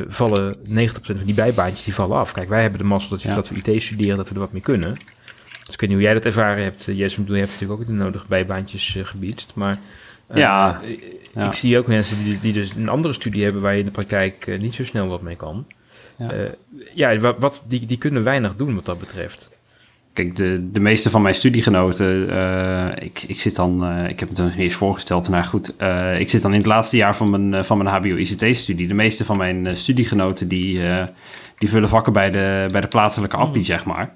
[0.08, 2.32] vallen 90% van die bijbaantjes die vallen af.
[2.32, 3.36] Kijk, wij hebben de mazzel dat, je- Ja.
[3.36, 4.94] dat we IT studeren, dat we er wat mee kunnen.
[4.94, 7.22] Dus ik weet niet hoe jij dat ervaren hebt, Jesse.
[7.26, 9.52] Je hebt natuurlijk ook de nodige bijbaantjes gebiedst.
[9.56, 9.80] Maar
[10.34, 10.82] Ja,
[11.34, 11.48] ja.
[11.48, 13.92] ik zie ook mensen die, die dus een andere studie hebben waar je in de
[13.92, 15.66] praktijk eh, niet zo snel wat mee kan.
[16.18, 16.34] Ja.
[16.34, 16.52] Ja,
[16.94, 19.52] ja wat, wat, die, die kunnen weinig doen wat dat betreft.
[20.14, 24.30] Kijk, de, de meeste van mijn studiegenoten, eh, ik, ik zit dan, eh, ik heb
[24.30, 27.30] het niet eens voorgesteld, maar goed, eh, ik zit dan in het laatste jaar van
[27.30, 28.88] mijn, eh, van mijn HBO-ICT-studie.
[28.88, 31.08] De meeste van mijn eh, studiegenoten, die, eh,
[31.58, 34.14] die vullen vakken bij de, bij de plaatselijke appie, zeg maar.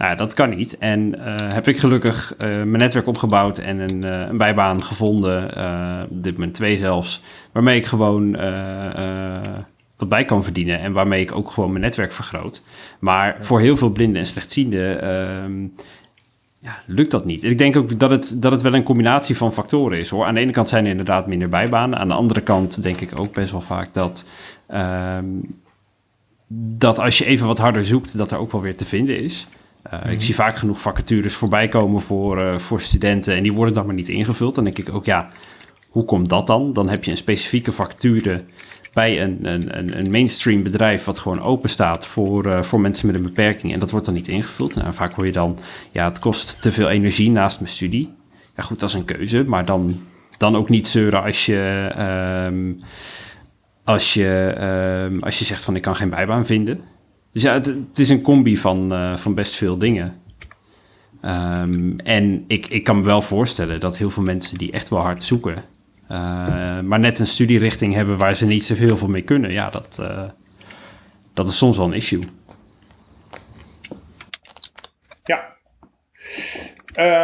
[0.00, 0.78] Nou, ja, dat kan niet.
[0.78, 5.44] En eh, heb ik gelukkig eh, mijn netwerk opgebouwd en een, eh, een bijbaan gevonden,
[6.10, 7.22] op dit moment twee zelfs,
[7.52, 8.36] waarmee ik gewoon
[9.96, 12.62] wat bij kan verdienen en waarmee ik ook gewoon mijn netwerk vergroot.
[12.98, 15.62] Maar voor heel veel blinden en slechtzienden ehm,
[16.60, 17.44] ja, lukt dat niet.
[17.44, 20.24] Ik denk ook dat het, dat het wel een combinatie van factoren is hoor.
[20.24, 21.98] Aan de ene kant zijn er inderdaad minder bijbanen.
[21.98, 24.26] Aan de andere kant denk ik ook best wel vaak dat,
[24.66, 25.26] ehm,
[26.52, 29.46] dat als je even wat harder zoekt, dat er ook wel weer te vinden is.
[29.94, 33.74] Uh, Ik zie vaak genoeg vacatures voorbij komen voor, uh, voor studenten en die worden
[33.74, 34.54] dan maar niet ingevuld.
[34.54, 35.28] Dan denk ik ook, ja,
[35.90, 36.72] hoe komt dat dan?
[36.72, 38.40] Dan heb je een specifieke vacature
[38.92, 43.16] bij een, een, een mainstream bedrijf wat gewoon open staat voor, uh, voor mensen met
[43.16, 43.72] een beperking.
[43.72, 44.74] En dat wordt dan niet ingevuld.
[44.74, 45.58] Nou, vaak hoor je dan,
[45.90, 48.12] ja, het kost te veel energie naast mijn studie.
[48.56, 50.00] Ja goed, dat is een keuze, maar dan,
[50.38, 51.90] dan ook niet zeuren als je,
[52.48, 52.78] um,
[53.84, 54.54] als, je,
[55.12, 56.80] um, als je zegt van ik kan geen bijbaan vinden.
[57.32, 60.22] Dus ja, het, is een combi van, uh, van best veel dingen.
[61.22, 65.00] Um, en ik, ik kan me wel voorstellen dat heel veel mensen die echt wel
[65.00, 65.64] hard zoeken,
[66.10, 70.22] uh, maar net een studierichting hebben waar ze niet zoveel mee kunnen, ja, dat, uh,
[71.34, 72.22] dat is soms wel een issue.
[75.22, 75.56] Ja.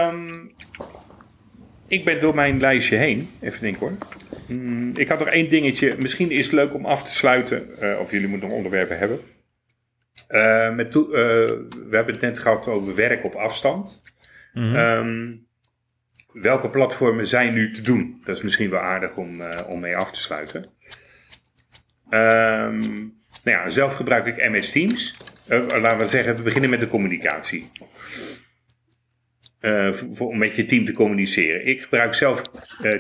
[0.08, 0.52] Um,
[1.86, 3.30] ik ben door mijn lijstje heen.
[3.40, 3.92] Even denken hoor.
[4.46, 5.94] Mm, ik had nog één dingetje.
[5.98, 7.68] Misschien is het leuk om af te sluiten.
[8.00, 9.20] Of jullie moeten nog onderwerpen hebben.
[10.28, 14.02] Uh, met to- we hebben het net gehad over werk op afstand.
[14.52, 14.66] Mhm.
[14.66, 15.08] Mm -hmm.
[15.08, 15.46] um,
[16.42, 18.20] welke platformen zijn nu te doen?
[18.24, 20.60] Dat is misschien wel aardig om, uh, om mee af te sluiten.
[22.10, 23.14] Um,
[23.44, 25.16] nou ja, zelf gebruik ik MS Teams.
[25.46, 27.70] Laten we zeggen, we beginnen met de communicatie.
[29.90, 31.66] Voor, om met je team te communiceren.
[31.66, 32.42] Ik gebruik zelf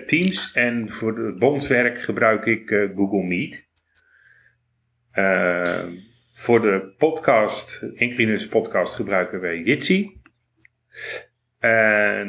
[0.06, 3.68] Teams en voor het bondswerk gebruik ik Google Meet.
[6.46, 10.20] Voor de podcast, Inclinus podcast, gebruiken wij Jitsi.
[11.58, 12.28] En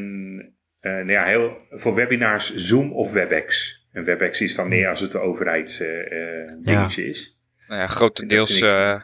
[0.81, 3.79] uh, nou ja, heel, voor webinars Zoom of WebEx.
[3.91, 7.09] En WebEx is dan meer als het de overheidsdingetje uh, ja.
[7.09, 7.37] is.
[7.67, 9.01] Nou ja, grotendeels uh,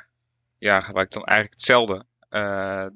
[0.58, 2.06] ja, gebruik ik dan eigenlijk hetzelfde.
[2.30, 2.88] Uh,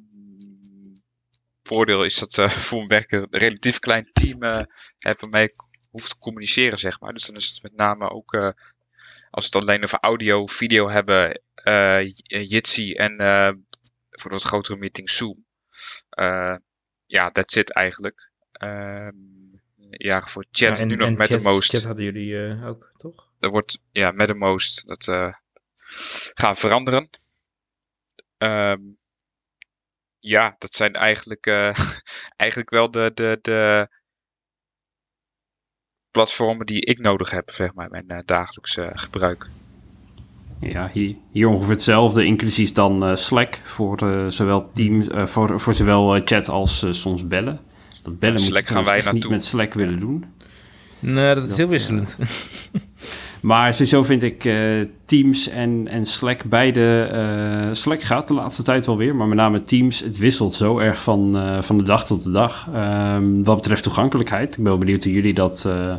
[1.63, 4.61] voordeel is dat uh, voor mijn werk een relatief klein team uh,
[4.99, 5.53] heb waarmee ik
[5.89, 7.13] hoef te communiceren, zeg maar.
[7.13, 8.49] Dus dan is het met name ook, uh,
[9.29, 11.41] als we het alleen over audio, video hebben,
[12.27, 13.15] Jitsi en
[14.09, 15.45] voor wat grotere meetings Zoom.
[17.05, 18.31] ja, that's it eigenlijk.
[18.51, 19.15] Ehm,
[19.89, 21.69] ja, voor chat Ja, en- nu nog met de most.
[21.69, 23.31] Chat hadden jullie eh, ook, toch?
[23.39, 24.87] Dat wordt, ja, met de most.
[24.87, 25.33] Dat eh
[26.33, 27.09] gaat veranderen.
[28.37, 28.81] Ehm,
[30.19, 31.77] ja, dat zijn eigenlijk, eh,
[32.35, 33.89] eigenlijk wel de, de, de
[36.11, 39.47] platformen die ik nodig heb, zeg maar, mijn eh, dagelijks eh, gebruik.
[40.59, 45.59] Ja, hier, hier ongeveer hetzelfde, inclusief dan eh, Slack voor eh, zowel Teams, eh, voor,
[45.59, 47.59] voor zowel chat als soms bellen.
[48.03, 50.25] Dat bellen Ja, moet Slack je gaan wij niet met Slack willen doen.
[50.99, 52.17] Nee, dat is Dat, heel wisselend.
[53.41, 54.55] Maar sowieso vind ik eh,
[55.05, 57.01] Teams en, en Slack beide...
[57.11, 60.77] eh, Slack gaat de laatste tijd wel weer, maar met name Teams, het wisselt zo
[60.79, 62.67] erg van, eh, van de dag tot de dag.
[62.73, 64.49] Ehm, wat betreft toegankelijkheid.
[64.49, 65.95] Ik ben wel benieuwd hoe jullie dat eh,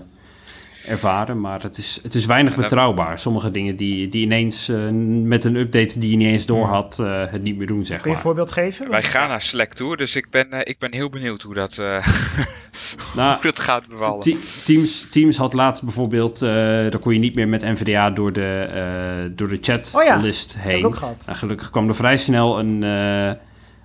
[0.89, 3.19] ervaren, maar het is, het is weinig Ja, betrouwbaar.
[3.19, 4.77] Sommige dingen die, die ineens eh,
[5.23, 7.97] met een update die je niet eens door had, eh, het niet meer doen, zeg
[7.97, 8.23] Kun je een maar.
[8.23, 8.91] voorbeeld geven?
[8.91, 11.79] Wij gaan naar Slack toe, dus ik ben, eh, ik ben heel benieuwd hoe dat,
[11.79, 12.07] eh,
[13.17, 14.21] Nou, hoe dat gaat bevallen.
[14.21, 16.51] Te- Teams, Teams had laatst bijvoorbeeld, eh
[16.91, 20.21] dan kon je niet meer met NVDA door de, eh, door de chatlist Oh ja,
[20.21, 20.85] Heb ik heen.
[20.85, 21.23] ook gehad.
[21.27, 23.33] Nou, gelukkig kwam er vrij snel een, eh,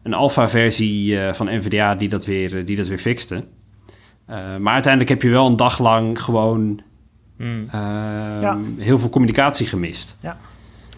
[0.03, 3.43] een alpha-versie eh, van NVDA die dat weer, die dat weer fixte.
[4.27, 6.81] Eh, maar uiteindelijk heb je wel een dag lang gewoon
[7.43, 7.67] Mm.
[7.71, 10.17] ehm, heel veel communicatie gemist.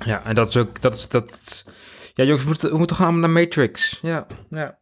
[0.05, 1.65] Ja, en dat is ook, dat is, dat,
[2.13, 3.99] ja jongens, we moeten, we moeten gaan naar Matrix.
[4.01, 4.77] Ja, ja.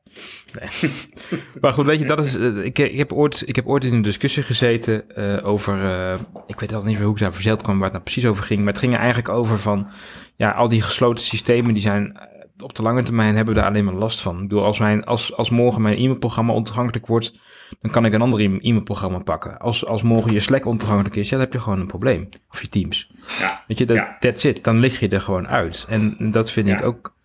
[0.60, 0.92] Nee.
[1.62, 3.94] maar goed, weet je, dat is, eh, ik, ik, heb ooit, ik heb ooit in
[3.94, 7.62] een discussie gezeten eh, over, eh, ik weet al niet meer hoe ik daar verzeld
[7.62, 9.88] kwam, waar het nou precies over ging, maar het ging er eigenlijk over van,
[10.36, 12.20] ja, al die gesloten systemen, die zijn,
[12.60, 14.36] op de lange termijn hebben we daar alleen maar last van.
[14.36, 17.40] Ik bedoel, als, mijn, als, als morgen mijn e-mailprogramma ontoegankelijk wordt,
[17.82, 19.60] dan kan ik een ander e- e-mailprogramma pakken.
[19.60, 22.30] Als, als morgen je Slack ontoegankelijk is, ja, dan heb je gewoon een probleem.
[22.50, 23.12] Of je Teams.
[23.40, 23.64] Ja.
[23.68, 24.18] Weet je, dat, Ja.
[24.20, 24.64] that's it.
[24.64, 25.86] Dan lig je er gewoon uit.
[25.90, 27.16] En dat vind ik ook,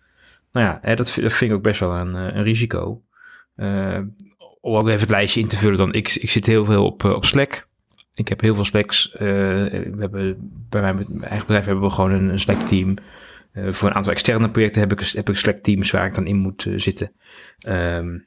[0.51, 3.01] nou ja, hè, dat, vind, dat vind ik ook best wel een, eh, een risico.
[3.55, 3.99] Eh,
[4.61, 5.93] om ook even het lijstje in te vullen dan.
[5.93, 7.67] Ik, ik zit heel veel op, eh, op Slack.
[8.13, 9.15] Ik heb heel veel Slacks.
[9.17, 10.37] we hebben,
[10.69, 12.95] bij mijn, mijn eigen bedrijf hebben we gewoon een, een Slack team.
[13.53, 16.37] Voor een aantal externe projecten heb ik, heb ik Slack teams waar ik dan in
[16.37, 17.11] moet zitten.
[17.59, 18.17] Ehm,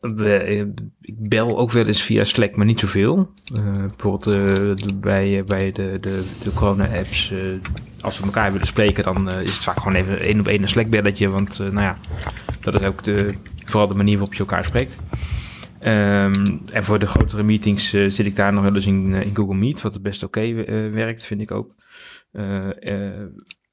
[0.00, 0.58] eh,
[1.00, 3.30] ik bel ook wel eens via Slack, maar niet zoveel.
[3.54, 7.30] Eh, bijvoorbeeld eh, bij, bij de, de, de corona-apps.
[7.32, 7.38] eh,
[8.00, 10.62] als we elkaar willen spreken, dan eh, is het vaak gewoon even één op één
[10.62, 11.28] een Slack-belletje.
[11.28, 11.96] Want eh, nou ja,
[12.60, 13.34] dat is ook de,
[13.64, 14.98] vooral de manier waarop je elkaar spreekt.
[15.80, 16.32] Ehm,
[16.72, 19.36] en voor de grotere meetings eh, zit ik daar nog wel eens in, eh, in
[19.36, 21.70] Google Meet, wat het best oké eh, werkt, vind ik ook.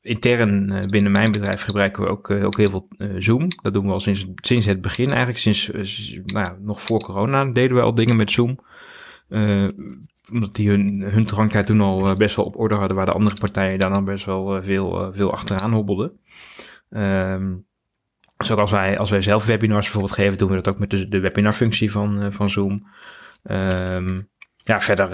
[0.04, 3.48] Intern eh, binnen mijn bedrijf gebruiken we ook, eh, ook heel veel eh, Zoom.
[3.62, 5.40] Dat doen we al sinds, sinds het begin eigenlijk.
[5.40, 5.72] Sinds,
[6.26, 8.60] nou nog voor corona deden we al dingen met Zoom.
[9.30, 9.68] Eh,
[10.32, 13.36] omdat die hun, hun toegankelijkheid toen al best wel op orde hadden, waar de andere
[13.40, 16.20] partijen daar dan best wel veel, veel achteraan hobbelden.
[16.90, 17.54] Ehm
[18.38, 21.20] zoals als wij, als wij zelf webinars bijvoorbeeld geven, doen we dat ook met de,
[21.20, 22.88] webinarfunctie van, van Zoom.
[23.44, 24.08] Ehm,
[24.58, 25.10] ja, verder,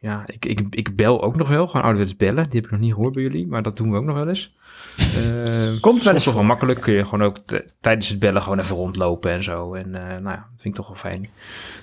[0.00, 2.44] ja, ik, ik, ik bel ook nog wel, gewoon ouderwets bellen.
[2.44, 4.28] Die heb ik nog niet gehoord bij jullie, maar dat doen we ook nog wel
[4.28, 4.52] eens.
[5.00, 7.36] Eh, Komt wel eens soms toch wel makkelijk, kun je gewoon ook
[7.80, 9.74] tijdens het bellen gewoon even rondlopen en zo.
[9.74, 11.28] En eh, nou ja, dat vind ik toch wel fijn.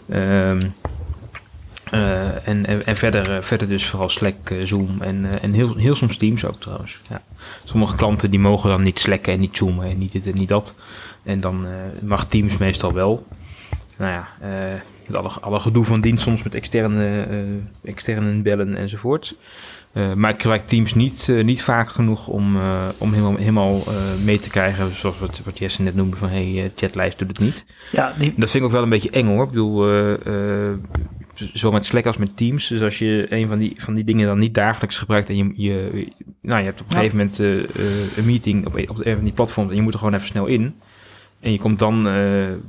[0.10, 0.70] Ehm,
[1.92, 6.18] eh, en, en, en verder, verder dus vooral Slack, Zoom en, en heel, heel soms
[6.18, 7.00] Teams ook trouwens.
[7.10, 7.22] Ja.
[7.66, 10.50] Sommige klanten die mogen dan niet slacken en niet zoomen en niet dit en niet
[10.50, 10.76] dat.
[11.24, 11.68] En dan
[12.04, 13.28] mag Teams meestal wel.
[13.98, 18.76] Nou ja, eh, met alle, alle gedoe van dienst soms met externe, eh externe bellen
[18.76, 19.36] enzovoort.
[19.92, 22.58] Eh, maar ik gebruik Teams niet, eh, niet vaak genoeg om,
[22.98, 23.84] om helemaal, helemaal
[24.24, 24.96] mee te krijgen.
[24.96, 27.66] Zoals wat, wat Jesse net noemde van hey, chatlijst doet het niet.
[27.92, 29.44] Ja, die, Dat vind ik ook wel een beetje eng hoor.
[29.44, 29.88] Ik bedoel,
[31.54, 32.68] zowel met Slack als met Teams.
[32.68, 35.52] Dus als je een van die, van die dingen dan niet dagelijks gebruikt en je,
[35.56, 36.08] je,
[36.42, 37.10] nou, je hebt op een Ja.
[37.10, 37.38] gegeven moment
[38.18, 40.46] een meeting op, op een van die platforms en je moet er gewoon even snel
[40.46, 40.76] in.
[41.48, 42.14] En je komt dan eh,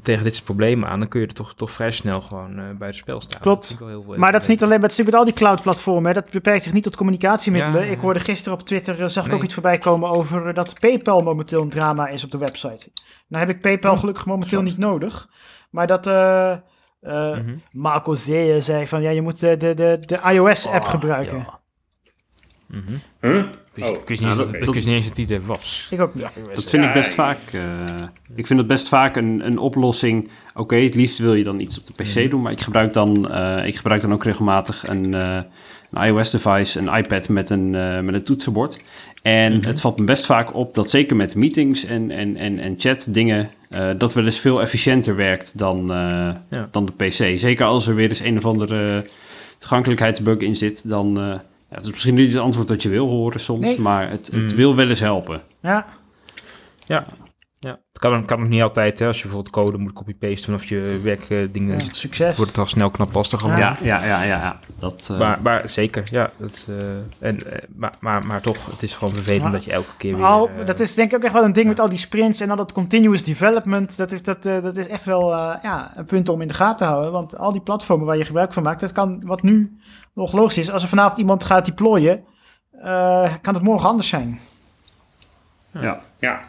[0.03, 2.65] tegen dit soort problemen aan, dan kun je er toch, toch vrij snel gewoon eh,
[2.79, 3.41] bij het spel staan.
[3.41, 3.77] Klopt.
[3.79, 6.07] heel veel maar dat is niet alleen, natuurlijk met al die cloud-platformen.
[6.15, 6.21] hè.
[6.21, 7.85] Dat beperkt zich niet tot communicatiemiddelen.
[7.87, 7.91] Ja.
[7.93, 11.21] Ik hoorde gisteren op Twitter, eh, zag ik ook iets voorbij komen over dat PayPal
[11.21, 12.91] momenteel een drama is op de website.
[13.29, 15.29] Nou heb ik PayPal Oh, gelukkig momenteel niet nodig.
[15.71, 16.59] Maar dat eh eh
[17.37, 17.57] Mhm.
[17.73, 21.37] Marco Zee zei van, ja, je moet de, de, de, de iOS-app Oh, gebruiken.
[21.39, 21.61] ja.
[23.21, 23.37] Huh?
[23.39, 25.47] Ik wist- Oh, ik wist nou, niet, eens- ik wist niet eens dat die er
[25.47, 25.87] was.
[25.91, 26.23] Ik ook niet.
[26.55, 27.39] Dat vind Ja, ik best vaak.
[27.53, 27.63] eh,
[28.35, 30.29] ik vind het best vaak een, een oplossing.
[30.55, 32.29] Oké, het liefst wil je dan iets op de PC Mhm.
[32.29, 35.41] doen, maar ik gebruik dan, eh, ik gebruik dan ook regelmatig een, eh,
[35.91, 38.85] een iOS-device, een iPad met een, eh, met een toetsenbord.
[39.23, 39.67] En Mhm.
[39.69, 43.07] het valt me best vaak op dat zeker met meetings en, en, en, en chat
[43.11, 45.97] dingen, eh, dat wel eens veel efficiënter werkt dan, eh,
[46.51, 46.67] Ja.
[46.71, 47.39] dan de PC.
[47.39, 49.05] Zeker als er weer eens een of andere
[49.59, 51.41] toegankelijkheidsbug in zit, dan...
[51.71, 53.81] ja, het is misschien niet het antwoord dat je wil horen soms, Nee.
[53.81, 54.57] maar het, het Mm.
[54.57, 55.43] wil wel eens helpen.
[55.61, 55.87] Ja,
[56.87, 57.07] Ja.
[57.99, 61.01] Het kan, kan ook niet altijd, hè, als je bijvoorbeeld code moet copy-pasten vanaf je
[61.03, 62.37] werkdingen, Ja, succes.
[62.37, 63.61] wordt het al snel knap lastig allemaal.
[63.61, 64.41] Ja, ja, ja, ja.
[64.41, 64.59] ja.
[64.79, 66.31] Dat, eh, Maar, maar zeker, ja.
[66.37, 69.73] Dat, eh, en, eh, maar, maar, maar toch, het is gewoon vervelend Maar- dat je
[69.73, 70.25] elke keer weer...
[70.25, 72.41] Al, eh, dat is denk ik ook echt wel een ding met al die sprints
[72.41, 73.97] en al dat continuous development.
[73.97, 76.55] Dat is, dat, eh, dat is echt wel eh, ja, een punt om in de
[76.55, 77.13] gaten te houden.
[77.13, 79.79] Want al die platformen waar je gebruik van maakt, dat kan wat nu
[80.15, 80.71] nog logisch is.
[80.71, 82.25] Als er vanavond iemand gaat deployen,
[82.83, 84.41] eh, kan het morgen anders zijn.
[85.73, 86.01] ja.
[86.21, 86.41] Ja,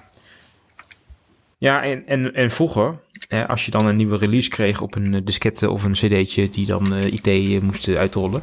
[1.59, 5.13] Ja, en, en, en vroeger, hè, als je dan een nieuwe release kreeg op een
[5.13, 8.41] eh, diskette of een cd'tje die dan eh, IT eh, moest uitrollen,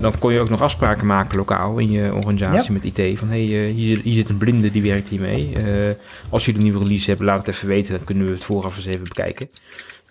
[0.00, 3.18] dan kon je ook nog afspraken maken lokaal in je organisatie met IT.
[3.18, 5.54] Van, hé, hey, hier, hier zit een blinde, die werkt hiermee.
[5.56, 5.92] Eh
[6.30, 8.76] als jullie een nieuwe release hebben, laat het even weten, dan kunnen we het vooraf
[8.76, 9.48] eens even bekijken.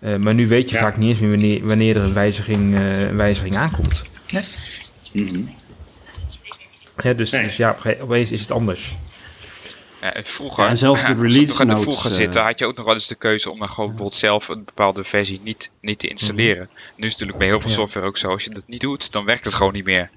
[0.00, 0.82] Eh, maar nu weet je Ja.
[0.82, 4.02] vaak niet eens meer wanneer, wanneer er een wijziging, eh, een wijziging aankomt.
[5.12, 5.40] Mhm.
[6.96, 7.42] Hè, dus, Nee.
[7.42, 8.94] dus ja, op een gege- opeens is het anders.
[10.22, 12.66] Vroeger, Ja, en zelfs de als je release de notes, vroeger eh, zitten, had je
[12.66, 15.70] ook nog wel eens de keuze om dan gewoon bijvoorbeeld zelf een bepaalde versie niet,
[15.80, 16.68] niet te installeren.
[16.72, 17.74] Nu is het natuurlijk bij heel veel Ja.
[17.76, 18.28] software ook zo.
[18.28, 20.10] Als je dat niet doet, dan werkt het gewoon niet meer.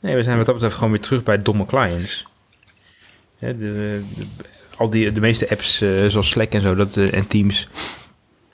[0.00, 2.26] Nee, we zijn wat dat betreft gewoon weer terug bij domme clients.
[3.38, 4.24] Hè, de, de-
[4.76, 7.68] al die, de meeste apps, eh, zoals Slack en zo, dat, eh, en Teams,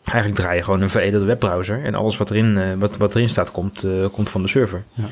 [0.04, 1.84] eigenlijk draaien gewoon een veredelde webbrowser.
[1.84, 4.84] En alles wat erin, eh, wat, wat erin staat, komt, eh, komt van de server.
[4.92, 5.08] Ja,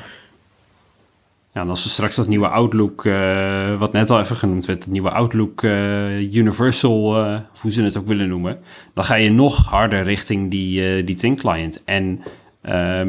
[1.53, 4.91] en als we straks dat nieuwe Outlook, eh, wat net al even genoemd werd, het
[4.91, 8.59] nieuwe Outlook eh, Universal, eh, of hoe ze het ook willen noemen,
[8.93, 11.83] dan ga je nog harder richting die, die Twin client.
[11.83, 12.21] En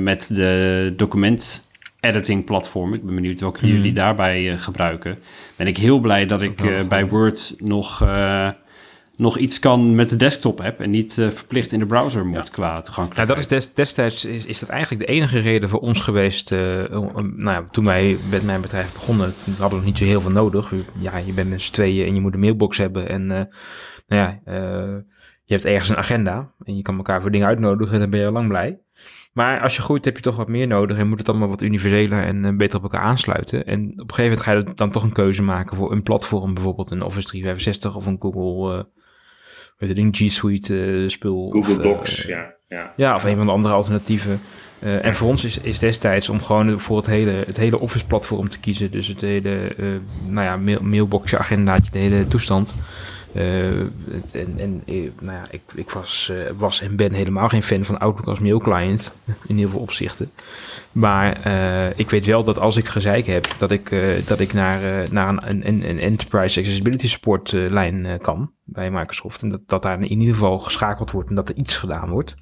[0.02, 1.68] met de document
[2.00, 3.68] editing platform, ik ben benieuwd welke Hmm.
[3.68, 5.18] jullie daarbij gebruiken,
[5.56, 8.04] ben ik heel blij dat ik bij Word nog,
[9.16, 12.50] nog iets kan met de desktop app en niet eh, verplicht in de browser moet
[12.50, 13.28] qua Nou, toegankelijkheid.
[13.28, 16.52] dat is des- destijds is, is dat eigenlijk de enige reden voor ons geweest.
[16.52, 16.58] eh,
[16.90, 20.20] nou ja, toen wij met mijn bedrijf begonnen, toen hadden we nog niet zo heel
[20.20, 20.72] veel nodig.
[20.98, 23.08] Ja, je bent met z'n tweeën en je moet een mailbox hebben.
[23.08, 23.42] En eh,
[24.06, 24.40] nou ja,
[25.44, 28.20] je hebt ergens een agenda en je kan elkaar voor dingen uitnodigen en dan ben
[28.20, 28.78] je al lang blij.
[29.32, 31.62] Maar als je groeit heb je toch wat meer nodig en moet het allemaal wat
[31.62, 33.66] universeler en beter op elkaar aansluiten.
[33.66, 36.54] En op een gegeven moment ga je dan toch een keuze maken voor een platform,
[36.54, 38.88] bijvoorbeeld een Office 365 of een Google,
[39.82, 41.50] weet je, ding, G Suite eh, spul.
[41.50, 42.54] Google of, eh, Docs, ja.
[42.68, 42.92] ja.
[42.96, 44.40] ja, of een van de andere alternatieven.
[44.78, 48.48] Eh, en voor ons is, is destijds om gewoon voor het hele, het hele Office-platform
[48.48, 48.90] te kiezen.
[48.90, 49.86] Dus het hele eh,
[50.26, 52.74] nou ja, mail, mailboxje, agendaatje, de hele toestand.
[53.34, 53.78] Eh,
[54.32, 57.84] en en eh, nou ja, ik, ik was, eh, was en ben helemaal geen fan
[57.84, 59.16] van Outlook als mailclient.
[59.48, 60.30] In heel veel opzichten.
[60.92, 63.94] Maar eh, ik weet wel dat als ik gezeik heb, dat ik,
[64.24, 69.42] dat ik naar, naar een, een, een, Enterprise Accessibility Support lijn kan bij Microsoft.
[69.42, 72.36] En dat, dat daar in ieder geval geschakeld wordt en dat er iets gedaan wordt.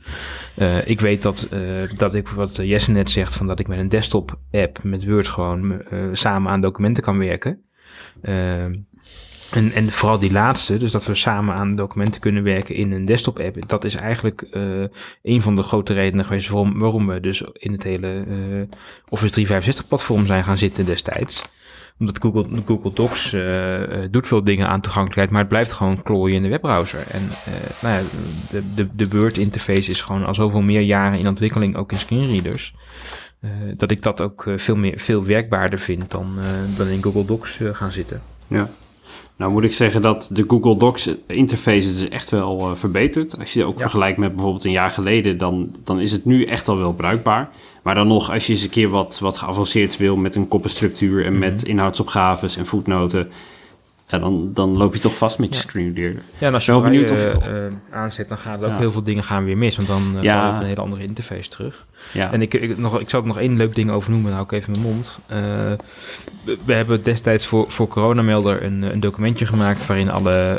[0.54, 3.78] Eh, ik weet dat, eh, dat ik, wat Jesse net zegt, van dat ik met
[3.78, 7.64] een desktop app met Word gewoon eh, samen aan documenten kan werken.
[9.50, 13.04] En, en vooral die laatste, dus dat we samen aan documenten kunnen werken in een
[13.04, 14.62] desktop app, dat is eigenlijk eh,
[15.22, 18.36] een van de grote redenen geweest waarom, we dus in het hele eh,
[19.08, 21.42] Office 365 platform zijn gaan zitten destijds
[21.98, 26.36] omdat Google, Google Docs eh, doet veel dingen aan toegankelijkheid, maar het blijft gewoon klooien
[26.36, 27.04] in de webbrowser.
[27.10, 27.28] En
[27.82, 28.02] nou ja,
[28.50, 31.98] de, de, de Word interface is gewoon al zoveel meer jaren in ontwikkeling, ook in
[31.98, 32.74] screenreaders.
[33.76, 36.38] dat ik dat ook veel, meer, veel werkbaarder vind dan,
[36.76, 38.22] dan in Google Docs gaan zitten.
[38.46, 38.70] Ja.
[39.40, 43.38] Nou moet ik zeggen dat de Google Docs interface het is echt wel eh, verbeterd.
[43.38, 43.80] Als je ook Ja.
[43.80, 47.50] vergelijkt met bijvoorbeeld een jaar geleden, dan, dan is het nu echt al wel bruikbaar.
[47.82, 51.24] Maar dan nog, als je eens een keer wat, wat geavanceerd wil met een koppenstructuur
[51.24, 53.28] en met inhoudsopgaves en voetnoten,
[54.10, 56.22] ja, dan, dan loop je toch vast met je screenreader.
[56.38, 58.78] Ja, en als je of- eh, eh, aanzet, dan gaan er ook Ja.
[58.78, 59.76] heel veel dingen gaan weer mis.
[59.76, 60.40] Want dan eh Ja.
[60.40, 61.86] val je op een hele andere interface terug.
[62.12, 62.32] Ja.
[62.32, 64.54] En ik, ik, nog, ik zal er nog één leuk ding over noemen, dan hou
[64.54, 65.18] ik even mijn mond.
[66.64, 70.58] We, hebben destijds voor, voor Coronamelder een, een documentje gemaakt waarin alle,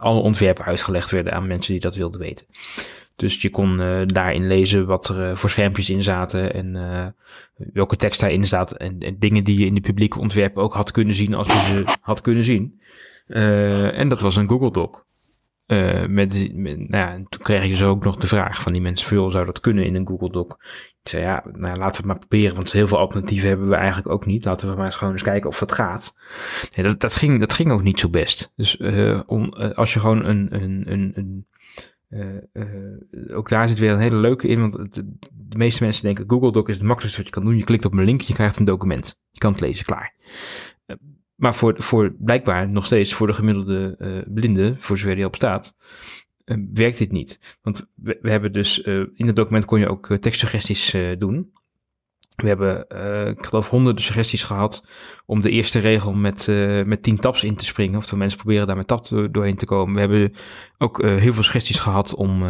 [0.00, 2.46] alle ontwerpen uitgelegd werden aan mensen die dat wilden weten.
[3.22, 7.06] Dus je kon eh, daarin lezen wat er eh, voor schermpjes in zaten en eh,
[7.72, 8.70] welke tekst daarin staat.
[8.70, 11.58] En, en dingen die je in de publieke ontwerpen ook had kunnen zien als je
[11.58, 12.80] ze had kunnen zien.
[13.26, 14.90] En dat was een Google Doc.
[16.08, 18.82] Met, met, nou ja, en toen kreeg je zo ook nog de vraag van die
[18.82, 20.48] mensen: veel zou dat kunnen in een Google Doc?
[21.02, 23.76] Ik zei ja, nou, laten we het maar proberen, want heel veel alternatieven hebben we
[23.76, 24.44] eigenlijk ook niet.
[24.44, 26.16] Laten we maar eens gewoon eens kijken of dat gaat.
[26.74, 28.52] Nee, dat, dat, ging, dat ging ook niet zo best.
[28.56, 28.76] Dus
[29.26, 30.48] om, als je gewoon een.
[30.50, 31.46] een, een, een
[33.34, 34.94] ook daar zit weer een hele leuke in, want
[35.32, 37.58] de meeste mensen denken Google Doc is het makkelijkste wat je kan doen.
[37.58, 39.22] Je klikt op een linkje, je krijgt een document.
[39.30, 40.14] Je kan het lezen, klaar.
[40.86, 40.96] Eh,
[41.34, 45.34] maar voor, voor blijkbaar nog steeds voor de gemiddelde eh blinde, voor zover die op
[45.34, 45.76] staat,
[46.44, 47.58] eh, werkt dit niet.
[47.62, 51.18] Want we, we hebben dus, eh, in het document kon je ook eh, tekstsuggesties eh,
[51.18, 51.52] doen.
[52.36, 54.86] We hebben, eh, ik geloof, honderden suggesties gehad
[55.26, 57.98] om de eerste regel met, eh, met 10 tabs in te springen.
[57.98, 59.94] Of mensen proberen daar met do- doorheen te komen.
[59.94, 60.32] We hebben
[60.78, 62.40] ook eh, heel veel suggesties gehad om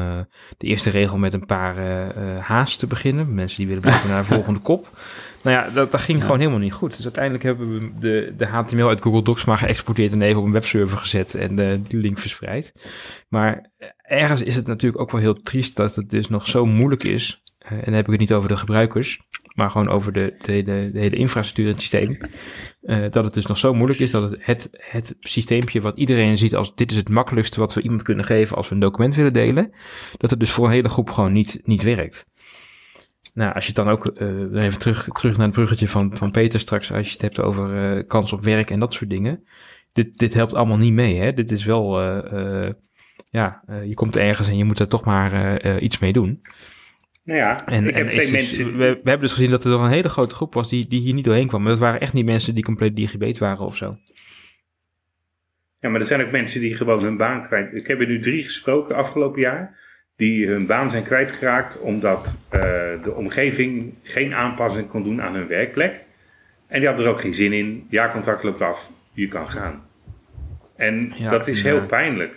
[0.58, 2.00] de eerste regel met een paar eh
[2.32, 3.34] eh, haas te beginnen.
[3.34, 4.88] Mensen die willen blijven naar de volgende kop.
[5.42, 6.24] Nou ja, dat, dat ging Ja.
[6.24, 6.94] gewoon helemaal niet goed.
[6.96, 10.46] Dus uiteindelijk hebben we de, de HTML uit Google Docs maar geëxporteerd en even op
[10.46, 12.72] een webserver gezet en die link verspreid.
[13.28, 13.70] Maar
[14.02, 17.42] ergens is het natuurlijk ook wel heel triest dat het dus nog zo moeilijk is.
[17.58, 19.20] en dan heb ik het niet over de gebruikers,
[19.54, 22.18] maar gewoon over de, de, hele- infrastructuur en het systeem.
[22.82, 26.54] eh, dat het dus nog zo moeilijk is dat het, het, systeempje wat iedereen ziet
[26.54, 29.32] als dit is het makkelijkste wat we iemand kunnen geven als we een document willen
[29.32, 29.72] delen,
[30.16, 32.26] dat het dus voor een hele groep gewoon niet, niet werkt.
[33.34, 36.30] Nou, als je het dan ook eh, even terug, terug naar het bruggetje van, van
[36.30, 39.44] Peter straks, als je het hebt over eh, kans op werk en dat soort dingen.
[39.92, 41.18] Dit, dit helpt allemaal niet mee.
[41.18, 41.32] Hè?
[41.32, 42.00] Dit is wel,
[43.30, 46.40] ja, je komt ergens en je moet er toch maar iets mee doen.
[47.24, 48.66] Nou ja, En, ik heb en twee is dus- mensen...
[48.78, 51.14] we, we hebben dus gezien dat er een hele grote groep was die, die hier
[51.14, 51.60] niet doorheen kwam.
[51.62, 53.96] Maar dat waren echt niet mensen die compleet digibeet waren of zo.
[55.80, 57.72] Ja, maar er zijn ook mensen die gewoon hun baan kwijt.
[57.74, 59.78] Ik heb er nu drie gesproken afgelopen jaar.
[60.16, 62.60] Die hun baan zijn kwijtgeraakt omdat eh,
[63.02, 66.00] de omgeving geen aanpassing kon doen aan hun werkplek.
[66.66, 67.86] En die hadden er ook geen zin in.
[67.90, 69.86] Jaarcontract loopt af, je kan gaan.
[70.76, 72.34] En Ja, dat is heel pijnlijk.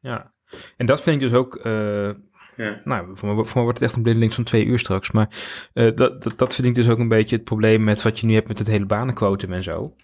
[0.00, 0.32] Ja.
[0.76, 1.56] En dat vind ik dus ook.
[1.56, 2.10] eh,
[2.58, 2.80] Ja.
[2.84, 5.10] Nou, voor mij, voor wordt het echt een blindelings van twee uur straks.
[5.10, 5.28] Maar
[5.72, 8.26] eh, dat, dat, dat vind ik dus ook een beetje het probleem met wat je
[8.26, 9.94] nu hebt met het hele banenquotum en zo.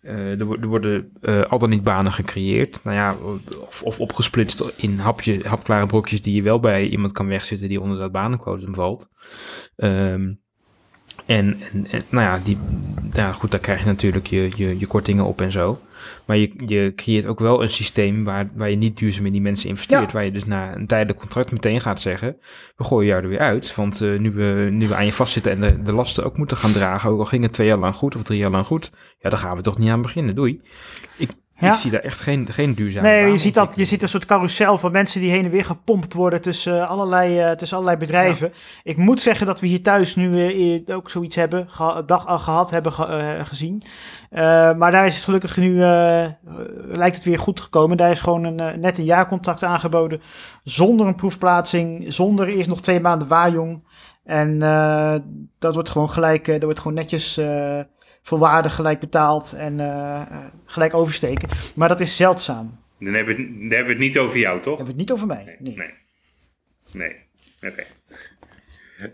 [0.00, 2.80] Eh, er, er worden eh, al dan niet banen gecreëerd.
[2.84, 3.16] Nou ja,
[3.60, 7.80] of, of opgesplitst in hapje, hapklare brokjes die je wel bij iemand kan wegzitten die
[7.80, 9.08] onder dat banenquotum valt.
[9.76, 10.32] Ehm,
[11.26, 12.58] en, en, en, nou ja, die,
[13.12, 15.80] ja, goed, daar krijg je natuurlijk je, je, je kortingen op en zo.
[16.24, 19.40] Maar je, je creëert ook wel een systeem waar, waar je niet duurzaam in die
[19.40, 20.06] mensen investeert.
[20.06, 20.12] Ja.
[20.12, 22.36] Waar je dus na een tijdelijk contract meteen gaat zeggen:
[22.76, 23.74] we gooien jou er weer uit.
[23.74, 26.56] Want eh, nu, we, nu we aan je vastzitten en de, de lasten ook moeten
[26.56, 28.90] gaan dragen, ook al ging het twee jaar lang goed of drie jaar lang goed,
[29.18, 30.34] ja, daar gaan we toch niet aan beginnen.
[30.34, 30.60] Doei.
[31.18, 31.68] Ik, Ja.
[31.72, 34.24] ik zie daar echt geen, geen duurzame Nee, je ziet, dat, je ziet een soort
[34.24, 38.00] carousel van mensen die heen en weer gepompt worden tussen eh, allerlei, eh, tussen allerlei
[38.00, 38.52] bedrijven.
[38.82, 40.46] Ik moet zeggen dat we hier thuis nu
[40.86, 41.68] eh, ook zoiets hebben,
[42.06, 43.82] dag al gehad hebben ge- gezien.
[44.76, 45.78] Maar daar is het gelukkig nu,
[46.92, 47.96] lijkt het weer goed gekomen.
[47.96, 50.20] Daar is gewoon een, net een jaarcontract aangeboden,
[50.62, 53.84] zonder een proefplaatsing, zonder eerst nog twee maanden waaijong.
[54.24, 54.58] En
[55.58, 57.40] dat wordt gewoon gelijk, dat wordt gewoon netjes
[58.26, 60.22] eh volwaardig gelijk betaald en eh,
[60.64, 61.48] gelijk oversteken.
[61.74, 62.78] Maar dat is zeldzaam.
[62.98, 64.76] Dan hebben, we, het- dan hebben we het niet over jou, toch?
[64.76, 65.44] Hebben we het niet over mij?
[65.44, 65.74] Nee.
[65.76, 65.76] Nee.
[66.92, 67.16] Nee.
[67.60, 67.72] Nee.
[67.72, 67.84] Oké.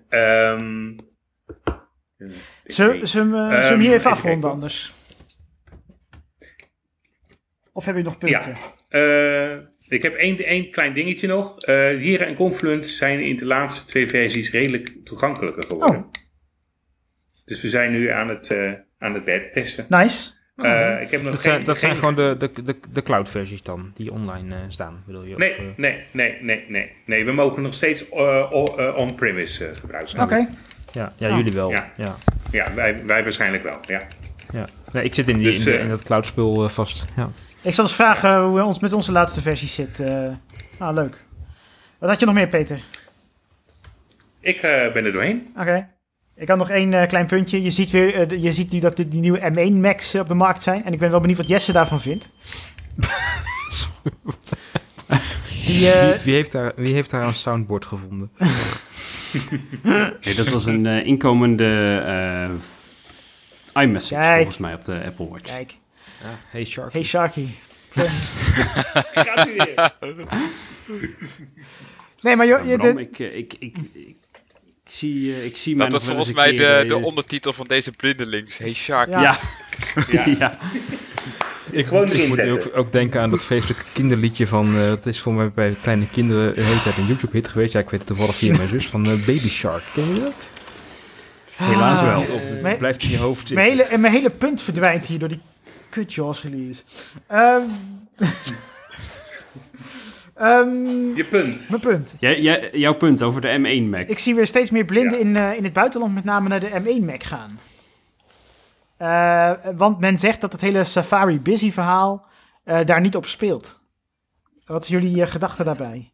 [0.09, 0.97] Ehm,
[2.65, 4.95] Zullen zullen we hem, zullen we hem Ehm, hier even afronden anders?
[7.73, 8.55] Of heb je nog punten?
[8.89, 9.53] Eh,
[9.89, 11.59] ik heb één, één klein dingetje nog.
[11.61, 15.97] Eh Jira en Confluence zijn in de laatste twee versies redelijk toegankelijker geworden.
[15.97, 16.11] Oh.
[17.45, 18.73] Dus we zijn nu aan het, eh
[19.03, 19.87] aan het beta testen.
[19.89, 20.31] Nice.
[20.57, 23.03] Eh, ik heb nog Dat geen, zijn, dat zijn geen- gewoon de, de, de, de
[23.03, 25.37] cloud-versies dan, die online eh, staan, bedoel je?
[25.37, 27.25] Nee, Of, eh, nee, nee, nee, nee, nee.
[27.25, 28.09] We mogen nog steeds
[28.97, 30.23] on-premise gebruiken.
[30.23, 30.49] Oké.
[30.93, 31.37] ja, ja Oh.
[31.37, 31.71] jullie wel.
[31.71, 31.93] Ja.
[31.97, 32.15] Ja.
[32.51, 33.79] Ja, wij, wij waarschijnlijk wel.
[33.87, 34.03] Ja.
[34.53, 34.65] Ja.
[34.93, 37.05] Nee, ik zit in, die, Dus, in, de- in dat cloudspul eh, vast.
[37.17, 37.31] Ja.
[37.63, 40.01] Ik zal eens vragen hoe het ons met onze laatste versie zit.
[40.01, 40.31] eh.
[40.79, 41.17] ah, leuk.
[41.99, 42.81] Wat had je nog meer, Peter?
[44.41, 45.53] Ik eh, ben er doorheen.
[45.59, 45.89] Oké.
[46.43, 47.63] Ik had nog één eh, klein puntje.
[47.63, 50.29] Je ziet, weer, eh, je ziet nu dat de, die nieuwe M1 Max eh, op
[50.29, 50.85] de markt zijn.
[50.85, 52.29] En ik ben wel benieuwd wat Jesse daarvan vindt.
[55.67, 58.31] Die, wie, wie, heeft daar, wie heeft daar een soundboard gevonden?
[60.23, 61.99] Nee, dat was een eh, inkomende
[63.73, 64.37] eh, iMessage Kijk.
[64.37, 65.55] volgens mij op de Apple Watch.
[65.55, 65.77] kijk.
[66.23, 66.93] Ja, hey Shark.
[66.93, 67.47] Hey Sharky.
[69.25, 69.93] Gaat u weer.
[72.21, 74.17] Nee, maar joh, je, Bram, de, ik, ik, ik, ik, ik
[74.93, 77.93] zie, eh, ik zie Dat was volgens mij de, keer, de eh, ondertitel van deze
[77.93, 78.59] blindelings.
[78.59, 79.11] Hey Shark.
[79.11, 79.39] Ja.
[80.39, 80.59] Ja.
[81.71, 84.77] Ik, Gewoon ik moet ook, ook denken aan dat vreselijke kinderliedje van...
[84.77, 87.73] eh dat is voor mij bij kleine kinderen een hele tijd een YouTube-hit geweest.
[87.73, 88.89] Ja, ik weet het toevallig via mijn zus.
[88.89, 89.83] Van eh, Baby Shark.
[89.95, 90.37] Ken je dat?
[91.55, 92.05] helaas Ah.
[92.05, 92.21] wel.
[92.21, 93.57] Op, het blijft in je hoofd zitten.
[93.57, 95.41] mijn, hele, en mijn hele punt verdwijnt hier door die
[95.89, 96.83] kut Jaws release.
[97.27, 97.63] Ehm
[100.35, 101.69] ehm, Je punt.
[101.69, 102.17] mijn punt.
[102.21, 104.09] Jij, jij, jouw punt over de M1 Mac.
[104.09, 105.25] Ik zie weer steeds meer blinden Ja.
[105.25, 107.59] in, eh, in het buitenland met name naar de M1 Mac gaan.
[108.97, 112.27] Eh, want men zegt dat het hele Safari Busy verhaal
[112.65, 113.81] eh, daar niet op speelt.
[114.67, 116.11] Wat is jullie gedachte daarbij?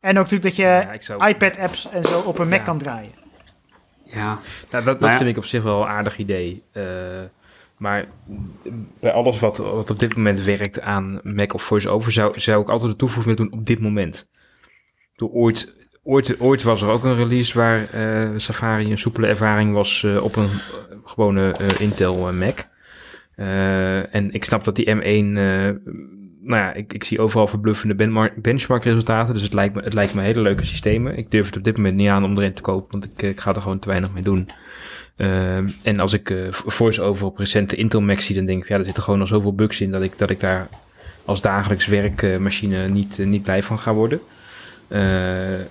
[0.00, 2.58] En ook natuurlijk dat je Ja, ik zou- iPad apps en zo op een Mac
[2.58, 2.64] Ja.
[2.64, 3.12] kan draaien.
[4.04, 4.38] Ja, Nou,
[4.70, 5.18] dat dat Nou ja.
[5.18, 6.62] vind ik op zich wel een aardig idee.
[6.72, 6.82] Eh,
[7.82, 8.08] maar
[9.00, 12.12] bij alles wat, wat op dit moment werkt aan Mac of VoiceOver...
[12.12, 14.30] Zou, zou ik altijd de toevoeging willen doen op dit moment.
[15.14, 19.72] Door ooit, ooit, ooit was er ook een release waar eh, Safari een soepele ervaring
[19.72, 20.48] was eh, op een
[21.04, 22.66] gewone eh, Intel Mac.
[24.10, 25.70] En ik snap dat die M1, eh,
[26.40, 29.34] nou ja, ik, ik zie overal verbluffende benchmark resultaten.
[29.34, 31.16] Dus het lijkt, me, het lijkt me hele leuke systemen.
[31.16, 33.40] Ik durf het op dit moment niet aan om erin te kopen, want ik, ik
[33.40, 34.48] ga er gewoon te weinig mee doen.
[35.22, 38.78] Ehm, en als ik eh, voice-over op recente Intel Macs zie, dan denk ik, ja,
[38.78, 40.68] er zitten gewoon al zoveel bugs in dat ik, dat ik daar
[41.24, 44.20] als dagelijks werkmachine niet, eh, niet blij van ga worden.
[44.88, 45.00] Eh,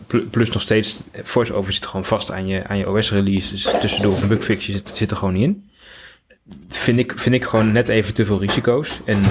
[0.07, 3.51] pl- plus nog steeds, voice-over zit gewoon vast aan je, aan je OS-release.
[3.51, 5.69] Dus tussendoor een bugfixje zit, zit er gewoon niet in.
[6.67, 9.21] Vind ik, vind ik gewoon net even te veel risico's en,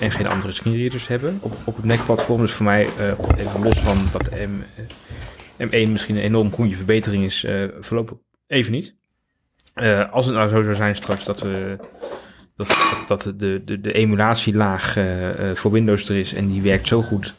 [0.00, 2.40] en geen andere screenreaders hebben op, op het Mac-platform.
[2.40, 2.88] Dus voor mij,
[3.36, 4.50] even los van dat M,
[5.56, 7.46] eh, M1 misschien een enorm goede verbetering is,
[7.80, 8.16] voorlopig
[8.46, 8.98] even niet.
[9.74, 11.76] Eh, als het nou zo zou zijn straks dat we
[12.56, 16.88] dat, dat, de, de, de emulatielaag eh, eh, voor Windows er is en die werkt
[16.88, 17.34] zo goed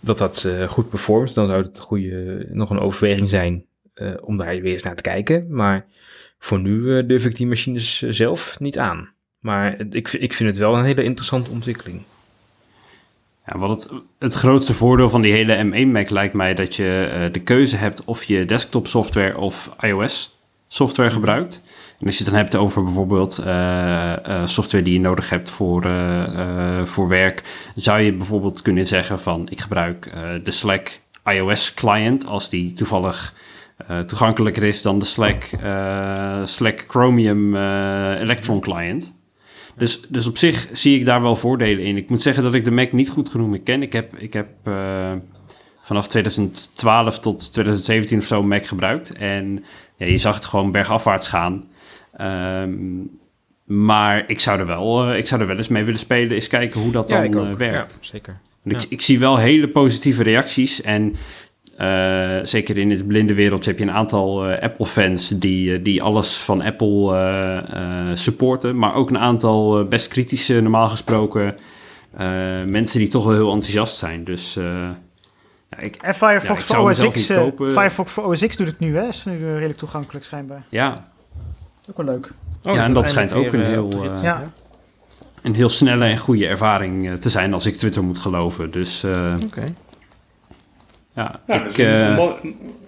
[0.00, 3.64] dat dat goed performt, dan zou het een goede, nog een overweging zijn
[4.20, 5.46] om daar weer eens naar te kijken.
[5.48, 5.86] Maar
[6.38, 9.08] voor nu durf ik die machines zelf niet aan.
[9.38, 12.02] Maar ik, ik vind het wel een hele interessante ontwikkeling.
[13.46, 17.28] Ja, wat het, het grootste voordeel van die hele M1 Mac lijkt mij dat je
[17.32, 20.39] de keuze hebt of je desktop software of iOS
[20.72, 21.62] software gebruikt.
[21.98, 25.50] En als je het dan hebt over bijvoorbeeld eh, eh, software die je nodig hebt
[25.50, 27.42] voor, eh, voor werk,
[27.74, 30.12] zou je bijvoorbeeld kunnen zeggen van ik gebruik
[30.44, 33.34] de Slack iOS client als die toevallig
[34.06, 35.48] toegankelijker is dan de Slack,
[36.44, 37.56] Slack Chromium
[38.16, 39.18] Electron client.
[39.76, 41.96] Dus, dus op zich zie ik daar wel voordelen in.
[41.96, 43.82] Ik moet zeggen dat ik de Mac niet goed genoeg meer ken.
[43.82, 44.48] Ik heb, ik heb
[45.82, 49.12] vanaf 2012 tot 2017 of zo Mac gebruikt.
[49.12, 49.64] En
[50.00, 51.68] ja, je zag het gewoon bergafwaarts gaan.
[52.16, 52.72] Ehm,
[53.64, 56.30] maar ik zou, er wel, eh, ik zou er wel eens mee willen spelen.
[56.30, 57.98] Eens kijken hoe dat dan eh, werkt.
[58.00, 58.40] Ja, zeker.
[58.64, 60.82] Ik, ik zie wel hele positieve reacties.
[60.82, 61.16] En
[61.76, 66.62] eh, zeker in het blinde wereldje heb je een aantal Apple-fans die, die alles van
[66.62, 68.78] Apple supporten.
[68.78, 71.56] Maar ook een aantal best kritische, normaal gesproken,
[72.66, 74.24] mensen die toch wel heel enthousiast zijn.
[74.24, 74.58] Dus
[75.70, 77.70] ja, ik, En Firefox Ja, ik voor OS X, kopen.
[77.70, 79.06] Firefox voor OS X doet het nu, hè?
[79.06, 80.62] Is nu eh, redelijk toegankelijk schijnbaar.
[80.68, 81.08] ja,
[81.90, 82.30] Ook wel leuk.
[82.62, 84.50] Ja, en dat schijnt ook een heel, Uh, eh, Ja.
[85.42, 88.70] een heel snelle en goede ervaring te zijn als ik Twitter moet geloven.
[88.70, 89.64] Dus eh, Oké.
[91.14, 92.34] ja, ik, een, eh, een mooi-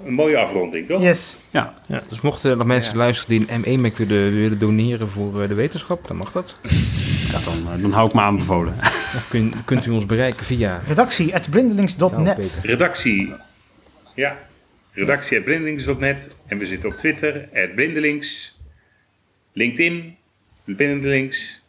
[0.07, 1.03] een mooie afronding, toch?
[1.03, 1.37] Yes.
[1.51, 5.09] ja, Ja, dus mochten er nog mensen luisteren die een M1 Mac willen, willen doneren
[5.09, 6.57] voor eh, de wetenschap, dan mag dat.
[7.33, 8.77] ja, dan, eh, dan hou ik me aanbevolen.
[9.13, 10.83] Dan kun, kunt u ons bereiken via...
[10.87, 12.61] Redactie at Nou.
[12.63, 13.33] Redactie.
[14.15, 14.39] Ja.
[14.93, 16.37] Redactie at blindelings.net.
[16.47, 18.59] En we zitten op Twitter, blindelings.
[19.53, 20.17] LinkedIn,
[20.65, 21.63] blindelings.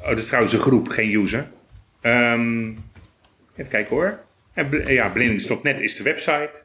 [0.00, 1.46] Oh, dat is trouwens een groep, geen user.
[2.00, 2.68] Ehm,
[3.56, 4.18] even kijken hoor.
[4.54, 6.64] En, ja, blindelings.net is de website.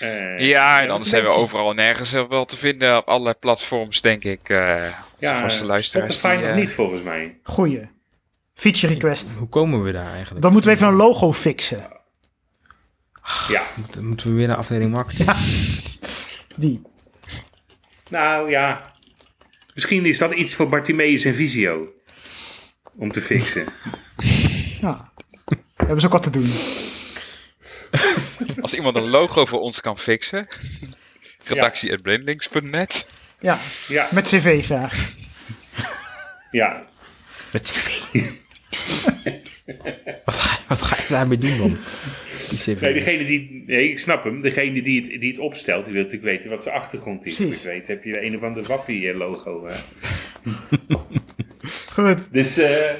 [0.00, 4.24] Eh, Ja, en anders zijn we overal nergens wel te vinden op alle platforms, denk
[4.24, 4.48] ik.
[4.48, 4.88] eh
[5.18, 6.18] Ja, ja, vaste luisteraars.
[6.18, 7.38] Spotify die, nog eh, niet volgens mij.
[7.42, 7.88] Goeie.
[8.54, 9.36] Feature request.
[9.38, 10.42] Hoe komen we daar eigenlijk?
[10.42, 11.88] Dan moeten we even een logo fixen.
[13.48, 13.62] Ja.
[13.90, 15.30] Dan moeten we weer naar afdeling marketing.
[16.56, 16.82] Die.
[18.10, 18.92] Nou ja,
[19.74, 21.88] misschien is dat iets voor Bartimeus en Visio.
[22.96, 23.66] Om te fixen.
[24.80, 25.12] Ja.
[25.44, 26.52] We hebben ze ook wat te doen.
[28.60, 30.48] Als iemand een logo voor ons kan fixen.
[31.44, 33.58] Redactie.blindlinks.net Ja, ja,
[34.12, 35.08] met cv graag.
[36.50, 36.84] ja.
[37.52, 37.88] Met tv.
[40.24, 41.78] wat, ga, je- wat ga je daarmee doen dan?
[42.48, 42.80] Die CV.
[42.80, 44.40] Nee, degene die, nee, ik snap hem.
[44.40, 47.36] Degene die het, die het opstelt, die wil natuurlijk weten wat zijn achtergrond is.
[47.36, 47.58] Precies.
[47.64, 49.66] Ik weet, heb je een of ander wappie-logo.
[49.66, 49.76] eh.
[51.92, 52.32] Goed.
[52.32, 52.90] Dus eh,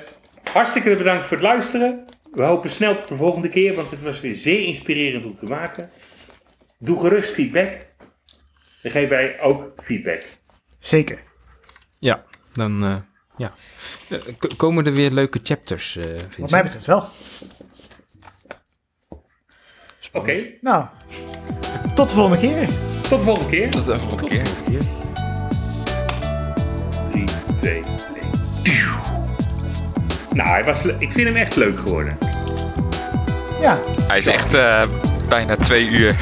[0.53, 2.05] hartstikke bedankt voor het luisteren.
[2.33, 5.47] We hopen snel tot de volgende keer, want het was weer zeer inspirerend om te
[5.47, 5.91] maken.
[6.79, 7.87] Doe gerust feedback.
[8.82, 10.23] Dan geven wij ook feedback.
[10.78, 11.19] Zeker.
[11.98, 12.85] Ja, dan...
[12.85, 12.97] eh,
[13.36, 13.53] ja.
[14.09, 16.05] Eh, k- komen er weer leuke chapters, eh
[16.39, 17.09] Wat mij betreft wel.
[20.12, 20.85] Oké, Nou,
[21.94, 22.66] tot de volgende keer.
[23.03, 23.70] tot de volgende keer.
[23.70, 24.44] Tot de volgende keer.
[27.11, 27.24] 3,
[27.57, 27.85] 2, 1.
[30.32, 32.19] Nou, hij was, ik vind hem echt leuk geworden.
[33.61, 33.78] Ja,
[34.09, 34.89] Hij is echt eh,
[35.28, 36.16] bijna twee uur.